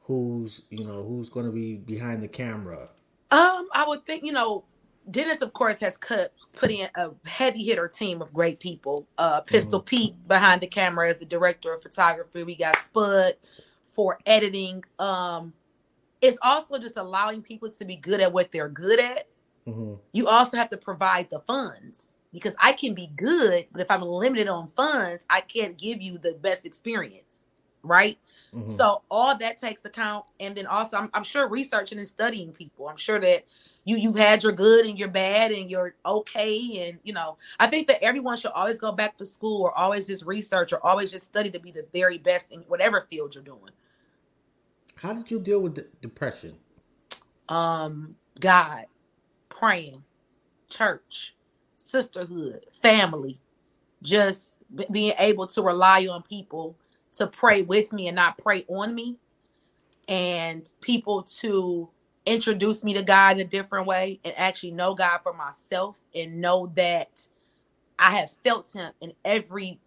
who's 0.01 0.63
you 0.69 0.85
know 0.85 1.03
who's 1.03 1.29
going 1.29 1.45
to 1.45 1.51
be 1.51 1.75
behind 1.77 2.21
the 2.23 2.27
camera? 2.27 2.89
um 3.31 3.67
i 3.73 3.83
would 3.87 4.05
think 4.05 4.23
you 4.25 4.31
know 4.31 4.63
dennis 5.09 5.41
of 5.41 5.53
course 5.53 5.79
has 5.79 5.97
cut 5.97 6.33
put 6.53 6.69
in 6.69 6.87
a 6.95 7.09
heavy 7.25 7.63
hitter 7.63 7.87
team 7.87 8.21
of 8.21 8.31
great 8.33 8.59
people. 8.59 9.07
Uh 9.17 9.41
pistol 9.41 9.79
pete 9.81 10.15
behind 10.27 10.61
the 10.61 10.67
camera 10.67 11.09
as 11.09 11.19
the 11.19 11.25
director 11.25 11.73
of 11.73 11.81
photography. 11.81 12.43
We 12.43 12.55
got 12.55 12.77
spud 12.77 13.33
for 13.83 14.19
editing. 14.25 14.83
Um 14.99 15.53
it's 16.21 16.37
also 16.43 16.77
just 16.77 16.97
allowing 16.97 17.41
people 17.41 17.69
to 17.71 17.85
be 17.85 17.95
good 17.95 18.21
at 18.21 18.31
what 18.31 18.51
they're 18.51 18.69
good 18.69 18.99
at. 18.99 19.27
Hmm 19.65 19.95
you 20.13 20.27
also 20.27 20.57
have 20.57 20.69
to 20.69 20.77
provide 20.77 21.29
the 21.29 21.39
funds 21.41 22.17
because 22.33 22.55
I 22.59 22.73
can 22.73 22.93
be 22.93 23.07
good, 23.15 23.67
but 23.71 23.81
if 23.81 23.91
I'm 23.91 24.01
limited 24.01 24.47
on 24.47 24.67
funds, 24.75 25.25
I 25.29 25.41
can't 25.41 25.77
give 25.77 26.01
you 26.01 26.17
the 26.17 26.33
best 26.35 26.65
experience, 26.65 27.49
right? 27.83 28.17
Hmm 28.53 28.61
So 28.63 29.03
all 29.11 29.37
that 29.37 29.57
takes 29.57 29.85
account, 29.85 30.25
and 30.39 30.55
then 30.55 30.67
also 30.67 30.97
I'm, 30.97 31.09
I'm 31.13 31.23
sure 31.23 31.47
researching 31.47 31.97
and 31.99 32.07
studying 32.07 32.51
people. 32.53 32.89
I'm 32.89 32.97
sure 32.97 33.19
that 33.21 33.45
you 33.85 33.97
you've 33.97 34.17
had 34.17 34.43
your 34.43 34.51
good 34.53 34.85
and 34.85 34.97
your 34.99 35.09
bad 35.09 35.51
and 35.51 35.71
your 35.71 35.95
okay, 36.05 36.87
and 36.89 36.99
you 37.03 37.13
know 37.13 37.37
I 37.59 37.67
think 37.67 37.87
that 37.89 38.03
everyone 38.03 38.37
should 38.37 38.51
always 38.51 38.79
go 38.79 38.91
back 38.91 39.17
to 39.17 39.25
school 39.25 39.63
or 39.63 39.77
always 39.77 40.07
just 40.07 40.25
research 40.25 40.73
or 40.73 40.85
always 40.85 41.11
just 41.11 41.25
study 41.25 41.51
to 41.51 41.59
be 41.59 41.71
the 41.71 41.85
very 41.93 42.17
best 42.19 42.51
in 42.51 42.61
whatever 42.61 43.01
field 43.09 43.35
you're 43.35 43.43
doing. 43.43 43.71
How 44.95 45.13
did 45.13 45.31
you 45.31 45.39
deal 45.39 45.59
with 45.59 45.75
de- 45.75 45.85
depression? 46.01 46.57
um 47.49 48.15
God, 48.39 48.85
praying, 49.49 50.03
church, 50.69 51.35
sisterhood, 51.75 52.65
family, 52.71 53.39
just 54.03 54.57
being 54.91 55.13
able 55.19 55.47
to 55.47 55.61
rely 55.61 56.07
on 56.07 56.23
people 56.23 56.77
to 57.13 57.27
pray 57.27 57.61
with 57.63 57.93
me 57.93 58.07
and 58.07 58.15
not 58.15 58.37
pray 58.37 58.65
on 58.67 58.95
me, 58.95 59.19
and 60.07 60.71
people 60.81 61.23
to 61.23 61.89
introduce 62.25 62.83
me 62.83 62.93
to 62.93 63.03
God 63.03 63.37
in 63.37 63.41
a 63.41 63.49
different 63.49 63.87
way 63.87 64.19
and 64.23 64.33
actually 64.37 64.71
know 64.71 64.93
God 64.93 65.19
for 65.23 65.33
myself 65.33 65.99
and 66.13 66.39
know 66.41 66.71
that 66.75 67.27
I 67.99 68.11
have 68.11 68.31
felt 68.43 68.71
Him 68.73 68.91
in 69.01 69.13
every 69.25 69.79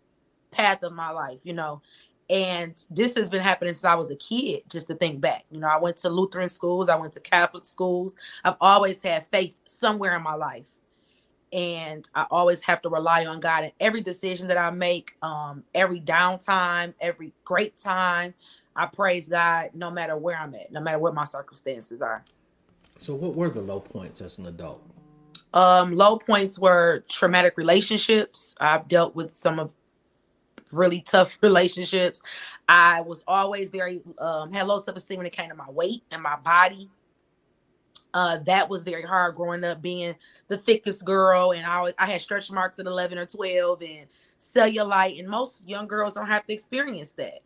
path 0.50 0.82
of 0.82 0.92
my 0.92 1.10
life, 1.10 1.40
you 1.44 1.52
know. 1.52 1.82
And 2.30 2.82
this 2.90 3.14
has 3.16 3.28
been 3.28 3.42
happening 3.42 3.74
since 3.74 3.84
I 3.84 3.94
was 3.94 4.10
a 4.10 4.16
kid, 4.16 4.62
just 4.70 4.86
to 4.88 4.94
think 4.94 5.20
back. 5.20 5.44
You 5.50 5.60
know, 5.60 5.68
I 5.68 5.78
went 5.78 5.98
to 5.98 6.08
Lutheran 6.08 6.48
schools, 6.48 6.88
I 6.88 6.96
went 6.96 7.12
to 7.14 7.20
Catholic 7.20 7.66
schools. 7.66 8.16
I've 8.44 8.56
always 8.60 9.02
had 9.02 9.26
faith 9.28 9.54
somewhere 9.66 10.16
in 10.16 10.22
my 10.22 10.34
life. 10.34 10.68
And 11.54 12.08
I 12.16 12.26
always 12.32 12.62
have 12.62 12.82
to 12.82 12.88
rely 12.88 13.26
on 13.26 13.38
God 13.38 13.64
in 13.64 13.72
every 13.78 14.00
decision 14.00 14.48
that 14.48 14.58
I 14.58 14.70
make, 14.70 15.16
um, 15.22 15.62
every 15.74 16.00
downtime, 16.00 16.94
every 17.00 17.32
great 17.44 17.76
time. 17.76 18.34
I 18.76 18.86
praise 18.86 19.28
God 19.28 19.70
no 19.72 19.88
matter 19.88 20.16
where 20.16 20.36
I'm 20.36 20.52
at, 20.56 20.72
no 20.72 20.80
matter 20.80 20.98
what 20.98 21.14
my 21.14 21.24
circumstances 21.24 22.02
are. 22.02 22.24
So, 22.98 23.14
what 23.14 23.36
were 23.36 23.50
the 23.50 23.60
low 23.60 23.78
points 23.78 24.20
as 24.20 24.38
an 24.38 24.46
adult? 24.46 24.82
Um, 25.52 25.94
low 25.94 26.18
points 26.18 26.58
were 26.58 27.04
traumatic 27.08 27.56
relationships. 27.56 28.56
I've 28.60 28.88
dealt 28.88 29.14
with 29.14 29.36
some 29.36 29.60
of 29.60 29.70
really 30.72 31.00
tough 31.00 31.38
relationships. 31.42 32.22
I 32.68 33.00
was 33.00 33.22
always 33.28 33.70
very 33.70 34.02
um 34.18 34.52
had 34.52 34.66
low 34.66 34.78
self-esteem 34.78 35.18
when 35.18 35.26
it 35.26 35.32
came 35.32 35.50
to 35.50 35.54
my 35.54 35.70
weight 35.70 36.02
and 36.10 36.22
my 36.22 36.36
body. 36.36 36.90
Uh, 38.14 38.38
that 38.38 38.68
was 38.68 38.84
very 38.84 39.02
hard 39.02 39.34
growing 39.36 39.64
up 39.64 39.82
being 39.82 40.14
the 40.48 40.56
thickest 40.56 41.04
girl, 41.04 41.50
and 41.50 41.66
I 41.66 41.92
I 41.98 42.06
had 42.06 42.20
stretch 42.20 42.50
marks 42.50 42.78
at 42.78 42.86
eleven 42.86 43.18
or 43.18 43.26
twelve, 43.26 43.82
and 43.82 44.06
cellulite, 44.40 45.18
and 45.18 45.28
most 45.28 45.68
young 45.68 45.86
girls 45.86 46.14
don't 46.14 46.26
have 46.26 46.46
to 46.46 46.52
experience 46.52 47.12
that. 47.12 47.40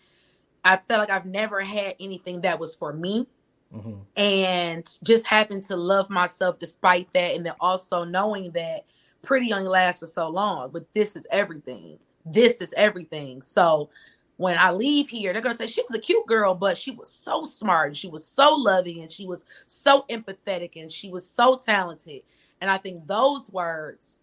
I 0.65 0.77
felt 0.77 1.01
like 1.01 1.11
I've 1.11 1.27
never 1.27 1.63
had 1.63 1.97
anything 1.99 2.43
that 2.43 2.61
was 2.61 2.77
for 2.77 2.93
me, 2.93 3.27
Mm-hmm. 3.75 4.01
And 4.17 4.99
just 5.03 5.27
having 5.27 5.61
to 5.63 5.77
love 5.77 6.09
myself 6.09 6.59
despite 6.59 7.13
that, 7.13 7.35
and 7.35 7.45
then 7.45 7.55
also 7.61 8.05
knowing 8.05 8.51
that 8.53 8.85
pretty 9.23 9.53
only 9.53 9.69
lasts 9.69 10.01
for 10.01 10.07
so 10.07 10.29
long, 10.29 10.71
but 10.73 10.91
this 10.93 11.17
is 11.17 11.27
everything. 11.31 11.99
This 12.25 12.61
is 12.61 12.73
everything. 12.77 13.43
So 13.43 13.91
when 14.39 14.59
I 14.59 14.73
leave 14.73 15.11
here, 15.11 15.33
they're 15.35 15.43
gonna 15.43 15.57
say 15.57 15.69
she 15.69 15.85
was 15.89 15.99
a 15.99 16.03
cute 16.03 16.27
girl, 16.27 16.55
but 16.55 16.79
she 16.79 16.93
was 16.93 17.11
so 17.11 17.45
smart, 17.45 17.89
and 17.89 17.99
she 17.99 18.09
was 18.09 18.27
so 18.27 18.55
loving, 18.57 19.03
and 19.03 19.13
she 19.13 19.27
was 19.27 19.47
so 19.69 20.07
empathetic, 20.11 20.73
and 20.77 20.93
she 20.93 21.11
was 21.11 21.29
so 21.29 21.57
talented. 21.57 22.23
And 22.63 22.71
I 22.71 22.79
think 22.79 23.07
those 23.07 23.51
words 23.53 24.21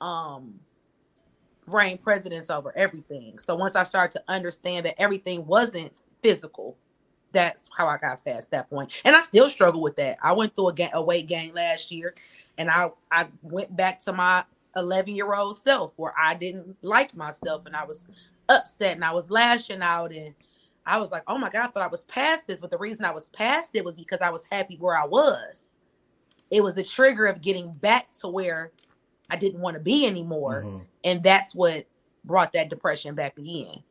um 0.00 0.54
reign 1.66 1.98
precedence 1.98 2.50
over 2.50 2.76
everything. 2.76 3.38
So 3.38 3.54
once 3.56 3.76
I 3.76 3.84
started 3.84 4.18
to 4.18 4.24
understand 4.32 4.86
that 4.86 5.00
everything 5.00 5.46
wasn't 5.46 5.92
physical, 6.22 6.76
that's 7.32 7.70
how 7.76 7.88
I 7.88 7.98
got 7.98 8.24
past 8.24 8.50
that 8.52 8.70
point. 8.70 9.02
And 9.04 9.16
I 9.16 9.20
still 9.20 9.50
struggle 9.50 9.82
with 9.82 9.96
that. 9.96 10.18
I 10.22 10.32
went 10.32 10.54
through 10.54 10.68
a, 10.70 10.74
ga- 10.74 10.90
a 10.94 11.02
weight 11.02 11.28
gain 11.28 11.54
last 11.54 11.90
year, 11.92 12.14
and 12.58 12.70
I 12.70 12.90
I 13.10 13.28
went 13.42 13.76
back 13.76 14.00
to 14.02 14.12
my 14.12 14.44
11 14.76 15.16
year 15.16 15.34
old 15.34 15.56
self 15.56 15.92
where 15.96 16.14
I 16.20 16.34
didn't 16.34 16.76
like 16.82 17.16
myself, 17.16 17.66
and 17.66 17.76
I 17.76 17.84
was 17.86 18.08
upset, 18.48 18.94
and 18.94 19.04
I 19.04 19.12
was 19.12 19.30
lashing 19.30 19.82
out, 19.82 20.12
and 20.12 20.34
I 20.86 20.98
was 20.98 21.10
like, 21.10 21.24
oh 21.26 21.38
my 21.38 21.50
god, 21.50 21.68
I 21.68 21.70
thought 21.72 21.82
I 21.82 21.88
was 21.88 22.04
past 22.04 22.46
this. 22.46 22.60
But 22.60 22.70
the 22.70 22.78
reason 22.78 23.04
I 23.04 23.10
was 23.10 23.28
past 23.30 23.70
it 23.74 23.84
was 23.84 23.94
because 23.94 24.20
I 24.20 24.30
was 24.30 24.46
happy 24.50 24.76
where 24.78 24.96
I 24.96 25.06
was. 25.06 25.78
It 26.50 26.62
was 26.62 26.78
a 26.78 26.84
trigger 26.84 27.26
of 27.26 27.42
getting 27.42 27.72
back 27.72 28.12
to 28.20 28.28
where 28.28 28.70
I 29.28 29.36
didn't 29.36 29.60
want 29.60 29.74
to 29.74 29.82
be 29.82 30.06
anymore, 30.06 30.62
mm-hmm. 30.64 30.84
and 31.04 31.22
that's 31.22 31.54
what 31.54 31.86
brought 32.24 32.52
that 32.52 32.70
depression 32.70 33.14
back 33.14 33.38
again. 33.38 33.82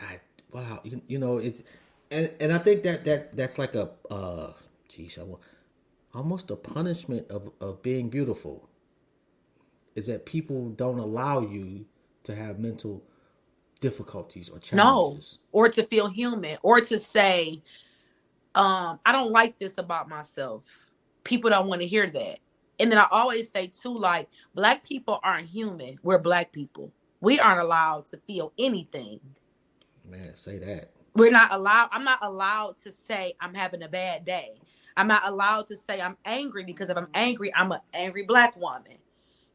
I 0.00 0.20
wow, 0.52 0.80
you, 0.82 1.00
you 1.06 1.18
know 1.18 1.38
it's 1.38 1.62
and 2.10 2.30
and 2.40 2.52
I 2.52 2.58
think 2.58 2.82
that 2.82 3.04
that 3.04 3.36
that's 3.36 3.58
like 3.58 3.74
a 3.74 3.90
uh 4.10 4.52
geez, 4.88 5.18
I, 5.18 5.24
almost 6.16 6.50
a 6.50 6.56
punishment 6.56 7.30
of 7.30 7.50
of 7.60 7.82
being 7.82 8.08
beautiful. 8.08 8.68
Is 9.94 10.08
that 10.08 10.26
people 10.26 10.70
don't 10.70 10.98
allow 10.98 11.40
you 11.40 11.86
to 12.26 12.34
have 12.34 12.58
mental 12.58 13.02
difficulties 13.80 14.48
or 14.48 14.58
challenges. 14.58 15.38
No, 15.42 15.58
or 15.58 15.68
to 15.68 15.82
feel 15.84 16.08
human, 16.08 16.58
or 16.62 16.80
to 16.80 16.98
say, 16.98 17.62
um, 18.54 18.98
I 19.06 19.12
don't 19.12 19.30
like 19.30 19.58
this 19.58 19.78
about 19.78 20.08
myself. 20.08 20.62
People 21.24 21.50
don't 21.50 21.68
want 21.68 21.82
to 21.82 21.88
hear 21.88 22.08
that. 22.10 22.38
And 22.78 22.90
then 22.90 22.98
I 22.98 23.06
always 23.10 23.50
say 23.50 23.68
too, 23.68 23.96
like 23.96 24.28
black 24.54 24.84
people 24.84 25.20
aren't 25.22 25.48
human. 25.48 25.98
We're 26.02 26.18
black 26.18 26.52
people. 26.52 26.92
We 27.20 27.38
aren't 27.40 27.60
allowed 27.60 28.06
to 28.06 28.18
feel 28.26 28.52
anything. 28.58 29.20
Man, 30.04 30.34
say 30.34 30.58
that. 30.58 30.90
We're 31.14 31.30
not 31.30 31.52
allowed. 31.52 31.88
I'm 31.92 32.04
not 32.04 32.18
allowed 32.22 32.76
to 32.78 32.92
say 32.92 33.34
I'm 33.40 33.54
having 33.54 33.82
a 33.82 33.88
bad 33.88 34.24
day. 34.24 34.60
I'm 34.96 35.08
not 35.08 35.26
allowed 35.26 35.66
to 35.68 35.76
say 35.76 36.00
I'm 36.00 36.16
angry 36.24 36.64
because 36.64 36.90
if 36.90 36.96
I'm 36.96 37.08
angry, 37.14 37.52
I'm 37.54 37.72
an 37.72 37.80
angry 37.94 38.24
black 38.24 38.56
woman. 38.56 38.98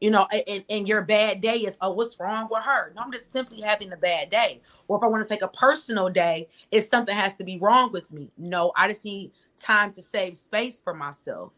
You 0.02 0.10
know, 0.10 0.26
and, 0.48 0.64
and 0.68 0.88
your 0.88 1.02
bad 1.02 1.40
day 1.40 1.58
is, 1.58 1.78
oh, 1.80 1.92
what's 1.92 2.18
wrong 2.18 2.48
with 2.50 2.64
her? 2.64 2.92
No, 2.96 3.02
I'm 3.02 3.12
just 3.12 3.30
simply 3.30 3.60
having 3.60 3.92
a 3.92 3.96
bad 3.96 4.30
day. 4.30 4.60
Or 4.88 4.96
if 4.96 5.04
I 5.04 5.06
want 5.06 5.24
to 5.24 5.28
take 5.28 5.42
a 5.42 5.48
personal 5.48 6.08
day, 6.08 6.48
if 6.72 6.82
something 6.86 7.14
has 7.14 7.34
to 7.36 7.44
be 7.44 7.58
wrong 7.58 7.92
with 7.92 8.10
me. 8.10 8.28
No, 8.36 8.72
I 8.76 8.88
just 8.88 9.04
need 9.04 9.30
time 9.56 9.92
to 9.92 10.02
save 10.02 10.36
space 10.36 10.80
for 10.80 10.92
myself. 10.92 11.52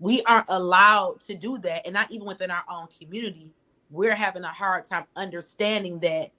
We 0.00 0.24
aren't 0.24 0.48
allowed 0.48 1.20
to 1.20 1.36
do 1.36 1.56
that. 1.58 1.82
And 1.84 1.94
not 1.94 2.10
even 2.10 2.26
within 2.26 2.50
our 2.50 2.64
own 2.68 2.88
community, 2.98 3.52
we're 3.90 4.16
having 4.16 4.42
a 4.42 4.48
hard 4.48 4.86
time 4.86 5.04
understanding 5.14 6.00
that 6.00 6.32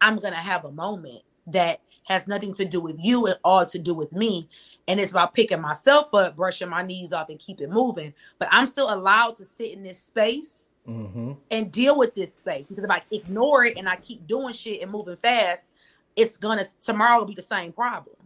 I'm 0.00 0.16
going 0.16 0.32
to 0.32 0.40
have 0.40 0.64
a 0.64 0.72
moment 0.72 1.20
that 1.48 1.82
has 2.10 2.26
nothing 2.26 2.52
to 2.54 2.64
do 2.64 2.80
with 2.80 2.96
you 2.98 3.26
and 3.26 3.38
all 3.44 3.64
to 3.64 3.78
do 3.78 3.94
with 3.94 4.12
me. 4.12 4.48
And 4.88 4.98
it's 4.98 5.12
about 5.12 5.32
picking 5.32 5.60
myself 5.60 6.12
up, 6.12 6.36
brushing 6.36 6.68
my 6.68 6.82
knees 6.82 7.12
off, 7.12 7.28
and 7.28 7.38
keep 7.38 7.60
it 7.60 7.70
moving. 7.70 8.12
But 8.38 8.48
I'm 8.50 8.66
still 8.66 8.92
allowed 8.92 9.36
to 9.36 9.44
sit 9.44 9.70
in 9.70 9.82
this 9.84 9.98
space 9.98 10.70
mm-hmm. 10.86 11.32
and 11.50 11.70
deal 11.70 11.96
with 11.96 12.14
this 12.14 12.34
space 12.34 12.68
because 12.68 12.84
if 12.84 12.90
I 12.90 13.00
ignore 13.12 13.64
it 13.64 13.78
and 13.78 13.88
I 13.88 13.96
keep 13.96 14.26
doing 14.26 14.52
shit 14.52 14.82
and 14.82 14.90
moving 14.90 15.16
fast, 15.16 15.70
it's 16.16 16.36
gonna 16.36 16.64
tomorrow 16.80 17.20
will 17.20 17.26
be 17.26 17.34
the 17.34 17.42
same 17.42 17.72
problem. 17.72 18.16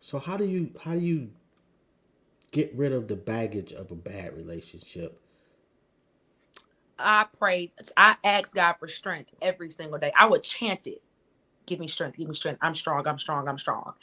So 0.00 0.18
how 0.18 0.36
do 0.36 0.44
you 0.44 0.70
how 0.80 0.94
do 0.94 1.00
you 1.00 1.30
get 2.52 2.72
rid 2.76 2.92
of 2.92 3.08
the 3.08 3.16
baggage 3.16 3.72
of 3.72 3.90
a 3.90 3.96
bad 3.96 4.36
relationship 4.36 5.20
I 6.98 7.26
pray, 7.36 7.70
I 7.96 8.16
ask 8.22 8.54
God 8.54 8.74
for 8.74 8.88
strength 8.88 9.32
every 9.42 9.70
single 9.70 9.98
day. 9.98 10.12
I 10.16 10.26
would 10.26 10.44
chant 10.44 10.86
it. 10.86 11.02
Give 11.66 11.80
me 11.80 11.88
strength. 11.88 12.16
Give 12.18 12.28
me 12.28 12.34
strength. 12.34 12.58
I'm 12.62 12.74
strong. 12.74 13.06
I'm 13.06 13.18
strong. 13.18 13.48
I'm 13.48 13.58
strong. 13.58 13.94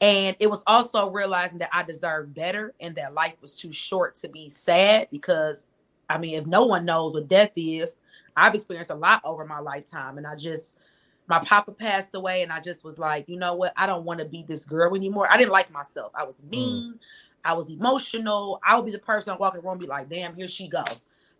And 0.00 0.36
it 0.40 0.48
was 0.48 0.62
also 0.66 1.10
realizing 1.10 1.58
that 1.58 1.70
I 1.72 1.82
deserved 1.82 2.34
better 2.34 2.74
and 2.80 2.94
that 2.96 3.14
life 3.14 3.40
was 3.42 3.54
too 3.54 3.72
short 3.72 4.14
to 4.16 4.28
be 4.28 4.48
sad 4.48 5.08
because, 5.10 5.66
I 6.08 6.18
mean, 6.18 6.34
if 6.34 6.46
no 6.46 6.66
one 6.66 6.84
knows 6.84 7.14
what 7.14 7.28
death 7.28 7.52
is, 7.56 8.00
I've 8.36 8.54
experienced 8.54 8.90
a 8.90 8.94
lot 8.94 9.20
over 9.24 9.44
my 9.44 9.58
lifetime. 9.58 10.18
And 10.18 10.26
I 10.26 10.36
just, 10.36 10.78
my 11.26 11.40
papa 11.40 11.72
passed 11.72 12.14
away 12.14 12.42
and 12.42 12.52
I 12.52 12.60
just 12.60 12.84
was 12.84 12.98
like, 12.98 13.28
you 13.28 13.36
know 13.36 13.54
what? 13.54 13.72
I 13.76 13.86
don't 13.86 14.04
want 14.04 14.20
to 14.20 14.26
be 14.26 14.42
this 14.42 14.64
girl 14.64 14.94
anymore. 14.94 15.28
I 15.30 15.36
didn't 15.36 15.52
like 15.52 15.70
myself. 15.70 16.12
I 16.14 16.24
was 16.24 16.40
mm. 16.40 16.50
mean. 16.50 16.94
Mm. 16.94 16.98
I 17.44 17.54
was 17.54 17.70
emotional. 17.70 18.60
I 18.64 18.76
would 18.76 18.84
be 18.84 18.92
the 18.92 18.98
person 18.98 19.36
walking 19.38 19.60
around 19.60 19.78
be 19.78 19.86
like, 19.86 20.08
damn, 20.08 20.34
here 20.34 20.48
she 20.48 20.68
go. 20.68 20.84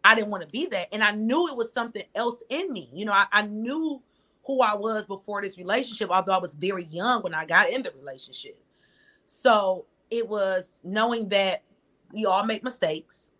I 0.02 0.14
didn't 0.14 0.30
want 0.30 0.42
to 0.42 0.48
be 0.48 0.66
that. 0.66 0.88
And 0.92 1.04
I 1.04 1.10
knew 1.12 1.48
it 1.48 1.56
was 1.56 1.72
something 1.72 2.04
else 2.14 2.42
in 2.48 2.72
me. 2.72 2.88
You 2.94 3.04
know, 3.04 3.12
I, 3.12 3.26
I 3.32 3.42
knew 3.42 4.00
who 4.44 4.62
I 4.62 4.74
was 4.74 5.06
before 5.06 5.42
this 5.42 5.58
relationship, 5.58 6.10
although 6.10 6.34
I 6.34 6.38
was 6.38 6.54
very 6.54 6.84
young 6.84 7.22
when 7.22 7.34
I 7.34 7.44
got 7.44 7.70
in 7.70 7.82
the 7.82 7.92
relationship. 7.92 8.58
So 9.26 9.86
it 10.10 10.28
was 10.28 10.80
knowing 10.82 11.28
that 11.28 11.62
we 12.12 12.26
all 12.26 12.44
make 12.44 12.64
mistakes. 12.64 13.32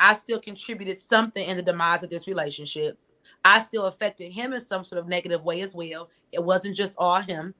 I 0.00 0.14
still 0.14 0.40
contributed 0.40 0.98
something 0.98 1.46
in 1.46 1.56
the 1.56 1.62
demise 1.62 2.02
of 2.02 2.10
this 2.10 2.26
relationship. 2.26 2.98
I 3.44 3.60
still 3.60 3.86
affected 3.86 4.32
him 4.32 4.52
in 4.52 4.60
some 4.60 4.82
sort 4.82 4.98
of 4.98 5.08
negative 5.08 5.44
way 5.44 5.60
as 5.60 5.74
well. 5.74 6.10
It 6.32 6.42
wasn't 6.42 6.76
just 6.76 6.96
all 6.98 7.20
him. 7.20 7.54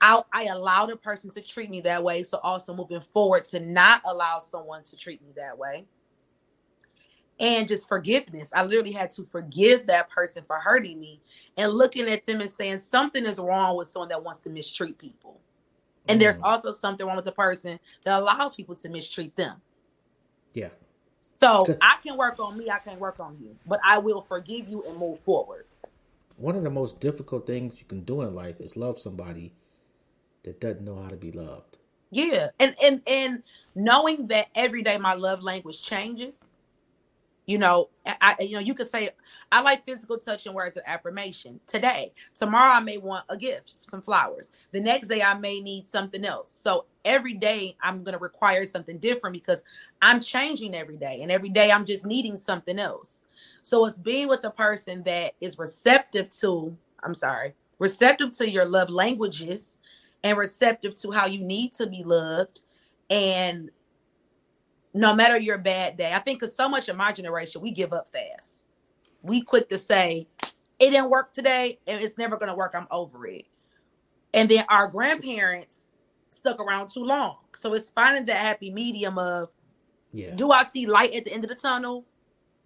I, 0.00 0.22
I 0.32 0.44
allowed 0.44 0.90
a 0.90 0.96
person 0.96 1.30
to 1.32 1.40
treat 1.40 1.70
me 1.70 1.80
that 1.80 2.02
way. 2.02 2.22
So 2.22 2.38
also 2.38 2.72
moving 2.74 3.00
forward 3.00 3.44
to 3.46 3.58
not 3.58 4.00
allow 4.06 4.38
someone 4.38 4.84
to 4.84 4.96
treat 4.96 5.20
me 5.22 5.32
that 5.36 5.58
way 5.58 5.86
and 7.40 7.68
just 7.68 7.88
forgiveness. 7.88 8.52
I 8.54 8.64
literally 8.64 8.92
had 8.92 9.10
to 9.12 9.24
forgive 9.24 9.86
that 9.86 10.10
person 10.10 10.44
for 10.46 10.56
hurting 10.56 10.98
me 10.98 11.20
and 11.56 11.72
looking 11.72 12.08
at 12.08 12.26
them 12.26 12.40
and 12.40 12.50
saying 12.50 12.78
something 12.78 13.24
is 13.24 13.38
wrong 13.38 13.76
with 13.76 13.88
someone 13.88 14.08
that 14.08 14.22
wants 14.22 14.40
to 14.40 14.50
mistreat 14.50 14.98
people. 14.98 15.40
And 16.08 16.18
mm. 16.18 16.22
there's 16.22 16.40
also 16.40 16.70
something 16.70 17.06
wrong 17.06 17.16
with 17.16 17.24
the 17.24 17.32
person 17.32 17.78
that 18.04 18.18
allows 18.18 18.54
people 18.54 18.74
to 18.76 18.88
mistreat 18.88 19.36
them. 19.36 19.60
Yeah. 20.54 20.70
So 21.40 21.64
I 21.80 21.98
can 22.02 22.16
work 22.16 22.40
on 22.40 22.58
me, 22.58 22.68
I 22.68 22.78
can 22.78 22.98
work 22.98 23.20
on 23.20 23.36
you, 23.40 23.56
but 23.66 23.78
I 23.84 23.98
will 23.98 24.20
forgive 24.20 24.68
you 24.68 24.82
and 24.88 24.96
move 24.96 25.20
forward. 25.20 25.66
One 26.36 26.56
of 26.56 26.64
the 26.64 26.70
most 26.70 26.98
difficult 26.98 27.46
things 27.46 27.78
you 27.78 27.84
can 27.86 28.02
do 28.02 28.22
in 28.22 28.34
life 28.34 28.60
is 28.60 28.76
love 28.76 28.98
somebody 28.98 29.52
that 30.42 30.60
doesn't 30.60 30.84
know 30.84 30.96
how 30.96 31.08
to 31.08 31.16
be 31.16 31.30
loved. 31.30 31.78
Yeah. 32.10 32.48
And 32.58 32.74
and 32.82 33.02
and 33.06 33.42
knowing 33.74 34.28
that 34.28 34.48
every 34.54 34.82
day 34.82 34.98
my 34.98 35.14
love 35.14 35.42
language 35.42 35.82
changes 35.82 36.57
you 37.48 37.56
know, 37.56 37.88
I 38.20 38.36
you 38.40 38.56
know, 38.56 38.60
you 38.60 38.74
could 38.74 38.90
say 38.90 39.08
I 39.50 39.62
like 39.62 39.86
physical 39.86 40.18
touch 40.18 40.44
and 40.44 40.54
words 40.54 40.76
of 40.76 40.82
affirmation 40.86 41.58
today. 41.66 42.12
Tomorrow 42.34 42.74
I 42.74 42.80
may 42.80 42.98
want 42.98 43.24
a 43.30 43.38
gift, 43.38 43.76
some 43.80 44.02
flowers. 44.02 44.52
The 44.70 44.80
next 44.80 45.08
day 45.08 45.22
I 45.22 45.32
may 45.32 45.58
need 45.60 45.86
something 45.86 46.26
else. 46.26 46.52
So 46.52 46.84
every 47.06 47.32
day 47.32 47.74
I'm 47.82 48.04
going 48.04 48.12
to 48.12 48.18
require 48.18 48.66
something 48.66 48.98
different 48.98 49.32
because 49.32 49.64
I'm 50.02 50.20
changing 50.20 50.74
every 50.74 50.98
day 50.98 51.22
and 51.22 51.32
every 51.32 51.48
day 51.48 51.72
I'm 51.72 51.86
just 51.86 52.04
needing 52.04 52.36
something 52.36 52.78
else. 52.78 53.24
So 53.62 53.86
it's 53.86 53.96
being 53.96 54.28
with 54.28 54.44
a 54.44 54.50
person 54.50 55.02
that 55.04 55.32
is 55.40 55.58
receptive 55.58 56.28
to, 56.40 56.76
I'm 57.02 57.14
sorry, 57.14 57.54
receptive 57.78 58.30
to 58.38 58.50
your 58.50 58.66
love 58.66 58.90
languages 58.90 59.80
and 60.22 60.36
receptive 60.36 60.94
to 60.96 61.12
how 61.12 61.24
you 61.24 61.40
need 61.40 61.72
to 61.74 61.86
be 61.86 62.04
loved 62.04 62.60
and 63.08 63.70
no 64.94 65.14
matter 65.14 65.38
your 65.38 65.58
bad 65.58 65.96
day. 65.96 66.12
I 66.12 66.18
think 66.18 66.40
because 66.40 66.54
so 66.54 66.68
much 66.68 66.88
of 66.88 66.96
my 66.96 67.12
generation, 67.12 67.60
we 67.60 67.70
give 67.70 67.92
up 67.92 68.12
fast. 68.12 68.66
We 69.22 69.42
quick 69.42 69.68
to 69.70 69.78
say, 69.78 70.26
it 70.78 70.90
didn't 70.90 71.10
work 71.10 71.32
today 71.32 71.78
and 71.86 72.02
it's 72.02 72.18
never 72.18 72.36
going 72.36 72.48
to 72.48 72.54
work. 72.54 72.72
I'm 72.74 72.86
over 72.90 73.26
it. 73.26 73.46
And 74.34 74.48
then 74.48 74.64
our 74.68 74.88
grandparents 74.88 75.94
stuck 76.30 76.60
around 76.60 76.88
too 76.88 77.04
long. 77.04 77.38
So 77.56 77.74
it's 77.74 77.90
finding 77.90 78.24
that 78.26 78.36
happy 78.36 78.70
medium 78.70 79.18
of, 79.18 79.48
yeah. 80.12 80.34
do 80.34 80.52
I 80.52 80.62
see 80.64 80.86
light 80.86 81.14
at 81.14 81.24
the 81.24 81.32
end 81.32 81.44
of 81.44 81.50
the 81.50 81.56
tunnel? 81.56 82.04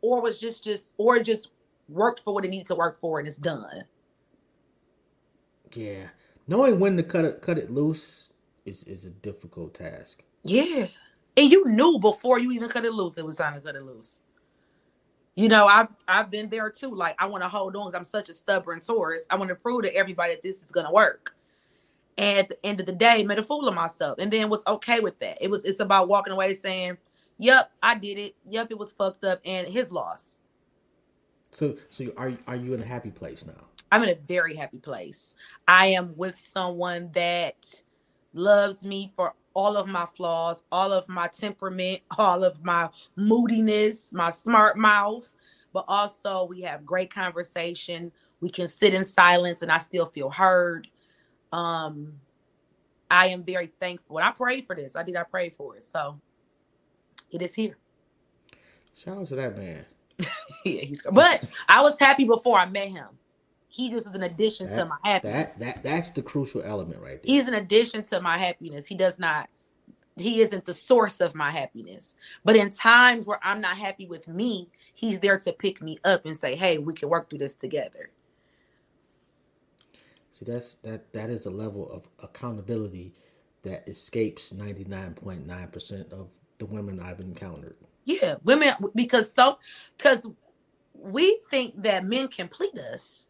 Or 0.03 0.21
was 0.21 0.39
just, 0.39 0.65
just, 0.65 0.95
or 0.99 1.19
just 1.21 1.51
worked 1.89 2.21
for 2.21 2.35
what 2.35 2.45
it 2.45 2.51
needed 2.51 2.67
to 2.67 2.75
work 2.75 2.99
for 3.01 3.19
and 3.19 3.27
it's 3.27 3.39
done. 3.39 3.85
Yeah. 5.75 6.09
Knowing 6.49 6.81
when 6.81 6.97
to 6.97 7.03
cut 7.03 7.25
it, 7.25 7.41
cut 7.41 7.57
it 7.57 7.71
loose 7.71 8.31
is, 8.65 8.85
is 8.85 9.05
a 9.05 9.11
difficult 9.11 9.75
task. 9.75 10.23
Yeah. 10.43 10.89
And 11.37 11.51
you 11.51 11.65
knew 11.67 11.99
before 11.99 12.39
you 12.39 12.53
even 12.53 12.69
cut 12.69 12.85
it 12.85 12.93
loose, 12.93 13.19
it 13.19 13.25
was 13.25 13.37
time 13.37 13.55
to 13.55 13.61
cut 13.61 13.75
it 13.75 13.83
loose. 13.83 14.23
You 15.35 15.49
know, 15.49 15.67
I've 15.67 15.89
I've 16.07 16.31
been 16.31 16.51
there 16.51 16.69
too. 16.69 16.95
Like 16.95 17.17
I 17.19 17.27
want 17.27 17.43
to 17.43 17.49
hold 17.49 17.75
on 17.75 17.87
because 17.87 17.95
I'm 17.95 18.05
such 18.05 18.29
a 18.29 18.35
stubborn 18.35 18.81
Taurus. 18.81 19.27
I 19.31 19.37
want 19.37 19.49
to 19.49 19.55
prove 19.55 19.85
to 19.85 19.95
everybody 19.95 20.35
that 20.35 20.43
this 20.43 20.63
is 20.63 20.71
gonna 20.71 20.93
work. 20.93 21.35
And 22.19 22.39
at 22.39 22.49
the 22.51 22.67
end 22.67 22.81
of 22.81 22.87
the 22.87 22.93
day, 22.93 23.25
made 23.25 23.39
a 23.39 23.43
fool 23.43 23.67
of 23.67 23.75
myself. 23.75 24.19
And 24.19 24.31
then 24.31 24.51
was 24.51 24.63
okay 24.67 25.01
with 25.01 25.19
that. 25.21 25.39
It 25.41 25.51
was 25.51 25.65
it's 25.65 25.81
about 25.81 26.09
walking 26.09 26.35
away 26.35 26.53
saying, 26.53 26.99
Yep, 27.39 27.73
I 27.83 27.95
did 27.95 28.19
it. 28.19 28.37
Yep, 28.51 28.73
it 28.73 28.79
was 28.79 28.93
fucked 28.93 29.25
up 29.25 29.41
and 29.47 29.67
his 29.67 29.91
loss. 29.91 30.43
So 31.51 31.77
so 31.89 32.13
are 32.19 32.35
are 32.47 32.57
you 32.57 32.75
in 32.75 32.83
a 32.83 32.87
happy 32.87 33.11
place 33.11 33.47
now? 33.47 33.55
I'm 33.91 34.03
in 34.03 34.11
a 34.11 34.19
very 34.27 34.55
happy 34.55 34.79
place. 34.79 35.35
I 35.67 35.87
am 35.87 36.15
with 36.17 36.39
someone 36.39 37.11
that 37.13 37.83
loves 38.35 38.85
me 38.85 39.11
for 39.15 39.35
all 39.55 39.77
of 39.77 39.87
my 39.87 40.07
flaws, 40.07 40.63
all 40.73 40.93
of 40.93 41.09
my 41.09 41.29
temperament, 41.29 42.01
all 42.19 42.45
of 42.45 42.65
my 42.65 42.89
moodiness, 43.17 44.13
my 44.13 44.31
smart 44.31 44.77
mouth, 44.77 45.35
but 45.73 45.85
also 45.89 46.45
we 46.45 46.61
have 46.63 46.85
great 46.85 47.13
conversation. 47.13 48.13
We 48.41 48.51
can 48.51 48.69
sit 48.69 48.95
in 48.95 49.05
silence 49.05 49.63
and 49.63 49.71
I 49.71 49.79
still 49.79 50.07
feel 50.07 50.31
heard. 50.31 50.89
Um 51.53 52.15
I 53.11 53.27
am 53.27 53.45
very 53.45 53.67
thankful. 53.67 54.19
And 54.19 54.27
I 54.27 54.33
prayed 54.33 54.67
for 54.67 54.75
this. 54.75 54.97
I 54.97 55.03
did 55.03 55.17
I 55.17 55.25
pray 55.25 55.51
for 55.51 55.77
it. 55.77 55.85
So 55.85 56.19
it 57.31 57.43
is 57.43 57.55
here. 57.55 57.77
Shout 58.95 59.19
out 59.19 59.27
to 59.29 59.37
that 59.37 59.57
man. 59.57 59.85
yeah, 60.65 60.83
he's 60.83 61.03
but 61.11 61.45
I 61.69 61.81
was 61.81 61.99
happy 61.99 62.25
before 62.25 62.59
I 62.59 62.67
met 62.67 62.89
him. 62.89 63.09
He 63.73 63.89
just 63.89 64.07
is 64.07 64.15
an 64.15 64.25
addition 64.25 64.69
that, 64.69 64.77
to 64.81 64.85
my 64.85 64.97
happiness. 65.03 65.47
That 65.47 65.59
that 65.59 65.83
that's 65.83 66.11
the 66.11 66.21
crucial 66.21 66.63
element 66.63 67.01
right 67.01 67.23
there. 67.23 67.35
He's 67.35 67.49
an 67.49 67.55
addition 67.55 68.03
to 68.05 68.21
my 68.21 68.37
happiness. 68.37 68.87
He 68.87 68.95
does 68.95 69.19
not 69.19 69.49
he 70.17 70.43
isn't 70.43 70.67
the 70.67 70.75
source 70.75 71.23
of 71.23 71.35
my 71.35 71.51
happiness. 71.51 72.17
But 72.45 72.57
in 72.57 72.71
times 72.71 73.25
where 73.25 73.41
I'm 73.43 73.63
not 73.63 73.79
happy 73.79 74.07
with 74.07 74.29
me, 74.29 74.69
he's 74.93 75.19
there 75.21 75.39
to 75.39 75.53
pick 75.55 75.81
me 75.81 75.97
up 76.05 76.27
and 76.27 76.37
say, 76.37 76.55
"Hey, 76.55 76.77
we 76.77 76.93
can 76.93 77.09
work 77.09 77.31
through 77.31 77.39
this 77.39 77.55
together." 77.55 78.11
See, 80.35 80.45
that's 80.45 80.75
that 80.83 81.11
that 81.15 81.31
is 81.31 81.47
a 81.47 81.51
level 81.51 81.91
of 81.91 82.11
accountability 82.23 83.15
that 83.63 83.89
escapes 83.89 84.53
99.9% 84.53 86.13
of 86.13 86.29
the 86.59 86.67
women 86.67 87.01
I've 87.01 87.21
encountered. 87.21 87.77
Yeah, 88.05 88.35
women 88.45 88.75
because 88.95 89.33
so 89.33 89.59
because 89.97 90.27
we 90.93 91.41
think 91.49 91.83
that 91.83 92.05
men 92.05 92.29
complete 92.29 92.77
us. 92.79 93.29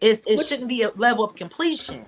It's, 0.00 0.22
it 0.26 0.38
which, 0.38 0.48
shouldn't 0.48 0.68
be 0.68 0.82
a 0.82 0.90
level 0.90 1.24
of 1.24 1.34
completion. 1.34 2.04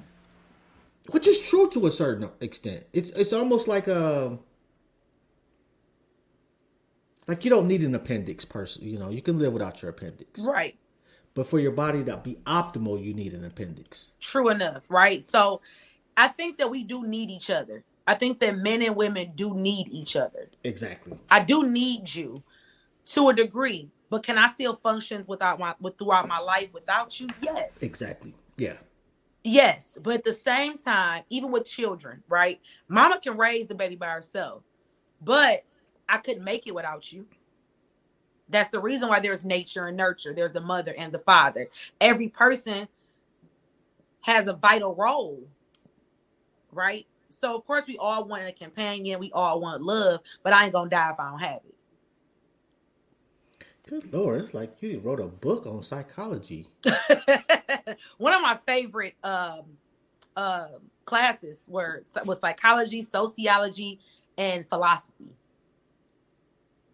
Which 1.11 1.26
is 1.26 1.41
true 1.41 1.70
to 1.70 1.86
a 1.86 1.91
certain 1.91 2.28
extent. 2.41 2.84
It's 2.93 3.11
it's 3.11 3.32
almost 3.32 3.66
like 3.66 3.89
a 3.89 4.26
um, 4.26 4.41
like 7.28 7.45
you 7.45 7.51
don't 7.51 7.68
need 7.68 7.82
an 7.82 7.95
appendix 7.95 8.45
person, 8.45 8.82
you 8.82 8.99
know, 8.99 9.11
you 9.11 9.22
can 9.22 9.39
live 9.39 9.53
without 9.53 9.82
your 9.82 9.91
appendix. 9.91 10.41
Right. 10.41 10.76
But 11.34 11.47
for 11.47 11.61
your 11.61 11.72
body 11.72 12.03
to 12.05 12.16
be 12.16 12.36
optimal, 12.47 13.03
you 13.05 13.14
need 13.14 13.34
an 13.34 13.45
appendix. 13.45 14.09
True 14.18 14.49
enough, 14.49 14.91
right? 14.91 15.22
So 15.22 15.61
I 16.16 16.28
think 16.28 16.59
that 16.59 16.70
we 16.70 16.82
do 16.82 17.07
need 17.07 17.30
each 17.30 17.51
other. 17.51 17.84
I 18.07 18.14
think 18.14 18.41
that 18.41 18.57
men 18.57 18.82
and 18.82 18.97
women 18.97 19.32
do 19.36 19.55
need 19.55 19.89
each 19.91 20.16
other. 20.16 20.49
Exactly. 20.64 21.18
I 21.30 21.41
do 21.41 21.68
need 21.68 22.12
you 22.12 22.43
to 23.07 23.28
a 23.28 23.34
degree, 23.34 23.91
but 24.11 24.22
can 24.22 24.38
I 24.38 24.46
still 24.48 24.74
function 24.74 25.24
without 25.26 25.59
my 25.59 25.74
with 25.80 25.98
throughout 25.98 26.28
my 26.28 26.38
life 26.38 26.72
without 26.72 27.18
you? 27.20 27.28
Yes. 27.40 27.82
Exactly. 27.82 28.34
Yeah. 28.56 28.74
Yes, 29.44 29.98
but 30.02 30.14
at 30.14 30.24
the 30.24 30.32
same 30.32 30.76
time, 30.76 31.22
even 31.30 31.50
with 31.50 31.64
children, 31.64 32.22
right? 32.28 32.61
Mama 32.88 33.20
can 33.20 33.36
raise 33.36 33.66
the 33.66 33.74
baby 33.74 33.94
by 33.94 34.09
herself, 34.09 34.62
but 35.22 35.64
I 36.09 36.18
couldn't 36.18 36.44
make 36.44 36.66
it 36.66 36.74
without 36.74 37.12
you. 37.12 37.24
That's 38.48 38.68
the 38.68 38.80
reason 38.80 39.09
why 39.09 39.20
there's 39.20 39.44
nature 39.44 39.86
and 39.86 39.96
nurture. 39.96 40.34
There's 40.34 40.52
the 40.52 40.61
mother 40.61 40.94
and 40.98 41.12
the 41.12 41.18
father. 41.20 41.68
Every 42.00 42.28
person 42.28 42.88
has 44.22 44.48
a 44.48 44.54
vital 44.54 44.94
role, 44.94 45.40
right? 46.72 47.06
So 47.28 47.54
of 47.56 47.64
course 47.64 47.86
we 47.86 47.96
all 47.98 48.24
want 48.24 48.46
a 48.46 48.52
companion, 48.52 49.20
we 49.20 49.30
all 49.32 49.61
want 49.61 49.82
love, 49.82 50.20
but 50.42 50.52
I 50.52 50.64
ain't 50.64 50.72
gonna 50.72 50.90
die 50.90 51.11
if 51.11 51.20
I 51.20 51.30
don't 51.30 51.38
have 51.38 51.61
it. 51.66 51.74
Good 53.89 54.12
lord, 54.12 54.43
it's 54.43 54.53
like 54.53 54.82
you 54.82 54.99
wrote 54.99 55.18
a 55.18 55.26
book 55.26 55.66
on 55.66 55.82
psychology. 55.82 56.66
One 58.18 58.34
of 58.34 58.43
my 58.43 58.59
favorite 58.66 59.14
um, 59.24 59.62
uh, 60.36 60.66
classes 61.07 61.66
were 61.70 62.03
was 62.26 62.39
psychology, 62.39 63.03
sociology, 63.03 63.99
and 64.36 64.62
philosophy. 64.66 65.30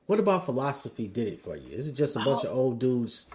What 0.07 0.21
about 0.21 0.45
philosophy 0.45 1.09
did 1.09 1.27
it 1.27 1.41
for 1.41 1.57
you? 1.57 1.77
Is 1.77 1.89
it 1.89 1.95
just 1.95 2.15
a 2.15 2.21
bunch 2.21 2.45
oh. 2.45 2.51
of 2.51 2.57
old 2.57 2.79
dudes 2.79 3.27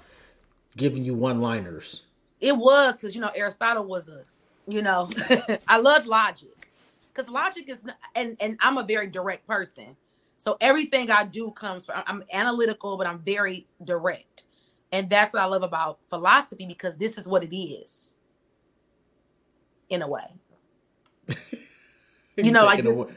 giving 0.78 1.03
you 1.03 1.14
one 1.14 1.41
liners? 1.41 2.03
It 2.39 2.55
was 2.55 2.93
because 2.93 3.14
you 3.14 3.20
know 3.20 3.32
Aristotle 3.36 3.84
was 3.84 4.07
a, 4.07 4.24
you 4.68 4.82
know, 4.82 5.10
I 5.68 5.80
love 5.80 6.05
logic 6.05 6.72
because 7.14 7.30
logic 7.30 7.68
is 7.68 7.84
and 8.16 8.38
and 8.39 8.57
I'm 8.62 8.78
a 8.78 8.84
very 8.84 9.07
direct 9.07 9.45
person. 9.45 9.97
So 10.39 10.55
everything 10.61 11.11
I 11.11 11.25
do 11.25 11.51
comes 11.51 11.85
from 11.85 12.01
I'm 12.07 12.23
analytical, 12.31 12.97
but 12.97 13.05
I'm 13.05 13.19
very 13.19 13.67
direct. 13.83 14.45
And 14.93 15.09
that's 15.09 15.33
what 15.33 15.43
I 15.43 15.45
love 15.45 15.63
about 15.63 15.99
philosophy 16.09 16.65
because 16.65 16.95
this 16.95 17.17
is 17.17 17.27
what 17.27 17.43
it 17.43 17.55
is. 17.55 18.15
In 19.89 20.01
a 20.01 20.07
way. 20.07 20.23
you 22.37 22.51
know, 22.51 22.63
like 22.63 22.81
this, 22.83 23.11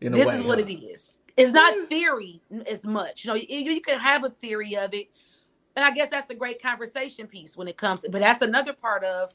this 0.00 0.26
way, 0.28 0.34
is 0.36 0.42
what 0.44 0.60
it 0.60 0.72
is. 0.72 1.18
It's 1.36 1.50
not 1.50 1.88
theory 1.88 2.40
as 2.70 2.86
much. 2.86 3.24
You 3.24 3.32
know, 3.32 3.34
you, 3.34 3.46
you 3.48 3.80
can 3.80 3.98
have 3.98 4.22
a 4.22 4.30
theory 4.30 4.76
of 4.76 4.94
it. 4.94 5.08
And 5.74 5.84
I 5.84 5.90
guess 5.90 6.08
that's 6.08 6.30
a 6.30 6.34
great 6.36 6.62
conversation 6.62 7.26
piece 7.26 7.56
when 7.56 7.66
it 7.66 7.76
comes, 7.76 8.06
but 8.08 8.20
that's 8.20 8.42
another 8.42 8.72
part 8.72 9.02
of 9.02 9.34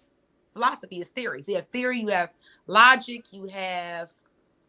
philosophy 0.51 1.01
is 1.01 1.09
theory. 1.09 1.43
So 1.43 1.51
you 1.51 1.57
have 1.57 1.67
theory, 1.67 1.99
you 1.99 2.07
have 2.07 2.29
logic, 2.65 3.33
you 3.33 3.47
have 3.47 4.13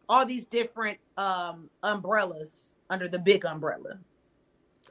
all 0.09 0.25
these 0.25 0.45
different 0.45 0.97
um 1.17 1.69
umbrellas 1.83 2.75
under 2.89 3.07
the 3.07 3.19
big 3.19 3.45
umbrella. 3.45 3.99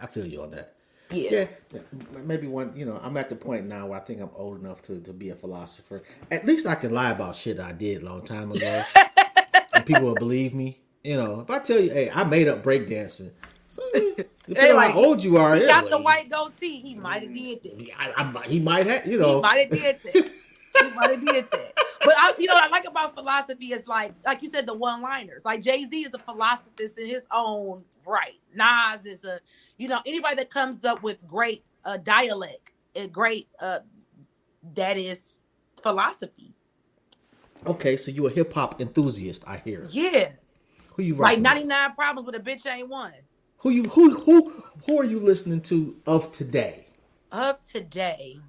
I 0.01 0.07
feel 0.07 0.27
you 0.27 0.43
on 0.43 0.51
that. 0.53 0.75
Yeah. 1.11 1.47
yeah. 1.73 1.81
Maybe 2.25 2.47
one, 2.47 2.73
you 2.77 2.85
know, 2.85 2.99
I'm 3.03 3.17
at 3.17 3.29
the 3.29 3.37
point 3.37 3.67
now 3.67 3.89
where 3.89 4.01
I 4.01 4.03
think 4.03 4.21
I'm 4.21 4.31
old 4.35 4.61
enough 4.61 4.83
to, 4.83 5.01
to 5.01 5.13
be 5.13 5.31
a 5.31 5.35
philosopher. 5.35 6.03
At 6.31 6.47
least 6.47 6.67
I 6.67 6.75
can 6.77 6.93
lie 6.93 7.11
about 7.11 7.37
shit 7.37 7.59
I 7.59 7.73
did 7.73 8.03
a 8.03 8.05
long 8.05 8.25
time 8.25 8.53
ago. 8.53 8.83
and 9.75 9.85
people 9.85 10.05
will 10.05 10.15
believe 10.15 10.55
me. 10.55 10.81
You 11.03 11.17
know, 11.17 11.41
if 11.41 11.51
I 11.51 11.59
tell 11.59 11.81
you, 11.81 11.91
hey, 11.91 12.11
I 12.15 12.25
made 12.25 12.47
up 12.47 12.63
breakdancing. 12.63 13.33
So, 13.69 13.83
depending 13.93 14.27
like, 14.77 14.93
how 14.93 14.99
old 14.99 15.25
you 15.25 15.37
are, 15.37 15.55
he 15.55 15.67
got 15.67 15.89
the 15.89 16.01
white 16.01 16.29
goatee. 16.29 16.81
He 16.81 16.95
might 16.95 17.23
have 17.23 17.33
did 17.33 17.63
that. 17.63 17.89
I, 17.99 18.23
I, 18.23 18.47
he 18.47 18.61
might 18.61 18.87
have, 18.87 19.07
you 19.07 19.19
know. 19.19 19.37
He 19.37 19.41
might 19.41 19.59
have 19.61 19.71
did 19.71 19.99
that. 20.03 20.31
he 20.81 20.91
might 20.91 21.11
have 21.11 21.21
did 21.25 21.51
that. 21.51 21.80
But 22.11 22.19
I, 22.19 22.35
you 22.39 22.49
know, 22.49 22.55
what 22.55 22.65
I 22.65 22.69
like 22.71 22.89
about 22.89 23.15
philosophy 23.15 23.67
is 23.67 23.87
like, 23.87 24.13
like 24.27 24.43
you 24.43 24.49
said, 24.49 24.67
the 24.67 24.75
one-liners. 24.75 25.45
Like 25.45 25.63
Jay 25.63 25.85
Z 25.85 25.97
is 25.97 26.13
a 26.13 26.19
philosophist 26.19 26.99
in 26.99 27.07
his 27.07 27.23
own 27.31 27.85
right. 28.05 28.41
Nas 28.53 29.07
is 29.07 29.23
a, 29.23 29.39
you 29.77 29.87
know, 29.87 30.01
anybody 30.05 30.35
that 30.35 30.51
comes 30.51 30.85
up 30.85 31.05
with 31.05 31.25
great 31.29 31.63
uh, 31.85 31.99
dialect, 31.99 32.73
a 32.97 33.07
great 33.07 33.47
uh, 33.61 33.79
that 34.75 34.97
is 34.97 35.43
philosophy. 35.81 36.53
Okay, 37.65 37.97
so 37.97 38.11
you 38.11 38.27
a 38.27 38.31
hip 38.31 38.53
hop 38.55 38.81
enthusiast, 38.81 39.45
I 39.47 39.59
hear. 39.59 39.87
Yeah. 39.91 40.31
Who 40.97 41.05
you 41.05 41.15
like? 41.15 41.39
Ninety 41.39 41.63
nine 41.63 41.95
problems 41.95 42.27
with 42.27 42.35
a 42.35 42.41
bitch 42.41 42.67
ain't 42.67 42.89
one. 42.89 43.13
Who 43.59 43.71
you 43.71 43.85
who 43.85 44.19
who 44.19 44.65
who 44.85 44.99
are 44.99 45.05
you 45.05 45.21
listening 45.21 45.61
to 45.61 45.95
of 46.09 46.33
today? 46.33 46.89
Of 47.31 47.61
today. 47.61 48.41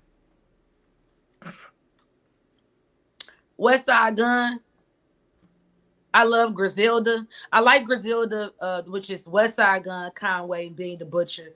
Westside 3.62 4.18
Gunn. 4.18 4.60
I 6.14 6.24
love 6.26 6.56
Griselda. 6.56 7.26
I 7.52 7.62
like 7.62 7.86
Griselda, 7.86 8.52
uh, 8.60 8.82
which 8.84 9.10
is 9.10 9.28
Westside 9.28 9.84
Gunn, 9.84 10.12
Conway, 10.16 10.70
Benny 10.70 10.96
the 10.98 11.06
Butcher, 11.06 11.54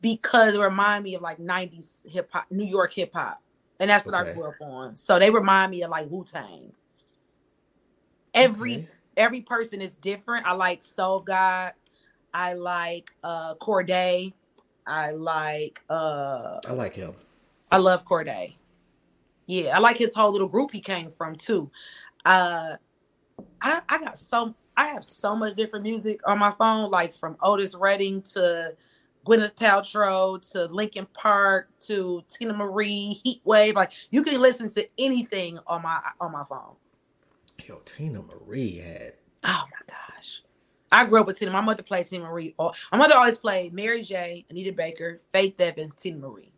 because 0.00 0.54
it 0.54 0.60
remind 0.60 1.04
me 1.04 1.14
of 1.14 1.22
like 1.22 1.38
90s 1.38 2.08
hip 2.08 2.30
hop, 2.32 2.46
New 2.50 2.64
York 2.64 2.92
hip 2.92 3.12
hop. 3.12 3.42
And 3.80 3.90
that's 3.90 4.06
what 4.06 4.14
okay. 4.14 4.30
I 4.30 4.32
grew 4.32 4.44
up 4.44 4.54
on. 4.60 4.94
So 4.94 5.18
they 5.18 5.30
remind 5.30 5.72
me 5.72 5.82
of 5.82 5.90
like 5.90 6.08
Wu 6.08 6.24
Tang. 6.24 6.72
Every 8.32 8.76
okay. 8.76 8.88
every 9.16 9.40
person 9.40 9.82
is 9.82 9.96
different. 9.96 10.46
I 10.46 10.52
like 10.52 10.84
Stove 10.84 11.24
God. 11.24 11.72
I 12.32 12.54
like 12.54 13.12
uh 13.22 13.54
Cordae. 13.56 14.32
I 14.86 15.10
like 15.10 15.82
uh 15.90 16.60
I 16.66 16.72
like 16.72 16.94
him. 16.94 17.14
I 17.70 17.78
love 17.78 18.06
Cordae. 18.06 18.54
Yeah, 19.46 19.76
I 19.76 19.80
like 19.80 19.98
his 19.98 20.14
whole 20.14 20.32
little 20.32 20.48
group 20.48 20.72
he 20.72 20.80
came 20.80 21.10
from 21.10 21.36
too. 21.36 21.70
Uh 22.24 22.76
I 23.60 23.80
I 23.88 23.98
got 23.98 24.18
so 24.18 24.54
I 24.76 24.88
have 24.88 25.04
so 25.04 25.36
much 25.36 25.56
different 25.56 25.84
music 25.84 26.20
on 26.26 26.38
my 26.38 26.50
phone, 26.52 26.90
like 26.90 27.14
from 27.14 27.36
Otis 27.42 27.74
Redding 27.74 28.22
to 28.22 28.74
Gwyneth 29.26 29.54
Paltrow 29.54 30.40
to 30.52 30.64
Linkin 30.66 31.06
Park 31.14 31.68
to 31.80 32.22
Teena 32.28 32.56
Marie, 32.56 33.20
Heatwave. 33.24 33.74
Like 33.74 33.92
you 34.10 34.22
can 34.22 34.40
listen 34.40 34.68
to 34.70 34.86
anything 34.98 35.58
on 35.66 35.82
my 35.82 36.00
on 36.20 36.32
my 36.32 36.44
phone. 36.48 36.74
Yo, 37.66 37.76
Teena 37.84 38.24
Marie 38.26 38.78
had. 38.78 39.14
Oh 39.44 39.64
my 39.70 39.94
gosh. 39.94 40.42
I 40.90 41.04
grew 41.04 41.20
up 41.20 41.26
with 41.26 41.38
Tina. 41.38 41.50
My 41.50 41.60
mother 41.60 41.82
played 41.82 42.06
Teena 42.06 42.22
Marie. 42.22 42.54
My 42.58 42.98
mother 42.98 43.16
always 43.16 43.38
played 43.38 43.72
Mary 43.72 44.02
J, 44.02 44.44
Anita 44.50 44.72
Baker, 44.72 45.20
Faith 45.32 45.60
Evans, 45.60 45.94
Teena 45.94 46.18
Marie. 46.18 46.52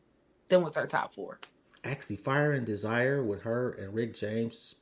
Then 0.48 0.62
was 0.62 0.74
her 0.74 0.86
top 0.86 1.14
four 1.14 1.40
actually 1.86 2.16
Fire 2.16 2.52
and 2.52 2.66
Desire 2.66 3.22
with 3.22 3.42
her 3.42 3.72
and 3.72 3.94
Rick 3.94 4.14
James 4.14 4.74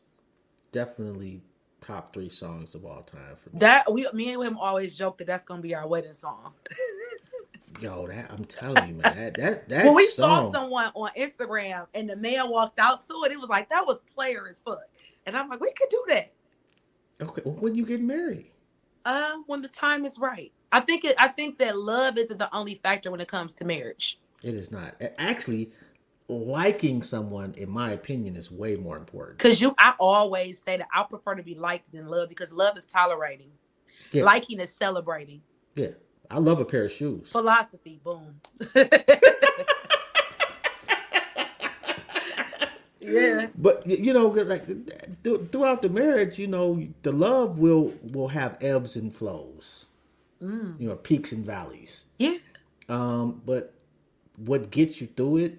definitely 0.73 1.43
top 1.81 2.13
three 2.13 2.29
songs 2.31 2.75
of 2.75 2.85
all 2.85 3.03
time 3.03 3.37
for 3.37 3.51
me. 3.51 3.59
That 3.61 3.93
we 3.93 4.07
me 4.13 4.33
and 4.33 4.43
him 4.43 4.59
always 4.59 4.95
joke 4.95 5.19
that 5.19 5.27
that's 5.27 5.45
gonna 5.45 5.63
be 5.63 5.75
our 5.75 5.87
wedding 5.87 6.13
song. 6.15 6.53
Yo, 7.81 8.07
that 8.07 8.31
I'm 8.31 8.45
telling 8.45 8.89
you, 8.89 8.95
man, 8.95 9.15
that 9.17 9.35
that 9.35 9.69
that 9.71 9.85
when 9.85 9.95
we 9.95 10.07
song, 10.09 10.53
saw 10.53 10.61
someone 10.61 10.91
on 10.95 11.11
Instagram 11.19 11.87
and 11.95 12.09
the 12.09 12.17
man 12.17 12.49
walked 12.49 12.79
out 12.79 13.05
to 13.07 13.15
it, 13.27 13.33
it 13.33 13.41
was 13.41 13.51
like 13.51 13.69
that 13.71 13.85
was 13.87 14.01
player 14.15 14.47
as 14.49 14.61
fuck. 14.61 14.79
And 15.27 15.37
I'm 15.37 15.49
like, 15.49 15.61
we 15.61 15.73
could 15.73 15.89
do 15.89 16.05
that. 16.09 16.33
Okay, 17.23 17.43
well, 17.45 17.55
when 17.55 17.75
you 17.75 17.85
get 17.87 18.01
married, 18.01 18.51
Uh, 19.05 19.37
when 19.47 19.63
the 19.63 19.69
time 19.69 20.05
is 20.05 20.19
right. 20.19 20.53
I 20.73 20.81
think 20.81 21.05
it. 21.05 21.15
I 21.19 21.29
think 21.29 21.59
that 21.59 21.79
love 21.79 22.19
isn't 22.19 22.39
the 22.39 22.55
only 22.55 22.77
factor 22.77 23.11
when 23.11 23.21
it 23.21 23.29
comes 23.29 23.53
to 23.55 23.65
marriage. 23.65 24.19
it 24.43 24.55
is 24.55 24.71
not. 24.71 24.95
Actually, 25.19 25.71
liking 26.29 27.03
someone, 27.03 27.55
in 27.57 27.69
my 27.71 27.93
opinion, 27.93 28.37
is 28.37 28.51
way 28.51 28.77
more 28.77 28.97
important. 28.97 29.39
Cause 29.39 29.61
you, 29.61 29.75
I 29.79 29.95
always 29.99 30.61
say 30.63 30.77
that 30.79 30.89
I 30.95 31.03
prefer 31.05 31.35
to 31.35 31.43
be 31.43 31.55
liked 31.55 31.93
than 31.93 32.07
loved 32.09 32.31
because 32.31 32.53
love 32.53 32.77
is 32.77 32.85
tolerating, 32.85 33.51
Yeah. 34.13 34.25
liking 34.25 34.61
is 34.61 34.75
celebrating. 34.75 35.43
Yeah, 35.75 35.89
I 36.31 36.39
love 36.39 36.61
a 36.61 36.65
pair 36.65 36.85
of 36.87 36.93
shoes. 36.93 37.31
Philosophy, 37.31 38.01
boom. 38.03 38.41
yeah, 43.01 43.49
But 43.57 43.87
you 43.87 44.13
know, 44.15 44.29
like 44.29 44.67
th- 45.23 45.41
throughout 45.53 45.83
the 45.83 45.91
marriage, 45.91 46.39
you 46.39 46.47
know, 46.47 46.87
the 47.03 47.13
love 47.13 47.59
will 47.59 47.93
will 48.13 48.29
have 48.29 48.57
ebbs 48.63 48.97
and 48.97 49.15
flows. 49.15 49.87
Mm. 50.43 50.81
You 50.81 50.89
know, 50.89 50.97
peaks 50.97 51.33
and 51.33 51.45
valleys. 51.45 52.05
yeah, 52.19 52.37
Um, 52.89 53.43
but 53.45 53.75
what 54.37 54.71
gets 54.71 55.01
you 55.01 55.09
through 55.17 55.39
it 55.39 55.59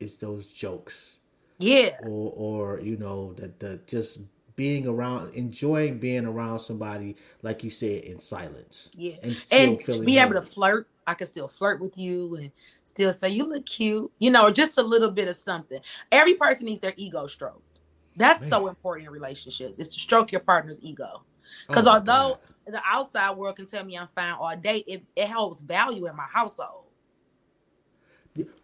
is 0.00 0.16
those 0.16 0.46
jokes, 0.46 1.18
yeah. 1.58 1.96
or 2.02 2.32
or 2.36 2.80
you 2.80 2.96
know, 2.96 3.32
that 3.34 3.58
the 3.60 3.80
just 3.86 4.20
being 4.56 4.88
around, 4.88 5.32
enjoying 5.34 5.98
being 5.98 6.26
around 6.26 6.58
somebody, 6.58 7.16
like 7.42 7.62
you 7.62 7.70
said, 7.70 8.02
in 8.02 8.18
silence. 8.18 8.88
Yeah. 8.96 9.14
and 9.22 9.32
still 9.32 9.96
and 9.96 10.06
be 10.06 10.18
able 10.18 10.34
to 10.34 10.42
flirt 10.42 10.88
i 11.08 11.14
can 11.14 11.26
still 11.26 11.48
flirt 11.48 11.80
with 11.80 11.96
you 11.96 12.36
and 12.36 12.52
still 12.84 13.12
say 13.12 13.30
you 13.30 13.48
look 13.48 13.64
cute 13.64 14.12
you 14.18 14.30
know 14.30 14.50
just 14.50 14.78
a 14.78 14.82
little 14.82 15.10
bit 15.10 15.26
of 15.26 15.34
something 15.34 15.80
every 16.12 16.34
person 16.34 16.66
needs 16.66 16.80
their 16.80 16.92
ego 16.96 17.26
stroked 17.26 17.80
that's 18.16 18.46
so 18.46 18.66
important 18.68 19.06
in 19.06 19.12
relationships 19.12 19.78
It's 19.78 19.94
to 19.94 20.00
stroke 20.00 20.30
your 20.30 20.42
partner's 20.42 20.82
ego 20.82 21.08
oh, 21.10 21.22
because 21.66 21.86
Oh 21.86 21.92
although 21.92 22.38
God. 22.66 22.74
the 22.74 22.82
outside 22.86 23.36
world 23.36 23.56
can 23.56 23.66
tell 23.66 23.84
me 23.84 23.96
i'm 23.96 24.06
fine 24.08 24.34
all 24.34 24.54
day 24.54 24.84
it, 24.86 25.02
it 25.16 25.28
holds 25.28 25.62
value 25.62 26.06
in 26.06 26.14
my 26.14 26.26
household 26.30 26.84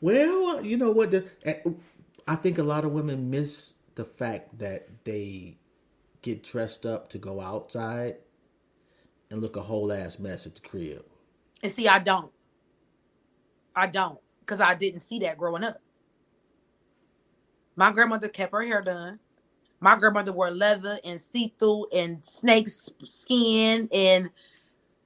Well, 0.00 0.64
you 0.64 0.76
know 0.76 0.90
what? 0.92 1.10
The, 1.12 1.24
eh, 1.44 1.60
I 2.26 2.36
think 2.36 2.58
a 2.58 2.62
lot 2.64 2.84
of 2.84 2.92
women 2.92 3.30
miss 3.30 3.74
the 3.96 4.04
fact 4.04 4.58
that 4.58 4.88
they 5.04 5.58
get 6.22 6.42
dressed 6.44 6.86
up 6.86 7.10
to 7.10 7.18
go 7.18 7.40
outside 7.40 8.16
and 9.30 9.42
look 9.42 9.56
a 9.56 9.62
whole 9.62 9.92
ass 9.92 10.18
mess 10.18 10.46
at 10.46 10.54
the 10.56 10.62
crib. 10.62 11.04
and 11.62 11.72
see 11.72 11.88
i 11.88 11.98
don't 11.98 12.32
i 13.76 13.86
don't 13.86 14.18
because 14.40 14.60
i 14.60 14.74
didn't 14.74 15.00
see 15.00 15.18
that 15.20 15.38
growing 15.38 15.64
up 15.64 15.76
my 17.76 17.92
grandmother 17.92 18.28
kept 18.28 18.52
her 18.52 18.62
hair 18.62 18.82
done 18.82 19.18
my 19.80 19.96
grandmother 19.96 20.32
wore 20.32 20.50
leather 20.50 20.98
and 21.04 21.20
see-through 21.20 21.86
and 21.94 22.24
snake 22.24 22.68
skin 22.68 23.88
and 23.92 24.30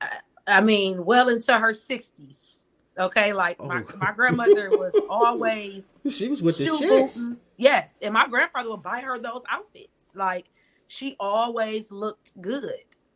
I- 0.01 0.21
i 0.49 0.61
mean 0.63 1.05
well 1.05 1.29
into 1.31 1.57
her 1.59 1.73
60s 1.73 2.58
okay? 2.99 3.33
Like 3.33 3.61
my, 3.63 3.83
Oh. 3.83 3.97
my 3.99 4.13
grandmother 4.13 4.71
was 4.71 4.95
always 5.11 5.99
She 6.09 6.29
was 6.29 6.43
with 6.43 6.59
the 6.59 6.67
shits. 6.67 7.37
yes 7.57 7.99
and 8.03 8.13
my 8.15 8.27
grandfather 8.29 8.71
would 8.71 8.83
buy 8.83 9.01
her 9.01 9.19
those 9.19 9.43
outfits. 9.49 10.13
Like 10.15 10.47
she 10.87 11.17
always 11.21 11.91
looked 11.93 12.41
good. 12.41 12.71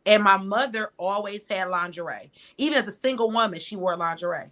And 0.05 0.21
my 0.23 0.35
mother 0.37 0.91
always 0.97 1.47
had 1.47 1.69
lingerie. 1.69 2.29
Even 2.57 2.77
as 2.79 2.87
a 2.87 2.91
single 2.91 3.31
woman 3.31 3.59
she 3.59 3.75
wore 3.75 3.95
lingerie. 3.95 4.51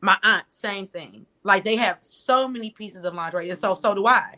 My 0.00 0.16
aunt 0.22 0.44
same 0.48 0.86
thing. 0.88 1.26
Like 1.42 1.64
they 1.64 1.76
have 1.76 1.98
so 2.02 2.48
many 2.48 2.70
pieces 2.70 3.04
of 3.04 3.14
lingerie 3.14 3.50
and 3.50 3.58
so 3.58 3.74
so 3.74 3.94
do 3.94 4.06
i. 4.06 4.36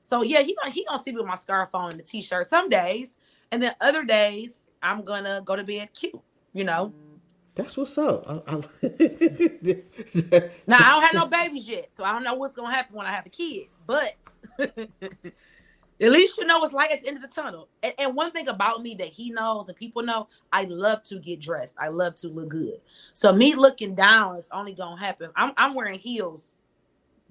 So 0.00 0.22
yeah 0.22 0.40
he 0.42 0.54
gonna 0.54 0.70
he 0.70 0.84
gonna 0.84 1.02
see 1.02 1.12
me 1.12 1.18
with 1.18 1.26
my 1.26 1.36
scarf 1.36 1.70
on 1.74 1.90
and 1.92 2.00
the 2.00 2.04
t-shirt 2.04 2.46
some 2.46 2.68
days. 2.68 3.18
And 3.52 3.62
then 3.62 3.74
other 3.80 4.04
days 4.04 4.66
i'm 4.82 5.02
gonna 5.02 5.40
go 5.44 5.56
to 5.56 5.64
bed 5.64 5.88
cute 5.94 6.20
you 6.52 6.64
know 6.64 6.92
That's 7.56 7.76
what's 7.76 7.98
up. 7.98 8.24
I, 8.28 8.42
I, 8.48 8.62
now 10.66 10.78
i 10.78 10.90
don't 10.92 11.04
have 11.04 11.14
no 11.16 11.26
babies 11.28 11.68
yet 11.68 11.88
so 11.94 12.04
i 12.04 12.12
don't 12.12 12.24
know 12.24 12.34
what's 12.34 12.56
gonna 12.56 12.74
happen 12.74 12.96
when 12.96 13.06
i 13.06 13.12
have 13.12 13.26
a 13.26 13.30
kid 13.30 13.68
but 13.86 14.14
at 14.58 16.10
least 16.10 16.38
you 16.38 16.46
know 16.46 16.60
what's 16.60 16.74
like 16.74 16.92
at 16.92 17.02
the 17.02 17.08
end 17.08 17.16
of 17.18 17.22
the 17.22 17.28
tunnel 17.28 17.68
and, 17.82 17.94
and 17.98 18.16
one 18.16 18.32
thing 18.32 18.48
about 18.48 18.82
me 18.82 18.94
that 18.96 19.08
he 19.08 19.30
knows 19.30 19.68
and 19.68 19.76
people 19.76 20.02
know 20.02 20.28
i 20.52 20.64
love 20.70 21.02
to 21.04 21.18
get 21.20 21.40
dressed 21.40 21.74
i 21.78 21.88
love 21.88 22.16
to 22.16 22.28
look 22.28 22.50
good 22.50 22.78
so 23.14 23.32
me 23.32 23.54
looking 23.54 23.94
down 23.94 24.36
is 24.36 24.48
only 24.52 24.74
gonna 24.74 25.00
happen 25.00 25.30
i'm, 25.36 25.52
I'm 25.56 25.74
wearing 25.74 25.98
heels 25.98 26.62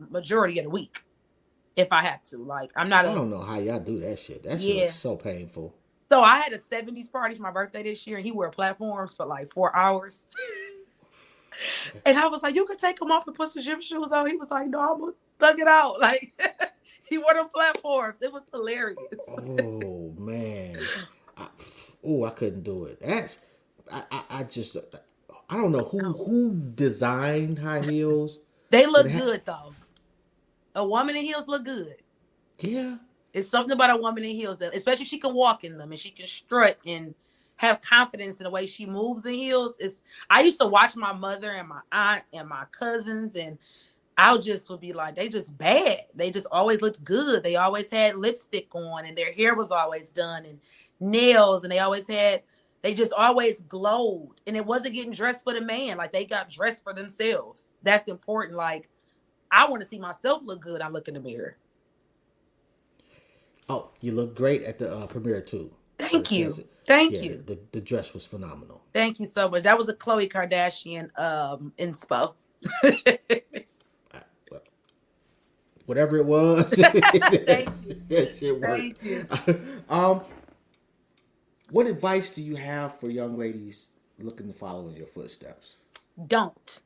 majority 0.09 0.59
of 0.59 0.65
the 0.65 0.71
week 0.71 1.03
if 1.78 1.89
i 1.91 2.03
have 2.03 2.24
to 2.26 2.38
like 2.38 2.71
i'm 2.78 2.89
not 2.89 3.05
I 3.05 3.13
a, 3.13 3.13
don't 3.13 3.30
know 3.32 3.41
how 3.41 3.59
y'all 3.59 3.80
do 3.80 3.99
that 4.01 4.19
shit. 4.19 4.43
That 4.43 4.61
Yeah. 4.61 4.76
shit 4.76 4.88
is 4.88 4.95
so 4.95 5.15
painful. 5.17 5.76
So 6.09 6.21
i 6.21 6.37
had 6.37 6.53
a 6.53 6.57
70s 6.57 7.11
party 7.11 7.35
for 7.35 7.41
my 7.43 7.51
birthday 7.51 7.83
this 7.83 8.05
year 8.07 8.17
and 8.17 8.25
he 8.25 8.31
wore 8.31 8.49
platforms 8.49 9.13
for 9.13 9.25
like 9.25 9.51
four 9.51 9.75
hours 9.75 10.29
and 12.05 12.17
i 12.17 12.27
was 12.27 12.43
like 12.43 12.55
you 12.55 12.65
can 12.65 12.77
take 12.77 12.99
them 12.99 13.11
off 13.11 13.27
and 13.27 13.35
put 13.35 13.51
some 13.51 13.61
gym 13.61 13.81
shoes 13.81 14.11
on 14.11 14.27
he 14.29 14.35
was 14.35 14.49
like 14.51 14.67
no 14.67 14.79
i'm 14.93 14.99
gonna 14.99 15.11
thug 15.39 15.59
it 15.59 15.67
out 15.67 15.99
like 16.01 16.33
he 17.09 17.17
wore 17.17 17.33
them 17.33 17.49
platforms 17.53 18.21
it 18.21 18.31
was 18.31 18.43
hilarious 18.53 18.99
Oh 19.27 20.13
man. 20.17 20.77
Oh, 22.05 22.25
I 22.25 22.31
couldn't 22.31 22.63
do 22.63 22.85
it. 22.85 22.99
That's 23.01 23.37
I, 23.91 24.03
I, 24.11 24.23
I 24.29 24.43
just 24.43 24.75
I 25.49 25.55
don't 25.57 25.71
know 25.71 25.83
who 25.83 25.99
who 26.13 26.53
designed 26.75 27.59
high 27.59 27.81
heels. 27.81 28.39
They 28.69 28.85
look 28.85 29.05
it 29.05 29.11
ha- 29.13 29.19
good 29.19 29.41
though. 29.45 29.73
A 30.75 30.85
woman 30.85 31.15
in 31.15 31.23
heels 31.23 31.47
look 31.47 31.63
good. 31.65 31.95
Yeah. 32.59 32.97
It's 33.34 33.49
something 33.49 33.71
about 33.71 33.89
a 33.89 34.01
woman 34.01 34.23
in 34.23 34.36
heels 34.36 34.59
that, 34.59 34.75
especially 34.75 35.03
if 35.03 35.09
she 35.09 35.17
can 35.17 35.34
walk 35.34 35.63
in 35.63 35.77
them 35.77 35.91
and 35.91 35.99
she 35.99 36.11
can 36.11 36.27
strut 36.27 36.77
and 36.86 37.15
have 37.55 37.81
confidence 37.81 38.39
in 38.39 38.43
the 38.43 38.49
way 38.49 38.65
she 38.65 38.86
moves 38.86 39.25
in 39.25 39.34
heels. 39.34 39.75
It's 39.79 40.03
I 40.29 40.41
used 40.41 40.59
to 40.59 40.67
watch 40.67 40.95
my 40.95 41.13
mother 41.13 41.51
and 41.51 41.67
my 41.67 41.81
aunt 41.91 42.23
and 42.34 42.47
my 42.47 42.65
cousins, 42.71 43.36
and 43.36 43.57
I 44.17 44.38
just 44.38 44.69
would 44.69 44.81
be 44.81 44.93
like, 44.93 45.15
they 45.15 45.29
just 45.29 45.57
bad. 45.57 46.01
They 46.13 46.29
just 46.29 46.47
always 46.51 46.81
looked 46.81 47.03
good. 47.03 47.43
They 47.43 47.55
always 47.55 47.89
had 47.89 48.17
lipstick 48.17 48.73
on, 48.75 49.05
and 49.05 49.17
their 49.17 49.34
hair 49.34 49.55
was 49.55 49.71
always 49.71 50.09
done, 50.09 50.45
and 50.45 50.59
nails, 50.99 51.63
and 51.63 51.71
they 51.71 51.79
always 51.79 52.07
had. 52.07 52.43
They 52.84 52.93
just 52.93 53.13
always 53.13 53.61
glowed, 53.61 54.41
and 54.45 54.57
it 54.57 54.65
wasn't 54.65 54.93
getting 54.93 55.13
dressed 55.13 55.45
for 55.45 55.53
the 55.53 55.61
man. 55.61 55.97
Like 55.97 56.11
they 56.11 56.25
got 56.25 56.49
dressed 56.49 56.84
for 56.84 56.93
themselves. 56.93 57.75
That's 57.81 58.09
important. 58.09 58.57
Like 58.57 58.89
I 59.51 59.65
want 59.67 59.81
to 59.81 59.88
see 59.88 59.99
myself 59.99 60.41
look 60.43 60.61
good. 60.61 60.81
I 60.81 60.89
look 60.89 61.07
in 61.07 61.13
the 61.13 61.21
mirror. 61.21 61.55
Oh, 63.70 63.89
you 64.01 64.11
look 64.11 64.36
great 64.36 64.64
at 64.64 64.78
the 64.78 64.93
uh, 64.93 65.07
premiere 65.07 65.41
too. 65.41 65.72
Thank 65.97 66.32
you. 66.32 66.53
Thank 66.86 67.14
yeah, 67.14 67.22
you. 67.22 67.43
The, 67.45 67.57
the 67.72 67.82
dress 67.82 68.14
was 68.14 68.26
phenomenal. 68.26 68.82
Thank 68.93 69.20
you 69.20 69.26
so 69.26 69.49
much. 69.49 69.64
That 69.64 69.78
was 69.78 69.88
a 69.89 69.93
Khloe 69.93 70.30
Kardashian 70.32 71.09
um 71.18 71.74
inspo. 71.78 72.34
Whatever 75.86 76.16
it 76.18 76.26
was, 76.26 76.72
Thank 76.76 77.70
you. 77.86 78.01
that 78.07 78.38
shit 78.38 78.59
worked. 78.59 78.99
Thank 78.99 79.03
you. 79.03 79.28
um, 79.89 80.22
what 81.72 81.88
advice 81.88 82.30
do 82.30 82.41
you 82.41 82.55
have 82.55 82.97
for 82.99 83.09
young 83.09 83.38
ladies 83.38 83.88
looking 84.18 84.47
to 84.47 84.53
follow 84.53 84.88
in 84.88 84.95
your 84.95 85.07
footsteps? 85.07 85.78
Don't 86.28 86.82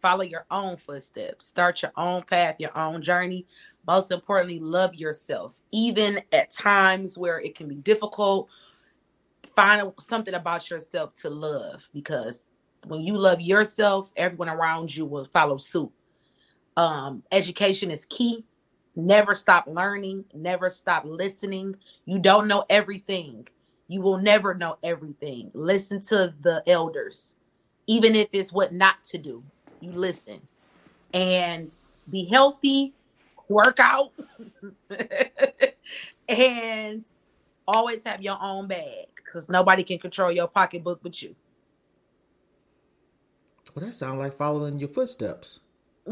follow 0.00 0.22
your 0.22 0.44
own 0.50 0.76
footsteps. 0.76 1.46
Start 1.46 1.80
your 1.80 1.92
own 1.96 2.22
path, 2.22 2.56
your 2.58 2.76
own 2.76 3.02
journey. 3.02 3.46
Most 3.90 4.12
importantly, 4.12 4.60
love 4.60 4.94
yourself. 4.94 5.60
Even 5.72 6.22
at 6.30 6.52
times 6.52 7.18
where 7.18 7.40
it 7.40 7.56
can 7.56 7.66
be 7.66 7.74
difficult, 7.74 8.48
find 9.56 9.92
something 9.98 10.34
about 10.34 10.70
yourself 10.70 11.12
to 11.16 11.28
love 11.28 11.88
because 11.92 12.50
when 12.86 13.00
you 13.02 13.18
love 13.18 13.40
yourself, 13.40 14.12
everyone 14.14 14.48
around 14.48 14.94
you 14.94 15.06
will 15.06 15.24
follow 15.24 15.56
suit. 15.56 15.90
Um, 16.76 17.24
education 17.32 17.90
is 17.90 18.04
key. 18.04 18.44
Never 18.94 19.34
stop 19.34 19.64
learning, 19.66 20.24
never 20.34 20.70
stop 20.70 21.02
listening. 21.04 21.74
You 22.04 22.20
don't 22.20 22.46
know 22.46 22.64
everything. 22.70 23.48
You 23.88 24.02
will 24.02 24.18
never 24.18 24.54
know 24.54 24.78
everything. 24.84 25.50
Listen 25.52 26.00
to 26.02 26.32
the 26.42 26.62
elders, 26.68 27.38
even 27.88 28.14
if 28.14 28.28
it's 28.32 28.52
what 28.52 28.72
not 28.72 29.02
to 29.06 29.18
do. 29.18 29.42
You 29.80 29.90
listen 29.90 30.42
and 31.12 31.76
be 32.08 32.28
healthy, 32.30 32.94
work 33.50 33.78
out, 33.80 34.12
and 36.28 37.04
always 37.66 38.04
have 38.04 38.22
your 38.22 38.38
own 38.40 38.66
bag 38.68 39.08
because 39.16 39.48
nobody 39.48 39.82
can 39.82 39.98
control 39.98 40.30
your 40.30 40.48
pocketbook 40.48 41.00
but 41.02 41.20
you. 41.22 41.34
Well, 43.74 43.84
that 43.84 43.92
sounds 43.94 44.18
like 44.18 44.34
following 44.34 44.78
your 44.78 44.88
footsteps. 44.88 45.60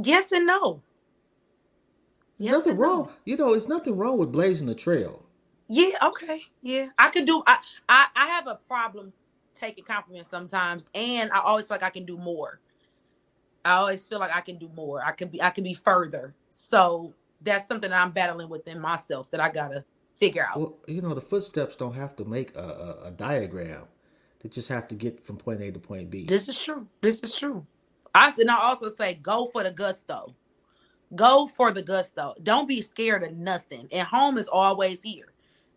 Yes 0.02 0.32
and 0.32 0.46
no. 0.46 0.82
There's 2.38 2.52
nothing 2.52 2.76
wrong. 2.76 3.10
You 3.24 3.36
know, 3.36 3.52
it's 3.54 3.66
nothing 3.68 3.96
wrong 3.96 4.18
with 4.18 4.30
blazing 4.30 4.66
the 4.66 4.74
trail. 4.74 5.24
Yeah, 5.68 5.96
okay. 6.02 6.42
Yeah. 6.62 6.88
I 6.98 7.10
could 7.10 7.26
do 7.26 7.42
I 7.46 7.58
I, 7.88 8.06
I 8.14 8.26
have 8.26 8.46
a 8.46 8.56
problem 8.68 9.12
taking 9.54 9.84
compliments 9.84 10.28
sometimes 10.30 10.88
and 10.94 11.32
I 11.32 11.40
always 11.40 11.66
feel 11.66 11.76
like 11.76 11.82
I 11.82 11.90
can 11.90 12.04
do 12.04 12.16
more. 12.16 12.60
I 13.64 13.72
always 13.72 14.06
feel 14.06 14.20
like 14.20 14.34
I 14.34 14.40
can 14.40 14.56
do 14.56 14.70
more. 14.74 15.04
I 15.04 15.12
can 15.12 15.28
be 15.28 15.42
I 15.42 15.50
can 15.50 15.64
be 15.64 15.74
further. 15.74 16.34
So 16.48 17.12
that's 17.42 17.68
something 17.68 17.90
that 17.90 18.00
I'm 18.00 18.12
battling 18.12 18.48
within 18.48 18.80
myself 18.80 19.30
that 19.30 19.40
I 19.40 19.48
gotta 19.48 19.84
figure 20.14 20.46
out. 20.48 20.58
Well, 20.58 20.76
you 20.86 21.00
know, 21.00 21.14
the 21.14 21.20
footsteps 21.20 21.76
don't 21.76 21.94
have 21.94 22.16
to 22.16 22.24
make 22.24 22.54
a, 22.56 22.60
a, 23.04 23.06
a 23.08 23.10
diagram. 23.10 23.84
They 24.40 24.48
just 24.48 24.68
have 24.68 24.86
to 24.88 24.94
get 24.94 25.24
from 25.24 25.36
point 25.36 25.60
A 25.62 25.70
to 25.72 25.78
point 25.78 26.10
B. 26.10 26.24
This 26.24 26.48
is 26.48 26.62
true. 26.62 26.86
This 27.00 27.20
is 27.20 27.34
true. 27.34 27.66
I 28.14 28.32
and 28.38 28.50
I 28.50 28.58
also 28.60 28.88
say 28.88 29.14
go 29.14 29.46
for 29.46 29.62
the 29.64 29.70
gusto. 29.70 30.34
Go 31.14 31.46
for 31.46 31.72
the 31.72 31.82
gusto. 31.82 32.34
Don't 32.42 32.68
be 32.68 32.82
scared 32.82 33.22
of 33.22 33.32
nothing. 33.32 33.88
And 33.92 34.06
home 34.06 34.36
is 34.36 34.48
always 34.48 35.02
here. 35.02 35.32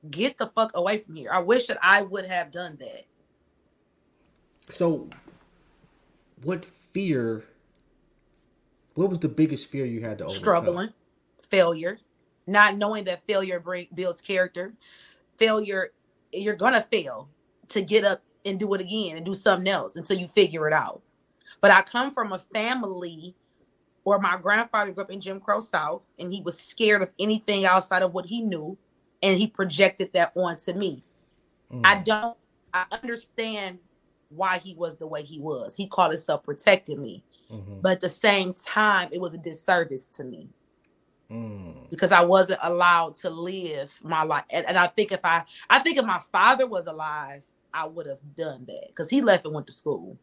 Get 0.10 0.38
the 0.38 0.48
fuck 0.48 0.72
away 0.74 0.98
from 0.98 1.16
here. 1.16 1.32
I 1.32 1.40
wish 1.40 1.68
that 1.68 1.78
I 1.82 2.02
would 2.02 2.26
have 2.26 2.52
done 2.52 2.78
that. 2.80 3.06
So, 4.70 5.08
what 6.44 6.66
fear? 6.66 7.46
What 8.96 9.10
was 9.10 9.20
the 9.20 9.30
biggest 9.30 9.68
fear 9.68 9.86
you 9.86 10.02
had 10.02 10.18
to 10.18 10.26
overcome? 10.26 10.42
Struggling, 10.42 10.90
failure, 11.52 12.00
not 12.48 12.78
knowing 12.78 13.04
that 13.04 13.26
failure 13.28 13.60
bring, 13.60 13.88
builds 13.94 14.22
character. 14.22 14.74
Failure, 15.38 15.92
you're 16.32 16.56
gonna 16.56 16.82
fail 16.92 17.30
to 17.68 17.82
get 17.82 18.04
up 18.04 18.24
and 18.46 18.60
do 18.60 18.74
it 18.74 18.82
again 18.82 19.18
and 19.18 19.26
do 19.26 19.34
something 19.34 19.68
else 19.68 19.96
until 19.96 20.18
you 20.18 20.28
figure 20.28 20.68
it 20.68 20.74
out. 20.74 21.02
But 21.60 21.72
I 21.72 21.84
come 21.84 22.12
from 22.12 22.32
a 22.32 22.40
family 22.40 23.36
or 24.04 24.18
my 24.20 24.38
grandfather 24.38 24.92
grew 24.92 25.04
up 25.04 25.12
in 25.12 25.22
Jim 25.22 25.40
Crow 25.40 25.60
South 25.60 26.02
and 26.18 26.34
he 26.34 26.42
was 26.42 26.60
scared 26.60 27.04
of 27.04 27.10
anything 27.20 27.66
outside 27.66 28.02
of 28.02 28.14
what 28.14 28.26
he 28.26 28.42
knew 28.42 28.78
and 29.22 29.38
he 29.38 29.46
projected 29.46 30.12
that 30.14 30.32
onto 30.36 30.74
me. 30.74 31.04
Mm. 31.72 31.82
I 31.84 32.02
don't 32.02 32.36
I 32.74 32.86
understand 32.92 33.80
why 34.30 34.60
he 34.60 34.74
was 34.74 34.98
the 34.98 35.08
way 35.08 35.24
he 35.24 35.40
was. 35.40 35.76
He 35.76 35.88
called 35.88 36.12
himself 36.12 36.44
protecting 36.44 37.02
me. 37.02 37.24
Mm-hmm. 37.52 37.82
But 37.82 37.94
at 37.94 38.02
the 38.02 38.10
same 38.10 38.54
time, 38.54 39.10
it 39.12 39.20
was 39.20 39.34
a 39.34 39.38
disservice 39.38 40.08
to 40.10 40.24
me. 40.24 40.48
Mm. 41.32 41.90
Because 41.90 42.12
I 42.12 42.22
wasn't 42.22 42.60
allowed 42.62 43.16
to 43.18 43.30
live 43.30 43.98
my 44.04 44.24
life. 44.24 44.44
And, 44.50 44.66
and 44.66 44.78
I 44.78 44.88
think 44.88 45.12
if 45.12 45.22
I 45.24 45.44
I 45.70 45.80
think 45.80 45.98
if 45.98 46.06
my 46.06 46.22
father 46.32 46.68
was 46.68 46.88
alive, 46.88 47.44
I 47.74 47.88
would 47.88 48.06
have 48.06 48.20
done 48.36 48.66
that. 48.68 48.88
Because 48.88 49.10
he 49.10 49.22
left 49.22 49.46
and 49.46 49.54
went 49.54 49.68
to 49.68 49.74
school. 49.74 50.18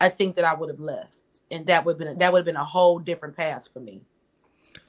I 0.00 0.08
think 0.08 0.36
that 0.36 0.44
I 0.44 0.54
would 0.54 0.68
have 0.68 0.80
left, 0.80 1.42
and 1.50 1.66
that 1.66 1.84
would 1.84 1.92
have 1.94 1.98
been 1.98 2.18
that 2.18 2.32
would 2.32 2.40
have 2.40 2.46
been 2.46 2.56
a 2.56 2.64
whole 2.64 2.98
different 2.98 3.36
path 3.36 3.68
for 3.72 3.80
me. 3.80 4.02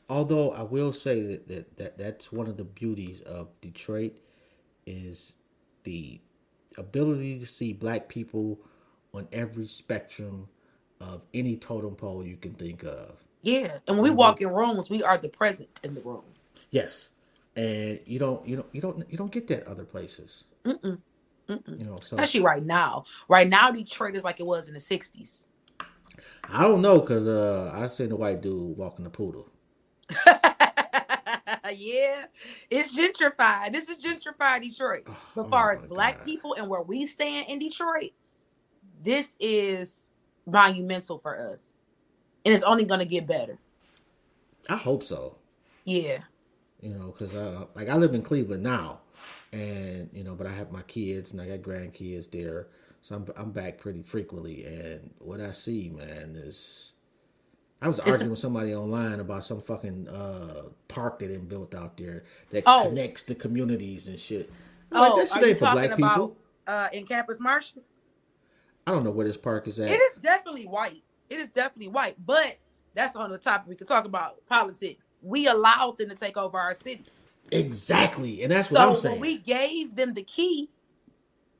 Although 0.08 0.52
I 0.52 0.64
will 0.64 0.94
say 0.94 1.22
that, 1.22 1.48
that, 1.48 1.78
that 1.78 1.98
that's 1.98 2.32
one 2.32 2.48
of 2.48 2.58
the 2.58 2.64
beauties 2.64 3.22
of 3.22 3.50
Detroit 3.62 4.18
is 4.86 5.36
the 5.84 6.20
ability 6.78 7.40
to 7.40 7.46
see 7.46 7.74
black 7.74 8.08
people 8.08 8.60
on 9.14 9.28
every 9.32 9.68
spectrum 9.68 10.48
of 11.00 11.22
any 11.34 11.58
totem 11.58 11.96
pole 11.96 12.26
you 12.26 12.38
can 12.38 12.54
think 12.54 12.84
of. 12.84 13.18
Yeah, 13.42 13.78
and 13.88 13.98
when 13.98 14.04
we 14.04 14.10
walk 14.10 14.42
in 14.42 14.50
rooms, 14.50 14.90
we 14.90 15.02
are 15.02 15.18
the 15.18 15.30
present 15.30 15.70
in 15.84 15.94
the 15.94 16.02
room. 16.02 16.24
Yes, 16.72 17.10
and 17.56 18.00
you 18.06 18.20
don't, 18.20 18.46
you 18.48 18.58
don't, 18.58 18.68
you 18.74 18.82
don't, 18.82 19.10
you 19.10 19.18
don't 19.18 19.32
get 19.32 19.48
that 19.48 19.66
other 19.66 19.86
places. 19.86 20.44
Mm-mm. 20.66 21.00
Mm-mm. 21.48 21.80
You 21.80 21.86
know, 21.86 21.96
so 21.98 22.18
especially 22.18 22.42
right 22.42 22.64
now. 22.64 23.06
Right 23.28 23.48
now, 23.48 23.72
Detroit 23.72 24.16
is 24.16 24.24
like 24.24 24.40
it 24.40 24.46
was 24.46 24.68
in 24.68 24.74
the 24.74 24.80
'60s. 24.80 25.46
I 26.44 26.64
don't 26.64 26.82
know 26.82 27.00
because 27.00 27.28
uh, 27.28 27.72
I 27.74 27.88
seen 27.88 28.10
the 28.10 28.16
white 28.16 28.42
dude 28.42 28.78
walking 28.78 29.06
the 29.06 29.10
poodle. 29.10 29.50
yeah, 30.26 32.26
it's 32.70 32.98
gentrified. 32.98 33.72
This 33.72 33.90
is 33.90 33.98
gentrified 33.98 34.62
Detroit. 34.62 35.04
Oh, 35.08 35.16
but 35.36 35.46
oh 35.46 35.50
far 35.50 35.72
as 35.72 35.82
black 35.82 36.18
God. 36.18 36.26
people 36.26 36.54
and 36.56 36.68
where 36.68 36.82
we 36.82 37.06
stand 37.06 37.48
in 37.48 37.60
Detroit, 37.60 38.12
this 39.02 39.38
is 39.40 40.18
monumental 40.46 41.18
for 41.18 41.52
us, 41.52 41.80
and 42.46 42.54
it's 42.54 42.64
only 42.64 42.86
going 42.86 43.00
to 43.00 43.06
get 43.06 43.28
better. 43.28 43.58
I 44.70 44.76
hope 44.76 45.04
so. 45.04 45.36
Yeah. 45.86 46.20
You 46.82 46.90
know, 46.92 47.08
because 47.08 47.36
uh, 47.36 47.66
like 47.76 47.90
I 47.90 47.96
live 47.96 48.14
in 48.14 48.22
Cleveland 48.22 48.64
now, 48.64 49.00
and 49.52 50.10
you 50.14 50.24
know, 50.24 50.36
but 50.36 50.48
I 50.48 50.52
have 50.52 50.72
my 50.72 50.84
kids 50.84 51.32
and 51.32 51.42
I 51.42 51.48
got 51.48 51.60
grandkids 51.60 52.32
there, 52.32 52.68
so 53.02 53.16
I'm 53.16 53.28
I'm 53.36 53.52
back 53.52 53.80
pretty 53.80 54.04
frequently. 54.04 54.66
And 54.66 55.12
what 55.20 55.42
I 55.42 55.52
see, 55.52 55.90
man, 55.90 56.36
is 56.42 56.94
I 57.82 57.88
was 57.88 58.00
it's 58.00 58.08
arguing 58.08 58.30
with 58.30 58.40
somebody 58.40 58.76
online 58.76 59.20
about 59.20 59.44
some 59.44 59.60
fucking 59.60 60.08
uh, 60.08 60.64
park 60.88 61.20
that 61.20 61.28
they 61.28 61.38
built 61.38 61.76
out 61.76 61.98
there 61.98 62.24
that 62.52 62.64
oh. 62.66 62.86
connects 62.88 63.24
the 63.24 63.36
communities 63.36 64.08
and 64.08 64.20
shit. 64.20 64.52
oh, 64.92 65.18
like, 65.18 65.30
that 65.30 65.34
shit 65.34 65.50
ain't 65.50 65.60
for 65.60 65.72
black 65.72 65.92
about, 65.92 65.98
people. 65.98 66.38
Uh, 66.68 66.88
in 66.94 67.06
Campus 67.06 67.40
Martius. 67.40 68.00
I 68.86 68.92
don't 68.92 69.04
know 69.04 69.12
where 69.12 69.28
this 69.28 69.38
park 69.38 69.68
is 69.68 69.80
at. 69.80 69.92
It 69.92 70.02
is 70.02 70.16
definitely 70.16 70.66
white. 70.66 71.04
It 71.30 71.40
is 71.40 71.50
definitely 71.50 71.90
white, 71.90 72.16
but 72.26 72.58
that's 72.94 73.16
on 73.16 73.32
the 73.32 73.38
topic. 73.38 73.68
We 73.68 73.76
could 73.76 73.88
talk 73.88 74.06
about 74.06 74.46
politics. 74.48 75.12
We 75.22 75.48
allowed 75.48 75.98
them 75.98 76.10
to 76.10 76.16
take 76.16 76.38
over 76.38 76.58
our 76.58 76.74
city. 76.74 77.06
Exactly, 77.52 78.44
and 78.44 78.52
that's 78.52 78.70
what 78.70 78.80
so 78.80 78.90
I'm 78.90 78.98
saying. 78.98 79.20
we 79.22 79.38
gave 79.38 79.96
them 79.96 80.14
the 80.14 80.24
key, 80.24 80.70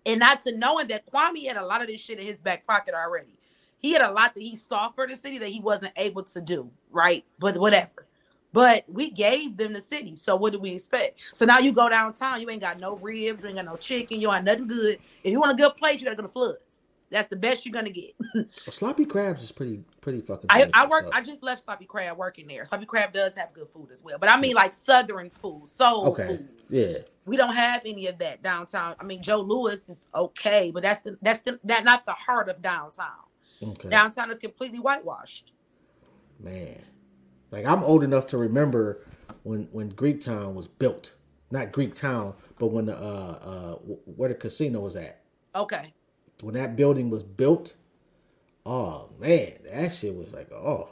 and 0.06 0.20
not 0.20 0.42
to 0.42 0.56
knowing 0.56 0.88
that 0.88 1.06
Kwame 1.12 1.48
had 1.48 1.58
a 1.58 1.66
lot 1.66 1.82
of 1.82 1.88
this 1.88 2.02
shit 2.02 2.20
in 2.20 2.26
his 2.26 2.40
back 2.40 2.66
pocket 2.68 2.94
already. 2.94 3.34
He 3.78 3.94
had 3.94 4.02
a 4.02 4.12
lot 4.12 4.36
that 4.36 4.42
he 4.42 4.56
saw 4.56 4.90
for 4.90 5.08
the 5.08 5.16
city 5.16 5.38
that 5.38 5.50
he 5.50 5.62
wasn't 5.62 5.94
able 5.96 6.24
to 6.24 6.42
do, 6.42 6.70
right? 6.92 7.24
But 7.40 7.58
whatever. 7.58 8.06
But 8.52 8.84
we 8.88 9.12
gave 9.12 9.58
them 9.58 9.74
the 9.74 9.82
city. 9.82 10.16
So 10.16 10.36
what 10.36 10.54
do 10.54 10.60
we 10.60 10.72
expect? 10.72 11.22
So 11.34 11.46
now 11.46 11.60
you 11.60 11.72
go 11.72 11.88
downtown, 11.88 12.42
you 12.42 12.50
ain't 12.50 12.62
got 12.62 12.80
no 12.80 12.96
ribs, 12.98 13.44
you 13.44 13.50
ain't 13.50 13.58
got 13.58 13.66
no 13.66 13.78
chicken, 13.78 14.20
you 14.20 14.34
ain't 14.34 14.46
nothing 14.46 14.68
good. 14.68 15.00
If 15.24 15.32
you 15.32 15.40
want 15.40 15.52
a 15.52 15.56
good 15.56 15.76
place, 15.78 16.00
you 16.00 16.06
gotta 16.06 16.16
go 16.16 16.24
to 16.24 16.28
Flood. 16.28 16.56
That's 17.12 17.28
the 17.28 17.36
best 17.36 17.66
you're 17.66 17.74
gonna 17.74 17.90
get. 17.90 18.12
well, 18.36 18.46
sloppy 18.70 19.06
crabs 19.06 19.42
is 19.42 19.52
pretty 19.52 19.84
pretty 20.02 20.22
fucking. 20.22 20.48
I, 20.50 20.70
I 20.74 20.86
work. 20.86 21.08
Stuff. 21.08 21.16
I 21.16 21.24
just 21.24 21.42
left 21.42 21.64
sloppy 21.64 21.86
crab 21.86 22.18
working 22.18 22.48
there. 22.48 22.66
Sloppy 22.66 22.86
crab 22.86 23.14
does 23.14 23.36
have 23.36 23.52
good 23.54 23.68
food 23.68 23.90
as 23.92 24.04
well, 24.04 24.20
but 24.20 24.30
I 24.30 24.40
mean 24.40 24.54
like 24.54 24.74
southern 24.74 25.30
food, 25.30 25.68
soul 25.68 26.08
okay. 26.10 26.28
food. 26.28 26.50
Yeah. 26.70 27.00
We 27.26 27.36
don't 27.38 27.56
have 27.56 27.82
any 27.86 28.08
of 28.08 28.20
that 28.20 28.44
downtown. 28.44 28.96
I 29.00 29.04
mean, 29.04 29.24
Joe 29.24 29.42
Louis 29.42 29.90
is 29.90 30.10
okay, 30.14 30.72
but 30.72 30.84
that's 30.84 31.02
the 31.02 31.18
that's 31.22 31.40
the 31.40 31.60
that 31.64 31.84
not 31.84 32.06
the 32.06 32.14
heart 32.14 32.48
of 32.48 32.62
downtown. 32.62 33.08
Okay. 33.62 33.90
Downtown 33.90 34.30
is 34.30 34.40
completely 34.40 34.80
whitewashed. 34.80 35.54
Man, 36.40 36.80
like 37.50 37.66
I'm 37.66 37.84
old 37.84 38.04
enough 38.04 38.28
to 38.28 38.38
remember 38.38 39.02
when 39.44 39.68
when 39.72 39.92
Greektown 39.92 40.54
was 40.54 40.68
built. 40.68 41.14
Not 41.52 41.72
Greektown, 41.72 42.36
but 42.60 42.68
when 42.68 42.86
the 42.86 42.96
uh 42.96 43.40
uh 43.42 43.74
where 44.06 44.30
the 44.30 44.36
casino 44.36 44.82
was 44.82 44.96
at. 44.96 45.24
Okay 45.56 45.94
when 46.42 46.56
that 46.56 46.76
building 46.76 47.10
was 47.10 47.24
built, 47.24 47.76
oh 48.66 49.10
man, 49.20 49.54
that 49.72 49.94
shit 49.94 50.16
was 50.16 50.34
like, 50.34 50.52
oh, 50.52 50.90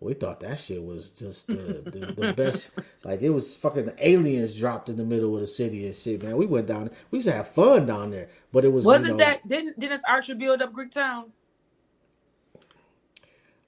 we 0.00 0.14
thought 0.14 0.40
that 0.40 0.58
shit 0.58 0.82
was 0.82 1.10
just 1.10 1.46
the, 1.46 1.82
the, 1.84 2.12
the, 2.12 2.32
best. 2.36 2.70
Like 3.04 3.20
it 3.20 3.30
was 3.30 3.54
fucking 3.56 3.92
aliens 3.98 4.56
dropped 4.56 4.88
in 4.88 4.96
the 4.96 5.04
middle 5.04 5.34
of 5.34 5.42
the 5.42 5.46
city 5.46 5.86
and 5.86 5.94
shit, 5.94 6.22
man. 6.22 6.36
We 6.36 6.46
went 6.46 6.66
down. 6.66 6.90
We 7.10 7.18
used 7.18 7.28
to 7.28 7.34
have 7.34 7.48
fun 7.48 7.86
down 7.86 8.10
there, 8.10 8.28
but 8.50 8.64
it 8.64 8.72
was 8.72 8.84
wasn't 8.84 9.12
you 9.12 9.16
know, 9.18 9.24
that 9.24 9.46
didn't 9.46 9.78
Dennis 9.78 10.02
Archer 10.08 10.34
build 10.34 10.62
up 10.62 10.72
Greektown? 10.72 11.30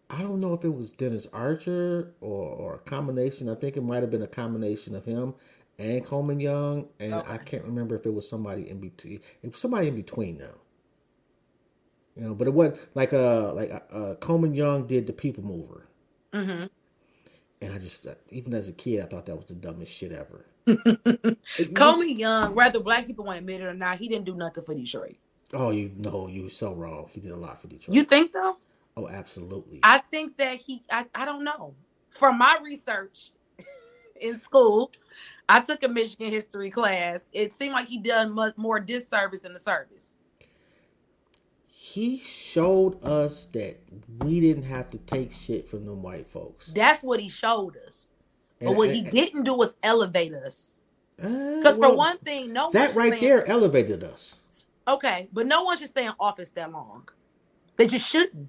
I 0.09 0.21
don't 0.21 0.41
know 0.41 0.53
if 0.53 0.63
it 0.65 0.75
was 0.75 0.93
Dennis 0.93 1.27
Archer 1.33 2.13
or, 2.21 2.45
or 2.45 2.75
a 2.75 2.79
combination. 2.79 3.49
I 3.49 3.55
think 3.55 3.77
it 3.77 3.83
might 3.83 4.03
have 4.03 4.11
been 4.11 4.23
a 4.23 4.27
combination 4.27 4.95
of 4.95 5.07
him 5.07 5.35
and 5.79 6.05
Coleman 6.05 6.39
Young, 6.39 6.89
and 7.01 7.15
okay. 7.15 7.33
I 7.33 7.39
can't 7.39 7.65
remember 7.65 7.95
if 7.95 8.07
it 8.07 8.13
was 8.13 8.29
somebody 8.29 8.69
in 8.69 8.79
between. 8.79 9.21
It 9.43 9.53
was 9.53 9.61
somebody 9.61 9.89
in 9.89 9.97
between 9.97 10.39
them. 10.39 10.55
You 12.17 12.25
know, 12.25 12.35
but 12.35 12.47
it 12.47 12.55
wasn't 12.55 12.79
like 12.95 13.13
uh 13.13 13.55
like 13.55 13.71
uh, 13.71 13.95
uh 13.95 14.15
Coleman 14.17 14.55
Young 14.55 14.87
did 14.87 15.07
the 15.07 15.13
People 15.13 15.45
Mover. 15.45 15.87
Mm-hmm. 16.33 16.67
And 17.63 17.73
I 17.73 17.79
just, 17.79 18.07
uh, 18.09 18.15
even 18.31 18.55
as 18.55 18.69
a 18.69 18.73
kid, 18.73 19.01
I 19.01 19.07
thought 19.07 19.27
that 19.27 19.37
was 19.37 19.47
the 19.47 19.55
dumbest 19.55 19.93
shit 19.93 20.11
ever. 20.11 20.47
Coleman 21.75 22.19
Young, 22.19 22.57
whether 22.57 22.81
black 22.81 23.07
people 23.07 23.25
want 23.25 23.37
to 23.37 23.39
admit 23.39 23.61
it 23.61 23.67
or 23.67 23.75
not, 23.75 23.99
he 23.99 24.09
didn't 24.09 24.25
do 24.25 24.35
nothing 24.35 24.65
for 24.65 24.75
Detroit. 24.75 25.15
Oh, 25.53 25.71
you 25.71 25.93
know, 25.97 26.27
you 26.27 26.43
were 26.45 26.49
so 26.49 26.73
wrong. 26.73 27.09
He 27.13 27.21
did 27.21 27.31
a 27.31 27.37
lot 27.37 27.61
for 27.63 27.69
Detroit. 27.69 27.95
You 27.95 28.03
think 28.03 28.33
though? 28.33 28.57
Oh, 28.97 29.09
absolutely. 29.09 29.79
I 29.85 29.99
think 29.99 30.37
that 30.39 30.59
he. 30.59 30.83
I, 30.91 31.07
I 31.15 31.25
don't 31.25 31.45
know. 31.45 31.75
From 32.11 32.37
my 32.37 32.59
research 32.63 33.31
in 34.21 34.39
school, 34.39 34.91
I 35.49 35.61
took 35.61 35.85
a 35.85 35.89
Michigan 35.89 36.31
history 36.31 36.71
class. 36.71 37.29
It 37.33 37.53
seemed 37.53 37.75
like 37.75 37.87
he 37.87 37.99
done 37.99 38.33
much 38.33 38.57
more 38.57 38.81
disservice 38.81 39.41
than 39.41 39.53
the 39.53 39.59
service 39.59 40.17
he 41.93 42.17
showed 42.21 43.05
us 43.05 43.45
that 43.53 43.79
we 44.21 44.41
didn't 44.41 44.63
have 44.63 44.89
to 44.89 44.97
take 44.97 45.31
shit 45.31 45.69
from 45.69 45.85
them 45.85 46.01
white 46.01 46.27
folks. 46.27 46.69
That's 46.69 47.03
what 47.03 47.21
he 47.21 47.29
showed 47.29 47.77
us. 47.87 48.09
And, 48.61 48.69
but 48.69 48.77
what 48.79 48.89
and, 48.89 48.97
he 48.97 49.03
didn't 49.03 49.43
do 49.43 49.53
was 49.53 49.75
elevate 49.83 50.33
us. 50.33 50.79
Because 51.19 51.77
uh, 51.77 51.79
well, 51.79 51.91
for 51.91 51.97
one 51.99 52.17
thing, 52.19 52.51
no 52.51 52.71
that 52.71 52.95
right 52.95 53.21
there 53.21 53.47
elevated 53.47 54.03
us. 54.05 54.37
Okay, 54.89 55.29
but 55.35 55.47
no 55.47 55.65
one 55.65 55.77
should 55.77 55.89
stay 55.89 56.07
in 56.07 56.15
office 56.19 56.49
that 56.51 56.73
long. 56.73 57.07
They 57.77 57.87
just 57.87 58.09
shouldn't. 58.09 58.49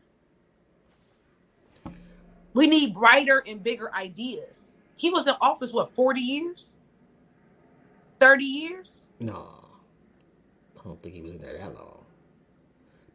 We 2.54 2.68
need 2.68 2.94
brighter 2.94 3.44
and 3.46 3.62
bigger 3.62 3.94
ideas. 3.94 4.78
he 4.96 5.10
was 5.10 5.28
in 5.28 5.36
office 5.42 5.74
what 5.74 5.94
40 5.94 6.22
years 6.22 6.78
30 8.22 8.46
years 8.46 9.12
No, 9.20 9.50
I 10.80 10.84
don't 10.86 11.02
think 11.02 11.14
he 11.14 11.22
was 11.22 11.34
in 11.34 11.40
there 11.40 11.58
that 11.58 11.76
long. 11.76 12.03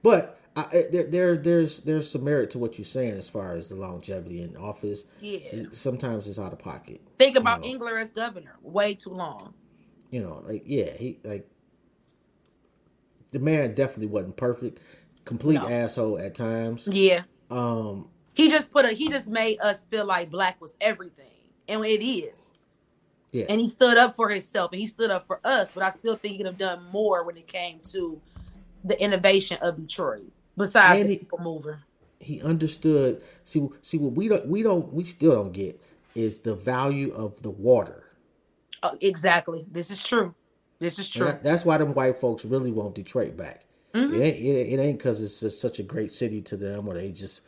But 0.03 0.39
I, 0.57 0.63
I- 0.63 0.87
there, 0.91 1.07
there, 1.07 1.37
there's 1.37 1.81
there's 1.81 2.11
some 2.11 2.25
merit 2.25 2.51
to 2.51 2.59
what 2.59 2.79
you're 2.79 2.85
saying 2.85 3.15
as 3.19 3.29
far 3.29 3.57
as 3.57 3.69
the 3.69 3.75
longevity 3.77 4.41
in 4.43 4.57
office. 4.57 5.05
yeah 5.21 5.65
Sometimes 5.73 6.27
it's 6.27 6.39
out 6.39 6.53
of 6.53 6.59
pocket. 6.59 7.01
think 7.19 7.37
about 7.37 7.65
engler 7.65 7.99
as 7.99 8.13
governor 8.13 8.57
way 8.63 8.95
too 8.95 9.11
long 9.11 9.55
You 10.11 10.23
know, 10.23 10.43
like 10.47 10.63
yeah, 10.67 10.91
he 10.93 11.19
like 11.25 11.47
the 13.31 13.39
man 13.39 13.75
definitely 13.75 14.07
wasn't 14.07 14.37
perfect. 14.37 14.81
Complete 15.25 15.57
No. 15.57 15.69
asshole 15.69 16.19
at 16.19 16.35
times. 16.35 16.89
yeah 16.91 17.23
Um, 17.51 18.09
he 18.35 18.49
just 18.49 18.73
put 18.73 18.85
a 18.85 18.89
he 18.91 19.09
just 19.09 19.29
made 19.29 19.61
us 19.61 19.85
feel 19.87 20.07
like 20.07 20.31
black 20.31 20.61
was 20.61 20.77
everything 20.81 21.27
and 21.69 21.85
it 21.85 22.03
is 22.05 22.61
yeah, 23.33 23.45
and 23.51 23.61
he 23.61 23.67
stood 23.69 23.99
up 23.99 24.17
for 24.17 24.31
himself 24.31 24.73
and 24.73 24.81
he 24.81 24.87
stood 24.87 25.11
up 25.11 25.27
for 25.27 25.39
us 25.45 25.71
but 25.75 25.83
i 25.83 25.91
still 25.91 26.17
think 26.17 26.33
he 26.33 26.39
could 26.39 26.47
have 26.47 26.57
done 26.57 26.83
more 26.93 27.25
when 27.25 27.37
it 27.37 27.47
came 27.47 27.79
to 27.81 28.19
the 28.85 29.01
innovation 29.03 29.59
of 29.61 29.77
detroit 29.77 30.33
besides 30.57 31.01
And 31.01 31.09
people 31.09 31.39
mover 31.41 31.81
he 32.21 32.43
understood. 32.43 33.23
See, 33.45 33.69
see 33.81 33.97
what 33.97 34.13
we 34.15 34.27
don't, 34.27 34.49
we 34.49 34.63
don't, 34.65 34.93
we 34.93 35.05
still 35.05 35.33
don't 35.35 35.53
get 35.53 35.81
is 36.17 36.41
the 36.41 36.53
value 36.55 37.13
of 37.13 37.43
the 37.43 37.51
water. 37.51 38.05
Uh, 38.83 38.97
exactly 39.01 39.67
this 39.71 39.91
is 39.91 40.03
true 40.03 40.35
this 40.81 40.99
is 40.99 41.09
true 41.09 41.27
that- 41.27 41.43
that's 41.43 41.65
why 41.65 41.79
them 41.79 41.95
white 41.95 42.19
folks 42.19 42.45
really 42.45 42.73
want 42.73 42.95
Detroit 42.95 43.37
back. 43.37 43.65
Mhm. 43.95 44.13
It 44.15 44.21
ain't 44.23 44.37
it, 44.45 44.73
it 44.75 44.81
ain't 44.81 44.99
because 44.99 45.23
it's 45.23 45.41
just 45.41 45.61
such 45.61 45.79
a 45.79 45.83
great 45.83 46.11
city 46.13 46.43
to 46.43 46.57
them, 46.57 46.87
or 46.89 46.95
they 46.95 47.11
just. 47.11 47.41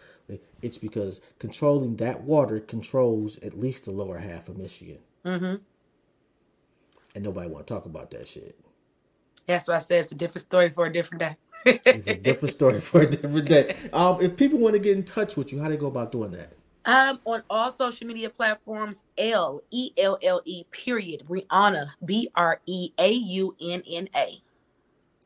It's 0.62 0.78
because 0.78 1.20
controlling 1.40 1.96
that 1.96 2.22
water 2.22 2.60
controls 2.60 3.36
at 3.38 3.58
least 3.58 3.84
the 3.84 3.90
lower 3.90 4.18
half 4.18 4.48
of 4.48 4.56
Michigan, 4.56 4.98
hmm 5.24 5.56
and 7.14 7.24
nobody 7.24 7.48
want 7.50 7.66
to 7.66 7.74
talk 7.74 7.84
about 7.86 8.10
that 8.12 8.28
shit. 8.28 8.56
That's 9.51 9.68
why 9.68 9.74
i 9.76 9.78
said 9.78 10.01
it's 10.01 10.12
a 10.12 10.14
different 10.14 10.44
story 10.46 10.70
for 10.70 10.86
a 10.86 10.92
different 10.92 11.20
day 11.20 11.36
It's 11.64 12.07
a 12.09 12.14
different 12.14 12.55
story 12.55 12.80
for 12.80 13.03
a 13.03 13.11
different 13.11 13.48
day. 13.48 13.76
Um, 13.92 14.18
if 14.22 14.34
people 14.36 14.59
want 14.59 14.72
to 14.74 14.78
get 14.78 14.96
in 14.96 15.05
touch 15.05 15.36
with 15.36 15.53
you, 15.53 15.61
how 15.61 15.68
they 15.68 15.76
go 15.76 15.88
about 15.88 16.11
doing 16.11 16.30
that? 16.30 16.53
Um, 16.86 17.20
on 17.26 17.42
all 17.51 17.70
social 17.70 18.07
media 18.07 18.30
platforms, 18.30 19.03
L 19.18 19.61
E 19.70 19.90
L 19.98 20.16
L 20.22 20.40
E 20.46 20.64
period 20.70 21.24
Breaunna 21.28 21.90
B 22.03 22.30
R 22.34 22.61
E 22.64 22.92
A 22.98 23.12
U 23.12 23.55
N 23.61 23.82
N 23.86 24.09
A. 24.16 24.42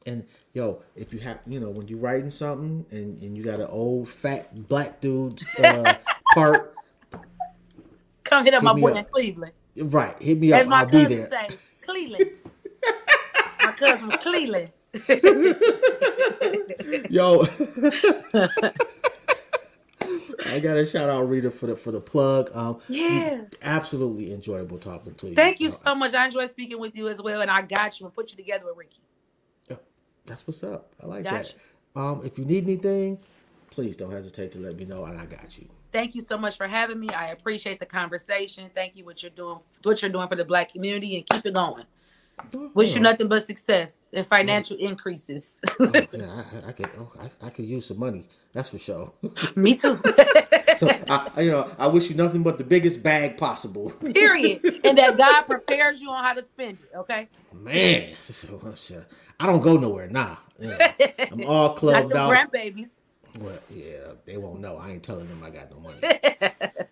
And 0.06 0.24
yo, 0.52 0.82
if 0.96 1.12
you 1.14 1.20
have, 1.20 1.38
you 1.46 1.60
know, 1.60 1.70
when 1.70 1.86
you 1.86 1.96
writing 1.98 2.32
something 2.32 2.84
and, 2.90 3.22
and 3.22 3.36
you 3.36 3.44
got 3.44 3.60
an 3.60 3.68
old 3.68 4.08
fat 4.08 4.68
black 4.68 5.00
dude 5.00 5.40
uh, 5.62 5.94
part, 6.34 6.74
Come 8.24 8.44
hit 8.44 8.54
up 8.54 8.62
Hit 8.62 8.64
my 8.64 8.80
boy 8.80 8.90
up. 8.90 8.96
in 8.98 9.04
Cleveland. 9.04 9.52
right? 9.76 10.20
Hit 10.20 10.38
me 10.40 10.52
up. 10.52 10.60
As 10.62 10.66
my 10.68 10.80
I'll 10.80 10.86
be 10.86 11.02
cousin 11.04 11.16
there. 11.20 11.30
say, 11.30 11.58
Cleveland. 11.82 12.30
My 13.64 13.72
cousin 13.72 14.10
from 14.10 14.18
Cleveland. 14.20 14.70
Yo, 17.10 17.42
I 20.46 20.60
got 20.60 20.74
to 20.74 20.86
shout 20.86 21.08
out 21.08 21.28
Rita 21.28 21.50
for 21.50 21.66
the 21.66 21.76
for 21.76 21.90
the 21.90 22.00
plug. 22.00 22.50
Um, 22.54 22.80
Yeah. 22.88 23.44
absolutely 23.62 24.32
enjoyable 24.32 24.78
talking 24.78 25.14
to 25.14 25.28
you. 25.28 25.34
Thank 25.34 25.60
you 25.60 25.68
Uh, 25.68 25.72
so 25.72 25.94
much. 25.94 26.14
I 26.14 26.26
enjoy 26.26 26.46
speaking 26.46 26.78
with 26.78 26.96
you 26.96 27.08
as 27.08 27.20
well, 27.20 27.40
and 27.40 27.50
I 27.50 27.62
got 27.62 27.98
you 27.98 28.06
and 28.06 28.14
put 28.14 28.30
you 28.30 28.36
together 28.36 28.66
with 28.66 28.76
Ricky. 28.76 29.00
That's 30.26 30.46
what's 30.46 30.64
up. 30.64 30.94
I 31.02 31.06
like 31.06 31.24
Gotcha. 31.24 31.54
that. 31.94 32.00
Um, 32.00 32.22
if 32.24 32.38
you 32.38 32.46
need 32.46 32.64
anything, 32.64 33.18
please 33.70 33.94
don't 33.94 34.10
hesitate 34.10 34.52
to 34.52 34.58
let 34.58 34.76
me 34.76 34.86
know, 34.86 35.04
and 35.04 35.20
I 35.20 35.26
got 35.26 35.58
you. 35.58 35.68
Thank 35.92 36.14
you 36.14 36.22
so 36.22 36.38
much 36.38 36.56
for 36.56 36.66
having 36.66 36.98
me. 36.98 37.08
I 37.10 37.28
appreciate 37.28 37.78
the 37.78 37.86
conversation. 37.86 38.70
Thank 38.74 38.96
you 38.96 39.04
what 39.04 39.22
you're 39.22 39.30
doing, 39.30 39.58
what 39.82 40.00
you're 40.00 40.10
doing 40.10 40.26
for 40.28 40.34
the 40.34 40.44
black 40.44 40.72
community, 40.72 41.16
and 41.16 41.26
keep 41.26 41.44
it 41.46 41.54
going. 41.54 41.84
Wish 42.74 42.94
you 42.94 43.00
nothing 43.00 43.28
but 43.28 43.44
success 43.44 44.08
and 44.12 44.26
financial 44.26 44.76
increases. 44.76 45.56
Oh, 45.80 45.90
yeah, 46.12 46.44
I, 46.64 46.68
I 46.68 46.72
could. 46.72 46.90
Oh, 46.98 47.12
I, 47.20 47.46
I 47.46 47.50
could 47.50 47.64
use 47.64 47.86
some 47.86 47.98
money. 47.98 48.28
That's 48.52 48.70
for 48.70 48.78
sure. 48.78 49.12
Me 49.56 49.74
too. 49.74 50.00
so, 50.76 50.88
I, 51.08 51.40
you 51.40 51.50
know, 51.50 51.70
I 51.78 51.86
wish 51.86 52.10
you 52.10 52.16
nothing 52.16 52.42
but 52.42 52.58
the 52.58 52.64
biggest 52.64 53.02
bag 53.02 53.36
possible. 53.36 53.90
Period. 53.90 54.64
And 54.84 54.98
that 54.98 55.16
God 55.16 55.42
prepares 55.42 56.00
you 56.00 56.10
on 56.10 56.22
how 56.22 56.34
to 56.34 56.42
spend 56.42 56.78
it. 56.82 56.96
Okay. 56.96 57.28
Man, 57.52 58.14
so, 58.22 58.60
uh, 58.64 59.00
I 59.40 59.46
don't 59.46 59.60
go 59.60 59.76
nowhere 59.76 60.08
now. 60.08 60.38
Yeah, 60.58 60.92
I'm 61.32 61.44
all 61.46 61.74
clubbed 61.74 62.14
out. 62.14 62.30
grandbabies. 62.30 63.00
Well, 63.38 63.58
yeah, 63.70 64.12
they 64.24 64.36
won't 64.36 64.60
know. 64.60 64.76
I 64.76 64.92
ain't 64.92 65.02
telling 65.02 65.28
them 65.28 65.42
I 65.42 65.50
got 65.50 65.70
no 65.70 65.78
money. 65.80 65.98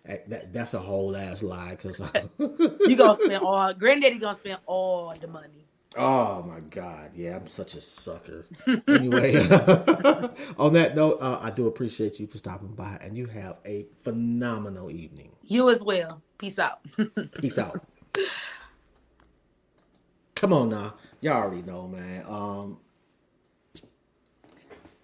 That- 0.05 0.29
that- 0.29 0.53
that's 0.53 0.73
a 0.73 0.79
whole 0.79 1.15
ass 1.15 1.41
lie. 1.41 1.75
Cause 1.81 1.99
I, 2.01 2.23
You 2.39 2.95
gonna 2.95 3.15
spend 3.15 3.41
all 3.43 3.73
granddaddy 3.73 4.19
gonna 4.19 4.35
spend 4.35 4.59
all 4.65 5.13
the 5.19 5.27
money. 5.27 5.65
oh 5.97 6.43
my 6.43 6.59
god, 6.59 7.11
yeah, 7.15 7.35
I'm 7.37 7.47
such 7.47 7.75
a 7.75 7.81
sucker. 7.81 8.45
Anyway, 8.87 9.35
on 10.57 10.73
that 10.73 10.91
note, 10.95 11.19
uh, 11.21 11.39
I 11.41 11.49
do 11.51 11.67
appreciate 11.67 12.19
you 12.19 12.27
for 12.27 12.37
stopping 12.37 12.73
by, 12.75 12.97
and 13.01 13.17
you 13.17 13.27
have 13.27 13.59
a 13.65 13.85
phenomenal 14.01 14.91
evening. 14.91 15.31
You 15.43 15.69
as 15.69 15.81
well. 15.83 16.21
Peace 16.37 16.59
out. 16.59 16.79
Peace 17.39 17.57
out. 17.57 17.81
Come 20.35 20.51
on 20.53 20.69
now. 20.69 20.95
Y'all 21.21 21.41
already 21.41 21.61
know, 21.61 21.87
man. 21.87 22.25
Um 22.27 22.77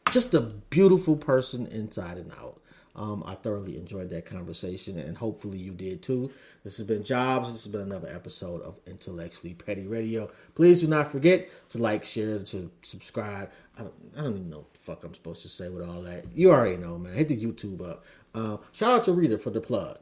just 0.09 0.33
a 0.33 0.41
beautiful 0.41 1.15
person 1.15 1.67
inside 1.67 2.17
and 2.17 2.31
out. 2.33 2.59
Um, 2.95 3.23
I 3.25 3.35
thoroughly 3.35 3.77
enjoyed 3.77 4.09
that 4.09 4.25
conversation, 4.25 4.97
and 4.97 5.17
hopefully 5.17 5.57
you 5.57 5.71
did 5.71 6.01
too. 6.01 6.31
This 6.63 6.77
has 6.77 6.85
been 6.85 7.03
Jobs. 7.03 7.51
This 7.51 7.63
has 7.63 7.71
been 7.71 7.81
another 7.81 8.09
episode 8.13 8.61
of 8.61 8.79
Intellectually 8.85 9.53
Petty 9.53 9.87
Radio. 9.87 10.29
Please 10.55 10.81
do 10.81 10.87
not 10.87 11.09
forget 11.09 11.47
to 11.69 11.77
like, 11.77 12.03
share, 12.03 12.39
to 12.39 12.69
subscribe. 12.81 13.51
I 13.77 13.83
don't, 13.83 13.93
I 14.17 14.21
don't 14.23 14.33
even 14.33 14.49
know 14.49 14.65
fuck 14.73 15.03
I'm 15.03 15.13
supposed 15.13 15.43
to 15.43 15.49
say 15.49 15.69
with 15.69 15.87
all 15.87 16.01
that. 16.01 16.25
You 16.35 16.51
already 16.51 16.77
know, 16.77 16.97
man. 16.97 17.13
Hit 17.13 17.29
the 17.29 17.37
YouTube 17.37 17.87
up. 17.87 18.03
Uh, 18.35 18.57
shout 18.73 18.91
out 18.91 19.03
to 19.05 19.13
Rita 19.13 19.37
for 19.37 19.51
the 19.51 19.61
plug 19.61 19.97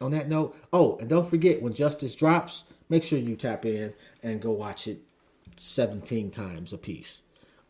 on 0.00 0.12
that 0.12 0.28
note, 0.28 0.56
oh, 0.72 0.96
and 0.98 1.08
don't 1.08 1.28
forget 1.28 1.60
when 1.62 1.74
Justice 1.74 2.14
drops, 2.14 2.64
make 2.88 3.04
sure 3.04 3.18
you 3.18 3.36
tap 3.36 3.64
in 3.64 3.92
and 4.22 4.40
go 4.40 4.50
watch 4.50 4.88
it 4.88 5.02
17 5.56 6.30
times 6.30 6.72
a 6.72 6.78
piece. 6.78 7.22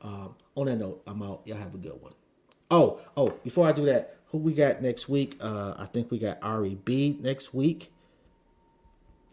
Um, 0.03 0.35
on 0.55 0.67
that 0.67 0.77
note, 0.77 1.03
I'm 1.07 1.23
out. 1.23 1.43
Y'all 1.45 1.59
have 1.59 1.75
a 1.75 1.79
good 1.79 2.01
one. 2.01 2.13
Oh, 2.71 3.01
oh, 3.17 3.31
before 3.43 3.69
I 3.69 3.73
do 3.73 3.85
that, 3.87 4.17
who 4.27 4.39
we 4.39 4.53
got 4.53 4.81
next 4.81 5.09
week? 5.09 5.37
Uh, 5.41 5.75
I 5.77 5.87
think 5.87 6.11
we 6.11 6.19
got 6.19 6.39
Ari 6.43 6.77
B 6.85 7.19
next 7.21 7.53
week 7.53 7.93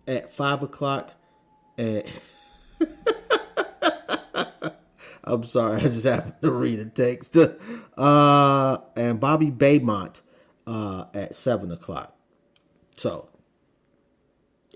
at 0.08 0.32
5 0.32 0.64
o'clock. 0.64 1.12
At 1.78 2.08
I'm 5.24 5.44
sorry, 5.44 5.78
I 5.78 5.82
just 5.82 6.06
happened 6.06 6.36
to 6.42 6.52
read 6.52 6.80
a 6.80 6.86
text. 6.86 7.38
Uh, 7.98 8.78
and 8.96 9.20
Bobby 9.20 9.50
Baymont 9.50 10.22
uh, 10.68 11.06
at 11.16 11.36
7 11.36 11.72
o'clock. 11.72 12.16
So, 12.96 13.28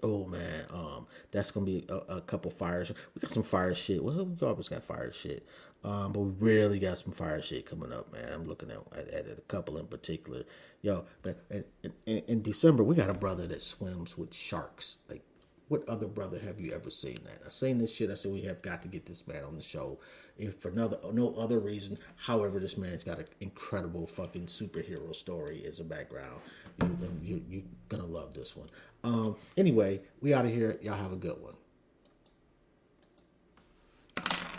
oh 0.02 0.26
man, 0.26 0.66
um, 0.74 1.06
that's 1.30 1.52
gonna 1.52 1.68
be 1.68 1.86
a, 1.88 2.16
a 2.16 2.22
couple 2.22 2.50
fires. 2.50 2.92
We 3.14 3.20
got 3.20 3.30
some 3.30 3.44
fire 3.44 3.76
shit. 3.76 4.04
Well, 4.04 4.26
we 4.26 4.48
always 4.48 4.70
got 4.70 4.84
fire 4.84 5.14
shit. 5.14 5.46
Um, 5.84 6.14
but 6.14 6.20
we 6.20 6.32
really 6.40 6.80
got 6.80 7.00
some 7.00 7.12
fire 7.12 7.42
shit 7.42 7.66
coming 7.66 7.92
up, 7.92 8.12
man. 8.14 8.32
I'm 8.32 8.46
looking 8.46 8.70
at 8.70 8.80
at, 8.98 9.08
at 9.10 9.38
a 9.38 9.42
couple 9.48 9.78
in 9.78 9.88
particular. 9.88 10.44
Yo, 10.82 11.06
but 11.22 11.38
in, 11.50 11.64
in, 12.06 12.18
in 12.28 12.42
December 12.42 12.84
we 12.84 12.96
got 12.96 13.10
a 13.10 13.14
brother 13.14 13.48
that 13.48 13.62
swims 13.62 14.18
with 14.18 14.34
sharks. 14.34 14.98
Like, 15.10 15.24
what 15.70 15.88
other 15.88 16.08
brother 16.08 16.38
have 16.40 16.60
you 16.60 16.74
ever 16.74 16.90
seen 16.90 17.18
that? 17.24 17.42
I've 17.46 17.54
seen 17.54 17.78
this 17.78 17.96
shit. 17.96 18.10
I 18.10 18.16
said 18.16 18.32
we 18.32 18.42
have 18.42 18.62
got 18.62 18.82
to 18.82 18.88
get 18.88 19.06
this 19.06 19.26
man 19.26 19.44
on 19.44 19.56
the 19.56 19.62
show. 19.62 20.00
If 20.38 20.56
for 20.56 20.70
another 20.70 20.98
no 21.14 21.34
other 21.36 21.60
reason, 21.60 21.98
however, 22.16 22.60
this 22.60 22.78
man's 22.78 23.04
got 23.04 23.20
an 23.20 23.26
incredible 23.40 24.06
fucking 24.06 24.48
superhero 24.48 25.16
story 25.16 25.64
as 25.66 25.80
a 25.80 25.84
background. 25.84 26.42
You, 26.82 26.98
you, 27.24 27.44
you're 27.50 27.64
gonna 27.90 28.06
love 28.06 28.34
this 28.34 28.56
one. 28.56 28.68
Um, 29.04 29.36
anyway, 29.58 30.02
we 30.22 30.34
out 30.34 30.46
of 30.46 30.52
here. 30.52 30.78
Y'all 30.82 30.96
have 30.96 31.12
a 31.14 31.18
good 31.18 31.42
one. 31.42 31.54